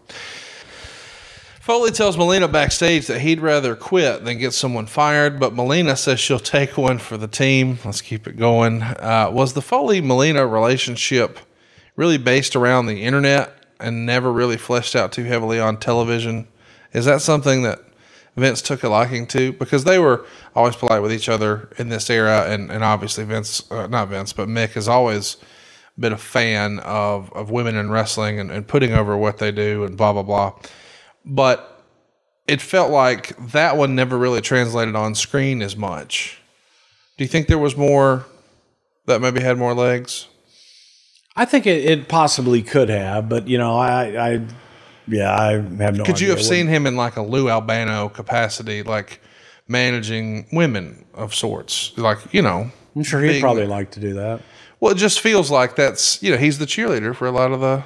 Foley 1.63 1.93
tells 1.93 2.19
Melina 2.19 2.49
backstage 2.49 3.07
that 3.07 3.21
he'd 3.21 3.39
rather 3.39 3.77
quit 3.77 4.25
than 4.25 4.37
get 4.37 4.53
someone 4.53 4.87
fired, 4.87 5.39
but 5.39 5.55
Melina 5.55 5.95
says 5.95 6.19
she'll 6.19 6.41
take 6.41 6.77
one 6.77 6.99
for 6.99 7.17
the 7.17 7.29
team. 7.29 7.79
Let's 7.85 8.01
keep 8.01 8.27
it 8.27 8.37
going. 8.37 8.83
Uh, 8.83 9.31
was 9.33 9.53
the 9.53 9.63
Foley 9.63 10.01
Melina 10.01 10.45
relationship 10.45 11.39
really 11.95 12.19
based 12.19 12.57
around 12.57 12.87
the 12.87 13.05
internet 13.05 13.65
and 13.79 14.05
never 14.05 14.33
really 14.33 14.57
fleshed 14.57 14.97
out 14.97 15.13
too 15.13 15.23
heavily 15.23 15.61
on 15.61 15.77
television? 15.77 16.49
Is 16.93 17.05
that 17.05 17.23
something 17.23 17.63
that 17.63 17.79
Vince 18.35 18.61
took 18.61 18.83
a 18.83 18.89
liking 18.89 19.29
to? 19.29 19.53
Because 19.53 19.85
they 19.85 20.01
were 20.01 20.27
always 20.57 20.75
polite 20.75 21.01
with 21.01 21.13
each 21.13 21.29
other 21.29 21.71
in 21.79 21.91
this 21.91 22.11
era, 22.11 22.45
and, 22.49 22.73
and 22.73 22.83
obviously 22.83 23.23
Vince, 23.23 23.71
uh, 23.71 23.87
not 23.87 24.09
Vince, 24.09 24.33
but 24.33 24.49
Mick 24.49 24.71
has 24.71 24.89
always 24.89 25.37
been 25.97 26.13
a 26.13 26.19
fan 26.19 26.81
of, 26.81 27.33
of 27.35 27.53
women 27.53 27.77
in 27.77 27.89
wrestling 27.89 28.41
and, 28.41 28.51
and 28.51 28.67
putting 28.67 28.95
over 28.95 29.17
what 29.17 29.39
they 29.39 29.53
do 29.53 29.85
and 29.85 29.97
blah, 29.97 30.13
blah, 30.13 30.25
blah 30.25 30.55
but 31.25 31.85
it 32.47 32.61
felt 32.61 32.91
like 32.91 33.37
that 33.53 33.77
one 33.77 33.95
never 33.95 34.18
really 34.18 34.41
translated 34.41 34.97
on 34.97 35.14
screen 35.14 35.62
as 35.62 35.77
much. 35.77 36.41
Do 37.16 37.25
you 37.25 37.29
think 37.29 37.47
there 37.47 37.59
was 37.59 37.77
more 37.77 38.27
that 39.07 39.20
maybe 39.20 39.41
had 39.41 39.59
more 39.59 39.75
legs? 39.75 40.29
I 41.35 41.45
think 41.45 41.66
it, 41.66 41.85
it 41.85 42.09
possibly 42.09 42.62
could 42.62 42.89
have, 42.89 43.29
but 43.29 43.49
you 43.49 43.59
know, 43.59 43.77
I, 43.77 44.33
I 44.33 44.47
yeah, 45.09 45.35
I 45.35 45.53
have 45.53 45.97
no. 45.97 46.05
Could 46.05 46.20
you 46.20 46.31
have 46.31 46.43
seen 46.43 46.66
him 46.66 46.87
in 46.87 46.97
like 46.97 47.16
a 47.16 47.23
Lou 47.23 47.49
Albano 47.49 48.09
capacity, 48.09 48.83
like 48.83 49.20
managing 49.66 50.47
women 50.53 51.05
of 51.14 51.35
sorts? 51.35 51.97
Like, 51.97 52.18
you 52.33 52.43
know, 52.43 52.70
I'm 52.95 53.03
sure 53.03 53.20
he'd 53.20 53.29
being- 53.29 53.41
probably 53.41 53.66
like 53.66 53.91
to 53.93 54.01
do 54.01 54.14
that. 54.14 54.43
Well, 54.81 54.93
it 54.93 54.99
just 54.99 55.20
feels 55.20 55.49
like 55.49 55.77
that's, 55.77 56.20
you 56.25 56.33
know, 56.33 56.37
he's 56.37 56.59
the 56.59 56.66
cheerleader 56.66 57.14
for 57.14 57.27
a 57.27 57.31
lot 57.31 57.53
of 57.53 57.61
the. 57.61 57.85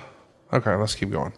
Okay, 0.53 0.75
let's 0.77 0.95
keep 0.95 1.11
going. 1.11 1.33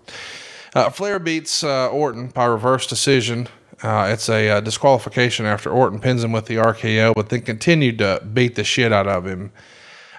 Uh, 0.79 0.91
Flair 0.91 1.19
beats 1.19 1.65
uh, 1.65 1.89
Orton 1.89 2.29
by 2.29 2.45
reverse 2.45 2.87
decision. 2.87 3.49
Uh, 3.83 4.11
it's 4.13 4.29
a 4.29 4.49
uh, 4.49 4.61
disqualification 4.61 5.45
after 5.45 5.71
Orton 5.71 5.99
pins 5.99 6.23
him 6.23 6.31
with 6.31 6.47
the 6.47 6.55
RKO, 6.55 7.15
but 7.15 7.31
then 7.31 7.43
continued 7.43 7.99
to 7.99 8.25
beat 8.33 8.55
the 8.55 8.63
shit 8.63 8.93
out 8.93 9.09
of 9.09 9.27
him. 9.27 9.51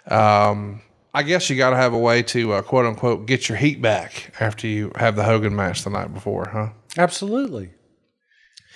Um, 0.07 0.81
I 1.13 1.23
guess 1.23 1.49
you 1.49 1.55
got 1.55 1.69
to 1.69 1.77
have 1.77 1.93
a 1.93 1.97
way 1.97 2.23
to 2.23 2.53
uh, 2.53 2.61
quote 2.61 2.85
unquote 2.85 3.25
get 3.25 3.47
your 3.47 3.57
heat 3.57 3.81
back 3.81 4.33
after 4.41 4.67
you 4.67 4.91
have 4.95 5.15
the 5.15 5.23
Hogan 5.23 5.55
match 5.55 5.83
the 5.83 5.91
night 5.91 6.13
before, 6.13 6.49
huh? 6.49 6.69
Absolutely. 6.97 7.71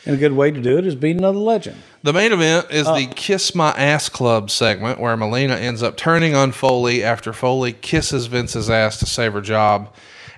And 0.06 0.16
a 0.16 0.18
good 0.18 0.34
way 0.34 0.52
to 0.52 0.62
do 0.62 0.78
it 0.78 0.86
is 0.86 0.96
beat 0.96 1.18
another 1.18 1.40
legend. 1.40 1.82
The 2.02 2.14
main 2.14 2.32
event 2.32 2.72
is 2.72 2.86
the 2.88 3.08
Kiss 3.14 3.54
My 3.54 3.72
Ass 3.72 4.08
Club 4.08 4.50
segment 4.52 5.02
where 5.02 5.18
Melina 5.18 5.56
ends 5.56 5.84
up 5.84 5.98
turning 5.98 6.34
on 6.34 6.54
Foley 6.54 7.04
after 7.04 7.34
Foley 7.34 7.74
kisses 7.74 8.28
Vince's 8.28 8.70
ass 8.70 9.00
to 9.00 9.06
save 9.06 9.34
her 9.34 9.42
job. 9.42 9.94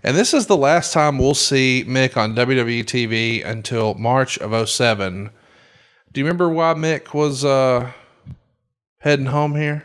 And 0.05 0.15
this 0.15 0.35
is 0.35 0.45
the 0.45 0.55
last 0.55 0.93
time 0.93 1.17
we'll 1.17 1.33
see 1.33 1.83
Mick 1.87 2.15
on 2.15 2.35
WWE 2.35 2.83
TV 2.83 3.43
until 3.43 3.95
March 3.95 4.37
of 4.37 4.69
07. 4.69 5.31
Do 6.13 6.21
you 6.21 6.25
remember 6.25 6.47
why 6.47 6.75
Mick 6.75 7.15
was 7.15 7.43
uh, 7.43 7.91
heading 8.99 9.25
home 9.25 9.55
here? 9.55 9.83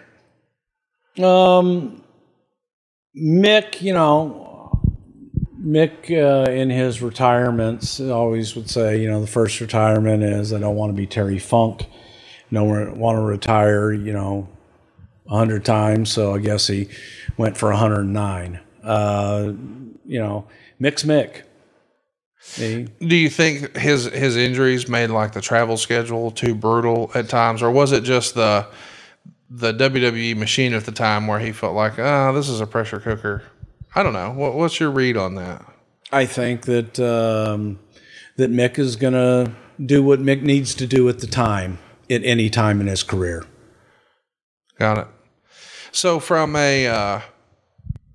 Um, 1.24 2.04
Mick, 3.16 3.80
you 3.80 3.94
know, 3.94 4.78
Mick 5.58 6.10
uh, 6.10 6.50
in 6.50 6.68
his 6.68 7.00
retirements 7.00 7.98
always 7.98 8.54
would 8.54 8.68
say, 8.68 9.00
you 9.00 9.08
know, 9.08 9.22
the 9.22 9.26
first 9.26 9.58
retirement 9.58 10.22
is 10.22 10.52
I 10.52 10.58
don't 10.58 10.76
want 10.76 10.90
to 10.90 10.96
be 10.96 11.06
Terry 11.06 11.38
Funk. 11.38 11.86
I 12.50 12.54
don't 12.54 12.98
want 12.98 13.16
to 13.16 13.22
retire, 13.22 13.90
you 13.90 14.12
know, 14.12 14.50
a 15.30 15.34
hundred 15.34 15.64
times. 15.64 16.12
So 16.12 16.34
I 16.34 16.40
guess 16.40 16.66
he 16.66 16.90
went 17.38 17.56
for 17.56 17.70
109. 17.70 18.60
Uh, 18.84 19.52
you 20.10 20.18
know, 20.18 20.44
Mick's 20.80 21.04
Mick. 21.04 21.42
He, 22.56 22.88
Do 22.98 23.14
you 23.14 23.30
think 23.30 23.76
his 23.76 24.06
his 24.06 24.36
injuries 24.36 24.88
made 24.88 25.10
like 25.10 25.32
the 25.32 25.40
travel 25.40 25.76
schedule 25.76 26.32
too 26.32 26.54
brutal 26.54 27.12
at 27.14 27.28
times, 27.28 27.62
or 27.62 27.70
was 27.70 27.92
it 27.92 28.02
just 28.02 28.34
the 28.34 28.66
the 29.48 29.72
WWE 29.72 30.36
machine 30.36 30.74
at 30.74 30.84
the 30.84 30.92
time 30.92 31.26
where 31.28 31.38
he 31.38 31.52
felt 31.52 31.74
like, 31.74 31.98
ah, 31.98 32.32
this 32.32 32.48
is 32.48 32.60
a 32.60 32.66
pressure 32.66 32.98
cooker? 32.98 33.42
I 33.94 34.02
don't 34.02 34.12
know. 34.12 34.32
What, 34.32 34.54
what's 34.54 34.80
your 34.80 34.90
read 34.90 35.16
on 35.16 35.36
that? 35.36 35.64
I 36.12 36.26
think 36.26 36.62
that 36.62 36.98
um, 36.98 37.78
that 38.36 38.50
Mick 38.50 38.78
is 38.78 38.96
going 38.96 39.12
to 39.12 39.52
do 39.84 40.02
what 40.02 40.20
Mick 40.20 40.42
needs 40.42 40.74
to 40.76 40.86
do 40.86 41.08
at 41.08 41.20
the 41.20 41.26
time, 41.26 41.78
at 42.08 42.24
any 42.24 42.50
time 42.50 42.80
in 42.80 42.86
his 42.88 43.02
career. 43.04 43.44
Got 44.78 44.98
it. 44.98 45.06
So, 45.92 46.20
from 46.20 46.56
a 46.56 46.86
uh, 46.86 47.20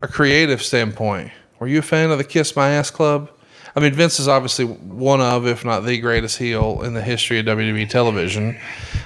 a 0.01 0.07
creative 0.07 0.61
standpoint, 0.61 1.31
were 1.65 1.69
you 1.69 1.79
a 1.79 1.81
fan 1.81 2.11
of 2.11 2.19
the 2.19 2.23
Kiss 2.23 2.55
My 2.55 2.69
Ass 2.69 2.91
Club? 2.91 3.27
I 3.75 3.79
mean, 3.79 3.91
Vince 3.91 4.19
is 4.19 4.27
obviously 4.27 4.65
one 4.65 5.19
of, 5.19 5.47
if 5.47 5.65
not 5.65 5.79
the 5.79 5.99
greatest 5.99 6.37
heel 6.37 6.83
in 6.83 6.93
the 6.93 7.01
history 7.01 7.39
of 7.39 7.47
WWE 7.47 7.89
television. 7.89 8.55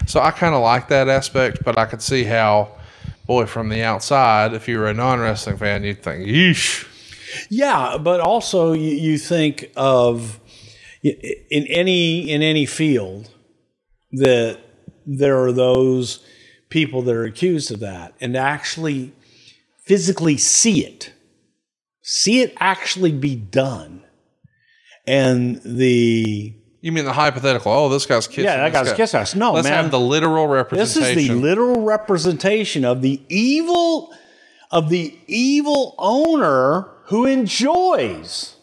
So 0.07 0.19
I 0.19 0.31
kind 0.31 0.53
of 0.53 0.61
like 0.61 0.89
that 0.89 1.07
aspect, 1.07 1.63
but 1.63 1.77
I 1.77 1.85
could 1.85 2.01
see 2.01 2.25
how, 2.25 2.67
boy, 3.25 3.45
from 3.45 3.69
the 3.69 3.81
outside, 3.83 4.53
if 4.53 4.67
you 4.67 4.77
were 4.77 4.89
a 4.89 4.93
non 4.93 5.21
wrestling 5.21 5.55
fan, 5.55 5.85
you'd 5.85 6.03
think, 6.03 6.27
yeesh. 6.27 6.85
Yeah, 7.49 7.97
but 7.97 8.19
also 8.19 8.73
you, 8.73 8.91
you 8.91 9.17
think 9.17 9.71
of 9.77 10.41
in 11.01 11.65
any 11.67 12.29
in 12.29 12.41
any 12.41 12.65
field 12.65 13.29
that 14.11 14.59
there 15.05 15.41
are 15.41 15.53
those 15.53 16.19
people 16.67 17.03
that 17.03 17.15
are 17.15 17.23
accused 17.23 17.71
of 17.71 17.79
that, 17.79 18.15
and 18.19 18.35
actually 18.35 19.13
physically 19.77 20.35
see 20.35 20.85
it, 20.85 21.13
see 22.09 22.41
it 22.41 22.55
actually 22.59 23.11
be 23.11 23.35
done, 23.35 24.03
and 25.05 25.61
the 25.63 26.53
You 26.81 26.91
mean 26.91 27.05
the 27.05 27.13
hypothetical? 27.13 27.71
Oh, 27.71 27.87
this 27.89 28.07
guy's 28.07 28.27
kissing. 28.27 28.45
Yeah, 28.45 28.57
that 28.57 28.73
guy's 28.73 28.89
guy. 28.89 28.97
kissing 28.97 29.19
us. 29.19 29.35
No, 29.35 29.53
Let's 29.53 29.67
man. 29.67 29.83
have 29.83 29.91
the 29.91 29.99
literal 29.99 30.47
representation. 30.47 31.03
This 31.03 31.17
is 31.17 31.27
the 31.27 31.35
literal 31.35 31.81
representation 31.81 32.83
of 32.83 33.01
the 33.03 33.21
evil 33.29 34.11
of 34.71 34.89
the 34.89 35.17
evil 35.27 35.95
owner 35.99 36.87
who 37.05 37.25
enjoys 37.25 38.55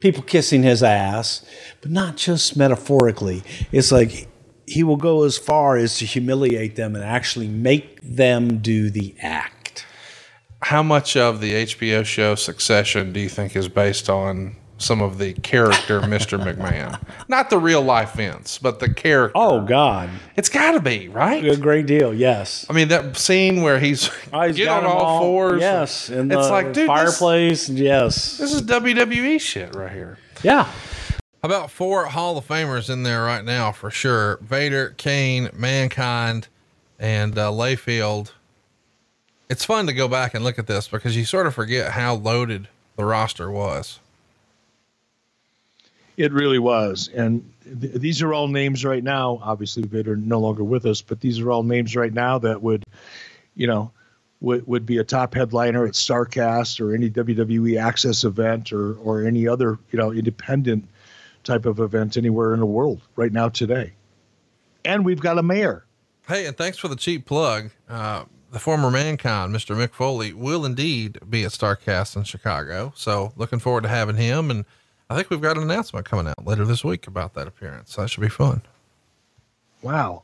people 0.00 0.22
kissing 0.22 0.62
his 0.62 0.82
ass, 0.82 1.44
but 1.80 1.90
not 1.90 2.16
just 2.16 2.56
metaphorically. 2.56 3.42
It's 3.72 3.92
like 3.92 4.28
he 4.66 4.82
will 4.82 4.96
go 4.96 5.24
as 5.24 5.38
far 5.38 5.76
as 5.76 5.98
to 5.98 6.06
humiliate 6.06 6.76
them 6.76 6.94
and 6.94 7.04
actually 7.04 7.48
make 7.48 8.00
them 8.02 8.58
do 8.58 8.90
the 8.90 9.14
act. 9.20 9.53
How 10.64 10.82
much 10.82 11.16
of 11.16 11.40
the 11.40 11.52
HBO 11.52 12.04
show 12.04 12.34
Succession 12.34 13.12
do 13.12 13.20
you 13.20 13.28
think 13.28 13.54
is 13.54 13.68
based 13.68 14.08
on 14.08 14.56
some 14.78 15.00
of 15.02 15.18
the 15.18 15.34
character 15.34 16.00
Mr. 16.02 16.38
McMahon? 16.42 16.98
Not 17.28 17.50
the 17.50 17.58
real 17.58 17.82
life 17.82 18.14
Vince, 18.14 18.58
but 18.58 18.80
the 18.80 18.92
character. 18.92 19.32
Oh 19.36 19.60
God, 19.64 20.08
it's 20.36 20.48
got 20.48 20.72
to 20.72 20.80
be 20.80 21.08
right. 21.08 21.44
A 21.44 21.56
great 21.56 21.86
deal, 21.86 22.14
yes. 22.14 22.64
I 22.68 22.72
mean 22.72 22.88
that 22.88 23.16
scene 23.16 23.62
where 23.62 23.78
he's, 23.78 24.06
he's 24.06 24.56
get 24.56 24.68
on 24.68 24.84
them 24.84 24.92
all, 24.92 25.20
fours. 25.20 25.60
Yes, 25.60 26.08
in 26.10 26.30
it's 26.32 26.46
the 26.46 26.50
like 26.52 26.66
dude, 26.66 26.76
this- 26.76 26.86
fireplace. 26.86 27.68
yes, 27.68 28.38
This 28.38 28.52
is 28.54 28.62
WWE 28.62 29.40
shit 29.40 29.74
right 29.74 29.92
here. 29.92 30.18
Yeah. 30.42 30.70
About 31.42 31.70
four 31.70 32.06
Hall 32.06 32.38
of 32.38 32.48
Famers 32.48 32.88
in 32.88 33.02
there 33.02 33.22
right 33.22 33.44
now 33.44 33.70
for 33.70 33.90
sure. 33.90 34.38
Vader, 34.40 34.94
Kane, 34.96 35.50
Mankind, 35.52 36.48
and 36.98 37.36
uh, 37.38 37.50
Layfield. 37.50 38.30
It's 39.48 39.64
fun 39.64 39.86
to 39.86 39.92
go 39.92 40.08
back 40.08 40.34
and 40.34 40.42
look 40.42 40.58
at 40.58 40.66
this 40.66 40.88
because 40.88 41.16
you 41.16 41.24
sort 41.24 41.46
of 41.46 41.54
forget 41.54 41.92
how 41.92 42.14
loaded 42.14 42.68
the 42.96 43.04
roster 43.04 43.50
was. 43.50 44.00
It 46.16 46.32
really 46.32 46.58
was. 46.58 47.10
And 47.14 47.52
th- 47.80 47.94
these 47.94 48.22
are 48.22 48.32
all 48.32 48.48
names 48.48 48.84
right 48.84 49.02
now. 49.02 49.40
Obviously, 49.42 49.82
Vader 49.82 50.16
no 50.16 50.38
longer 50.38 50.64
with 50.64 50.86
us, 50.86 51.02
but 51.02 51.20
these 51.20 51.40
are 51.40 51.50
all 51.50 51.62
names 51.62 51.96
right 51.96 52.12
now 52.12 52.38
that 52.38 52.62
would, 52.62 52.84
you 53.54 53.66
know, 53.66 53.90
would, 54.40 54.66
would 54.66 54.86
be 54.86 54.98
a 54.98 55.04
top 55.04 55.34
headliner 55.34 55.86
at 55.86 55.94
Starcast 55.94 56.80
or 56.80 56.94
any 56.94 57.10
WWE 57.10 57.80
Access 57.80 58.24
event 58.24 58.72
or, 58.72 58.94
or 58.96 59.24
any 59.24 59.48
other, 59.48 59.78
you 59.90 59.98
know, 59.98 60.12
independent 60.12 60.88
type 61.42 61.66
of 61.66 61.80
event 61.80 62.16
anywhere 62.16 62.54
in 62.54 62.60
the 62.60 62.66
world 62.66 63.00
right 63.16 63.32
now 63.32 63.48
today. 63.48 63.92
And 64.84 65.04
we've 65.04 65.20
got 65.20 65.38
a 65.38 65.42
mayor. 65.42 65.84
Hey, 66.28 66.46
and 66.46 66.56
thanks 66.56 66.78
for 66.78 66.88
the 66.88 66.96
cheap 66.96 67.26
plug. 67.26 67.70
Uh, 67.88 68.24
the 68.54 68.60
former 68.60 68.90
Mankind, 68.90 69.52
Mr. 69.54 69.76
Mick 69.76 69.92
Foley, 69.92 70.32
will 70.32 70.64
indeed 70.64 71.18
be 71.28 71.44
at 71.44 71.50
Starcast 71.50 72.16
in 72.16 72.22
Chicago. 72.22 72.92
So 72.96 73.32
looking 73.36 73.58
forward 73.58 73.82
to 73.82 73.88
having 73.88 74.16
him. 74.16 74.50
And 74.50 74.64
I 75.10 75.16
think 75.16 75.28
we've 75.28 75.40
got 75.42 75.56
an 75.58 75.64
announcement 75.64 76.06
coming 76.06 76.28
out 76.28 76.46
later 76.46 76.64
this 76.64 76.84
week 76.84 77.06
about 77.06 77.34
that 77.34 77.48
appearance. 77.48 77.96
That 77.96 78.08
should 78.08 78.20
be 78.22 78.28
fun. 78.28 78.62
Wow. 79.82 80.22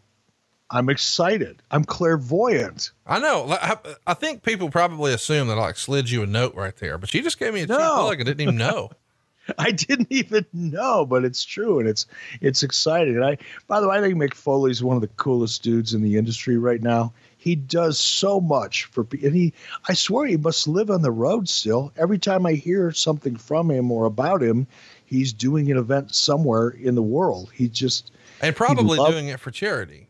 I'm 0.71 0.89
excited. 0.89 1.61
I'm 1.73 1.83
clairvoyant. 1.85 2.93
I 3.05 3.19
know. 3.19 3.49
I, 3.51 3.77
I 4.07 4.15
think 4.15 4.45
people 4.45 4.71
probably 4.71 5.13
assume 5.13 5.49
that 5.49 5.59
I 5.59 5.63
like 5.63 5.77
slid 5.77 6.09
you 6.09 6.23
a 6.23 6.27
note 6.27 6.55
right 6.55 6.77
there, 6.77 6.97
but 6.97 7.13
you 7.13 7.23
just 7.23 7.39
gave 7.41 7.53
me 7.53 7.63
a 7.63 7.67
cheap 7.67 7.71
No. 7.77 7.97
plug. 8.05 8.21
I 8.21 8.23
didn't 8.23 8.41
even 8.43 8.57
know. 8.57 8.91
I 9.59 9.73
didn't 9.73 10.07
even 10.11 10.47
know, 10.53 11.05
but 11.05 11.25
it's 11.25 11.45
true 11.45 11.81
and 11.81 11.89
it's 11.89 12.07
it's 12.41 12.63
exciting. 12.63 13.17
And 13.17 13.25
I 13.25 13.39
by 13.67 13.81
the 13.81 13.89
way, 13.89 13.99
I 13.99 14.01
think 14.01 14.15
Mick 14.15 14.35
Foley's 14.35 14.81
one 14.85 14.95
of 14.95 15.01
the 15.03 15.09
coolest 15.09 15.65
dudes 15.65 15.93
in 15.93 16.03
the 16.03 16.17
industry 16.17 16.57
right 16.57 16.81
now. 16.81 17.13
He 17.43 17.55
does 17.55 17.99
so 17.99 18.39
much 18.39 18.85
for 18.85 19.03
people. 19.03 19.29
and 19.29 19.35
he 19.35 19.55
I 19.89 19.95
swear 19.95 20.27
he 20.27 20.37
must 20.37 20.69
live 20.69 20.91
on 20.91 21.01
the 21.01 21.11
road 21.11 21.49
still. 21.49 21.91
Every 21.97 22.19
time 22.19 22.45
I 22.45 22.53
hear 22.53 22.93
something 22.93 23.37
from 23.37 23.71
him 23.71 23.91
or 23.91 24.05
about 24.05 24.43
him, 24.43 24.67
he's 25.07 25.33
doing 25.33 25.71
an 25.71 25.79
event 25.79 26.15
somewhere 26.15 26.69
in 26.69 26.95
the 26.97 27.03
world. 27.03 27.51
He 27.55 27.69
just 27.71 28.13
And 28.43 28.55
probably 28.55 28.99
love- 28.99 29.13
doing 29.13 29.29
it 29.29 29.41
for 29.41 29.51
charity. 29.51 30.07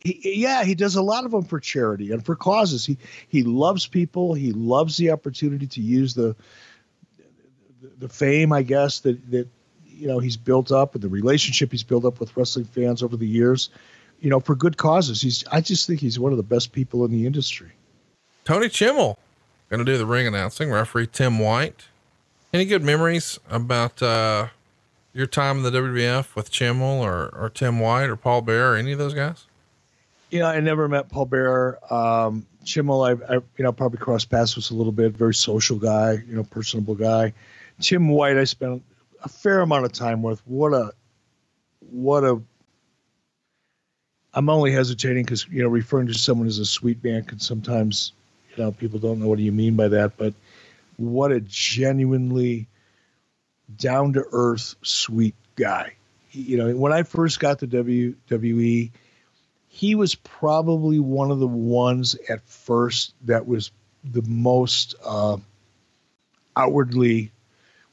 he, 0.00 0.40
yeah, 0.42 0.64
he 0.64 0.74
does 0.74 0.96
a 0.96 1.02
lot 1.02 1.24
of 1.24 1.30
them 1.30 1.44
for 1.44 1.60
charity 1.60 2.10
and 2.10 2.26
for 2.26 2.34
causes. 2.34 2.84
He 2.84 2.98
he 3.28 3.44
loves 3.44 3.86
people. 3.86 4.34
He 4.34 4.50
loves 4.50 4.96
the 4.96 5.12
opportunity 5.12 5.68
to 5.68 5.80
use 5.80 6.14
the 6.14 6.34
the, 7.80 7.90
the 8.00 8.08
fame, 8.08 8.52
I 8.52 8.62
guess 8.62 8.98
that 9.00 9.30
that 9.30 9.46
you 9.88 10.08
know 10.08 10.18
he's 10.18 10.36
built 10.36 10.72
up 10.72 10.94
and 10.96 11.02
the 11.04 11.08
relationship 11.08 11.70
he's 11.70 11.84
built 11.84 12.04
up 12.04 12.18
with 12.18 12.36
wrestling 12.36 12.64
fans 12.64 13.04
over 13.04 13.16
the 13.16 13.28
years. 13.28 13.70
You 14.22 14.30
know, 14.30 14.40
for 14.40 14.54
good 14.54 14.78
causes. 14.78 15.20
He's 15.20 15.44
I 15.52 15.60
just 15.60 15.86
think 15.86 16.00
he's 16.00 16.18
one 16.18 16.32
of 16.32 16.38
the 16.38 16.44
best 16.44 16.72
people 16.72 17.04
in 17.04 17.10
the 17.10 17.26
industry. 17.26 17.72
Tony 18.44 18.68
Chimel 18.68 19.16
going 19.68 19.84
to 19.84 19.90
do 19.90 19.96
the 19.96 20.06
ring 20.06 20.26
announcing. 20.26 20.70
Referee 20.70 21.08
Tim 21.08 21.38
White. 21.38 21.86
Any 22.52 22.66
good 22.66 22.82
memories 22.82 23.40
about 23.48 24.02
uh, 24.02 24.48
your 25.14 25.26
time 25.26 25.58
in 25.58 25.62
the 25.62 25.70
WWF 25.70 26.34
with 26.34 26.50
Chimel 26.50 27.00
or, 27.00 27.28
or 27.34 27.48
Tim 27.48 27.80
White 27.80 28.10
or 28.10 28.16
Paul 28.16 28.42
Bearer 28.42 28.72
or 28.72 28.76
any 28.76 28.92
of 28.92 28.98
those 28.98 29.14
guys? 29.14 29.46
You 30.30 30.40
know, 30.40 30.46
I 30.46 30.60
never 30.60 30.88
met 30.88 31.08
Paul 31.08 31.26
Bearer. 31.26 31.78
Um, 31.92 32.46
Chimel, 32.64 33.06
I, 33.06 33.34
I, 33.34 33.36
you 33.36 33.64
know, 33.64 33.72
probably 33.72 33.98
crossed 33.98 34.30
paths 34.30 34.56
with 34.56 34.70
a 34.70 34.74
little 34.74 34.92
bit. 34.92 35.12
Very 35.12 35.34
social 35.34 35.78
guy, 35.78 36.22
you 36.26 36.36
know, 36.36 36.44
personable 36.44 36.94
guy. 36.94 37.32
Tim 37.80 38.08
White, 38.08 38.36
I 38.36 38.44
spent 38.44 38.82
a 39.24 39.28
fair 39.28 39.60
amount 39.60 39.86
of 39.86 39.92
time 39.92 40.22
with. 40.22 40.42
What 40.46 40.74
a, 40.74 40.92
what 41.80 42.24
a. 42.24 42.42
I'm 44.34 44.48
only 44.48 44.72
hesitating 44.72 45.24
because 45.24 45.46
you 45.48 45.62
know 45.62 45.68
referring 45.68 46.06
to 46.08 46.14
someone 46.14 46.48
as 46.48 46.58
a 46.58 46.66
sweet 46.66 47.02
man 47.04 47.24
can 47.24 47.38
sometimes, 47.38 48.12
you 48.56 48.62
know, 48.62 48.72
people 48.72 48.98
don't 48.98 49.20
know 49.20 49.28
what 49.28 49.38
do 49.38 49.44
you 49.44 49.52
mean 49.52 49.76
by 49.76 49.88
that. 49.88 50.16
But 50.16 50.34
what 50.96 51.32
a 51.32 51.40
genuinely 51.40 52.66
down 53.76 54.14
to 54.14 54.24
earth, 54.32 54.74
sweet 54.82 55.34
guy. 55.56 55.94
He- 56.28 56.42
You 56.42 56.56
know, 56.58 56.74
when 56.76 56.92
I 56.92 57.02
first 57.02 57.40
got 57.40 57.58
to 57.60 57.66
WWE, 57.66 58.90
he 59.68 59.94
was 59.94 60.14
probably 60.14 60.98
one 60.98 61.30
of 61.30 61.38
the 61.38 61.46
ones 61.46 62.14
at 62.28 62.46
first 62.46 63.14
that 63.22 63.46
was 63.46 63.70
the 64.04 64.22
most 64.22 64.94
uh, 65.04 65.36
outwardly 66.56 67.30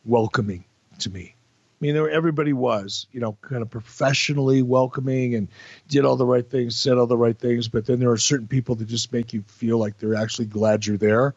welcoming 0.06 0.66
to 1.00 1.10
me. 1.10 1.36
I 1.80 1.86
mean, 1.86 1.94
there, 1.96 2.10
everybody 2.10 2.52
was, 2.52 3.08
you 3.14 3.22
know, 3.22 3.38
kind 3.42 3.62
of 3.62 3.70
professionally 3.70 4.62
welcoming 4.62 5.36
and 5.36 5.48
did 5.88 6.04
all 6.04 6.18
the 6.18 6.26
right 6.26 6.48
things, 6.48 6.76
said 6.76 6.98
all 6.98 7.08
the 7.08 7.18
right 7.18 7.38
things. 7.38 7.70
But 7.70 7.86
then 7.86 8.00
there 8.00 8.12
are 8.12 8.18
certain 8.18 8.48
people 8.48 8.76
that 8.76 8.88
just 8.90 9.14
make 9.14 9.32
you 9.32 9.44
feel 9.44 9.78
like 9.78 9.98
they're 9.98 10.16
actually 10.16 10.48
glad 10.48 10.86
you're 10.86 10.98
there. 10.98 11.36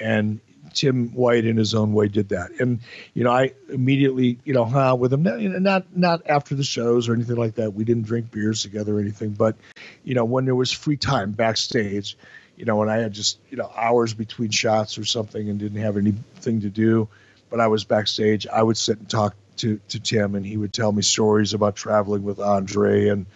And 0.00 0.40
Tim 0.74 1.14
White, 1.14 1.44
in 1.44 1.56
his 1.56 1.74
own 1.74 1.92
way, 1.92 2.08
did 2.08 2.30
that. 2.30 2.50
And 2.60 2.80
you 3.14 3.22
know, 3.22 3.30
I 3.30 3.52
immediately, 3.68 4.38
you 4.44 4.52
know, 4.52 4.64
hung 4.64 4.82
out 4.82 4.98
with 4.98 5.12
him. 5.12 5.22
Not 5.62 5.96
not 5.96 6.22
after 6.26 6.56
the 6.56 6.64
shows 6.64 7.08
or 7.08 7.14
anything 7.14 7.36
like 7.36 7.54
that. 7.54 7.72
We 7.72 7.84
didn't 7.84 8.06
drink 8.06 8.32
beers 8.32 8.62
together 8.62 8.96
or 8.96 9.00
anything. 9.00 9.30
But 9.30 9.56
you 10.02 10.14
know, 10.14 10.24
when 10.24 10.44
there 10.44 10.56
was 10.56 10.72
free 10.72 10.96
time 10.96 11.32
backstage, 11.32 12.16
you 12.56 12.64
know, 12.64 12.76
when 12.76 12.88
I 12.88 12.96
had 12.96 13.12
just 13.12 13.38
you 13.48 13.56
know 13.56 13.70
hours 13.74 14.12
between 14.12 14.50
shots 14.50 14.98
or 14.98 15.04
something 15.04 15.48
and 15.48 15.58
didn't 15.58 15.80
have 15.80 15.96
anything 15.96 16.62
to 16.62 16.68
do, 16.68 17.08
but 17.48 17.60
I 17.60 17.68
was 17.68 17.84
backstage, 17.84 18.46
I 18.46 18.62
would 18.62 18.76
sit 18.76 18.98
and 18.98 19.08
talk 19.08 19.36
to 19.58 19.80
to 19.88 20.00
Tim, 20.00 20.34
and 20.34 20.44
he 20.44 20.56
would 20.56 20.72
tell 20.72 20.92
me 20.92 21.02
stories 21.02 21.54
about 21.54 21.76
traveling 21.76 22.22
with 22.22 22.40
Andre 22.40 23.08
and 23.08 23.26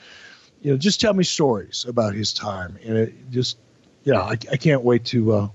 you 0.62 0.70
know, 0.70 0.78
just 0.78 1.00
tell 1.00 1.12
me 1.12 1.24
stories 1.24 1.84
about 1.86 2.14
his 2.14 2.32
time. 2.32 2.78
And 2.84 2.96
it 2.96 3.30
just, 3.30 3.58
yeah, 4.04 4.20
I, 4.20 4.30
I 4.30 4.56
can't 4.56 4.82
wait 4.82 5.04
to, 5.06 5.32
uh, 5.32 5.48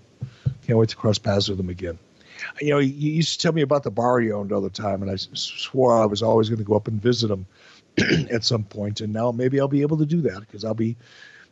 can't 0.65 0.77
wait 0.77 0.89
to 0.89 0.97
cross 0.97 1.17
paths 1.17 1.47
with 1.47 1.59
him 1.59 1.69
again. 1.69 1.97
You 2.61 2.71
know, 2.71 2.79
he, 2.79 2.89
he 2.89 3.09
used 3.11 3.39
to 3.39 3.43
tell 3.43 3.53
me 3.53 3.61
about 3.61 3.83
the 3.83 3.91
bar 3.91 4.19
he 4.19 4.31
owned 4.31 4.51
all 4.51 4.61
the 4.61 4.69
time, 4.69 5.01
and 5.01 5.09
I 5.09 5.15
swore 5.15 5.97
I 5.97 6.05
was 6.05 6.21
always 6.21 6.49
going 6.49 6.59
to 6.59 6.65
go 6.65 6.75
up 6.75 6.87
and 6.87 7.01
visit 7.01 7.31
him 7.31 7.47
at 8.29 8.43
some 8.43 8.65
point. 8.65 8.99
And 9.01 9.13
now 9.13 9.31
maybe 9.31 9.59
I'll 9.59 9.69
be 9.69 9.81
able 9.81 9.97
to 9.97 10.05
do 10.05 10.21
that 10.21 10.41
because 10.41 10.65
I'll 10.65 10.73
be 10.73 10.97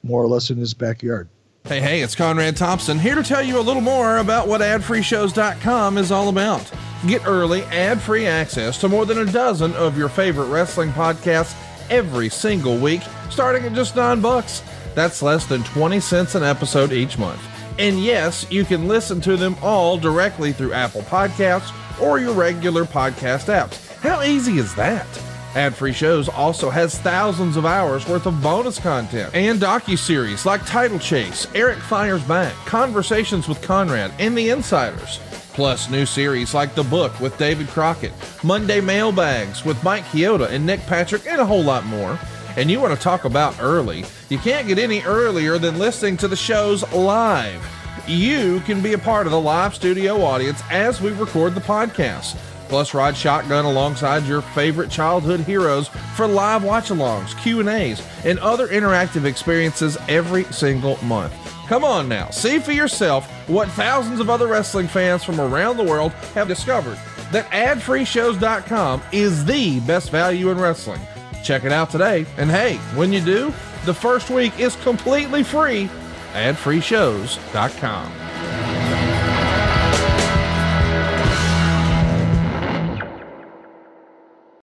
more 0.03 0.21
or 0.21 0.27
less 0.27 0.49
in 0.49 0.57
his 0.57 0.73
backyard. 0.73 1.29
Hey, 1.67 1.81
hey, 1.81 2.01
it's 2.01 2.13
Conrad 2.13 2.55
Thompson 2.55 2.99
here 2.99 3.15
to 3.15 3.23
tell 3.23 3.41
you 3.41 3.57
a 3.57 3.59
little 3.59 3.81
more 3.81 4.17
about 4.17 4.47
what 4.47 4.61
adfreeshows.com 4.61 5.97
is 5.97 6.11
all 6.11 6.29
about. 6.29 6.71
Get 7.07 7.25
early, 7.25 7.63
ad 7.63 7.99
free 7.99 8.27
access 8.27 8.79
to 8.81 8.87
more 8.87 9.07
than 9.07 9.17
a 9.17 9.25
dozen 9.31 9.73
of 9.73 9.97
your 9.97 10.07
favorite 10.07 10.45
wrestling 10.45 10.91
podcasts 10.91 11.55
every 11.89 12.29
single 12.29 12.77
week, 12.77 13.01
starting 13.31 13.63
at 13.63 13.73
just 13.73 13.95
nine 13.95 14.21
bucks. 14.21 14.61
That's 14.93 15.23
less 15.23 15.47
than 15.47 15.63
20 15.63 15.99
cents 16.01 16.35
an 16.35 16.43
episode 16.43 16.93
each 16.93 17.17
month. 17.17 17.41
And 17.79 17.99
yes, 17.99 18.45
you 18.51 18.63
can 18.63 18.87
listen 18.87 19.19
to 19.21 19.35
them 19.35 19.55
all 19.63 19.97
directly 19.97 20.53
through 20.53 20.73
Apple 20.73 21.01
Podcasts 21.01 21.73
or 21.99 22.19
your 22.19 22.33
regular 22.35 22.85
podcast 22.85 23.47
apps. 23.47 23.91
How 24.01 24.21
easy 24.21 24.59
is 24.59 24.75
that? 24.75 25.07
Ad 25.56 25.73
Free 25.73 25.94
Shows 25.94 26.27
also 26.27 26.69
has 26.69 26.99
thousands 26.99 27.56
of 27.56 27.65
hours 27.65 28.06
worth 28.07 28.26
of 28.26 28.41
bonus 28.44 28.77
content 28.77 29.34
and 29.34 29.60
docu-series 29.60 30.45
like 30.45 30.65
Title 30.65 30.99
Chase, 30.99 31.48
Eric 31.56 31.77
Fires 31.77 32.23
Back, 32.23 32.53
Conversations 32.65 33.48
with 33.48 33.61
Conrad, 33.61 34.11
and 34.19 34.38
The 34.38 34.49
Insiders. 34.49 35.19
Plus 35.53 35.90
new 35.90 36.06
series 36.06 36.53
like 36.53 36.76
The 36.76 36.84
Book 36.84 37.18
with 37.22 37.38
David 37.38 37.69
Crockett, 37.69 38.11
Monday 38.44 38.82
Mailbags 38.82 39.64
with 39.64 39.82
Mike 39.82 40.03
Chioda 40.06 40.49
and 40.49 40.65
Nick 40.65 40.82
Patrick, 40.82 41.26
and 41.26 41.40
a 41.40 41.45
whole 41.45 41.64
lot 41.64 41.86
more. 41.86 42.19
And 42.57 42.69
you 42.69 42.82
want 42.82 42.94
to 42.94 43.02
talk 43.02 43.23
about 43.23 43.56
early? 43.61 44.03
You 44.27 44.38
can't 44.38 44.68
get 44.68 44.77
any 44.77 45.02
earlier 45.03 45.57
than 45.57 45.80
listening 45.80 46.18
to 46.18 46.27
the 46.27 46.36
shows 46.36 46.84
live. 46.91 47.65
You 48.07 48.60
can 48.61 48.82
be 48.82 48.91
a 48.91 48.98
part 48.98 49.26
of 49.26 49.32
the 49.32 49.40
live 49.40 49.73
studio 49.73 50.22
audience 50.22 50.61
as 50.69 50.99
we 50.99 51.11
record 51.11 51.56
the 51.56 51.61
podcast. 51.61 52.38
Plus, 52.67 52.93
ride 52.93 53.15
shotgun 53.15 53.65
alongside 53.65 54.25
your 54.25 54.41
favorite 54.41 54.89
childhood 54.89 55.41
heroes 55.41 55.87
for 56.15 56.27
live 56.27 56.63
watch-alongs, 56.63 57.39
Q&As, 57.41 58.01
and 58.25 58.39
other 58.39 58.67
interactive 58.67 59.25
experiences 59.25 59.97
every 60.07 60.43
single 60.45 60.97
month. 61.03 61.33
Come 61.67 61.83
on 61.83 62.07
now, 62.07 62.29
see 62.29 62.59
for 62.59 62.71
yourself 62.71 63.27
what 63.47 63.69
thousands 63.69 64.19
of 64.19 64.29
other 64.29 64.47
wrestling 64.47 64.87
fans 64.87 65.23
from 65.23 65.39
around 65.39 65.77
the 65.77 65.83
world 65.83 66.11
have 66.33 66.47
discovered 66.47 66.97
that 67.31 67.49
adfreeshows.com 67.51 69.01
is 69.11 69.45
the 69.45 69.79
best 69.81 70.11
value 70.11 70.51
in 70.51 70.59
wrestling. 70.59 71.01
Check 71.43 71.63
it 71.63 71.71
out 71.71 71.89
today. 71.89 72.25
And 72.37 72.49
hey, 72.49 72.77
when 72.95 73.11
you 73.11 73.21
do, 73.21 73.53
the 73.85 73.93
first 73.93 74.29
week 74.29 74.59
is 74.59 74.75
completely 74.77 75.43
free. 75.43 75.89
Adfreeshows.com. 76.33 78.24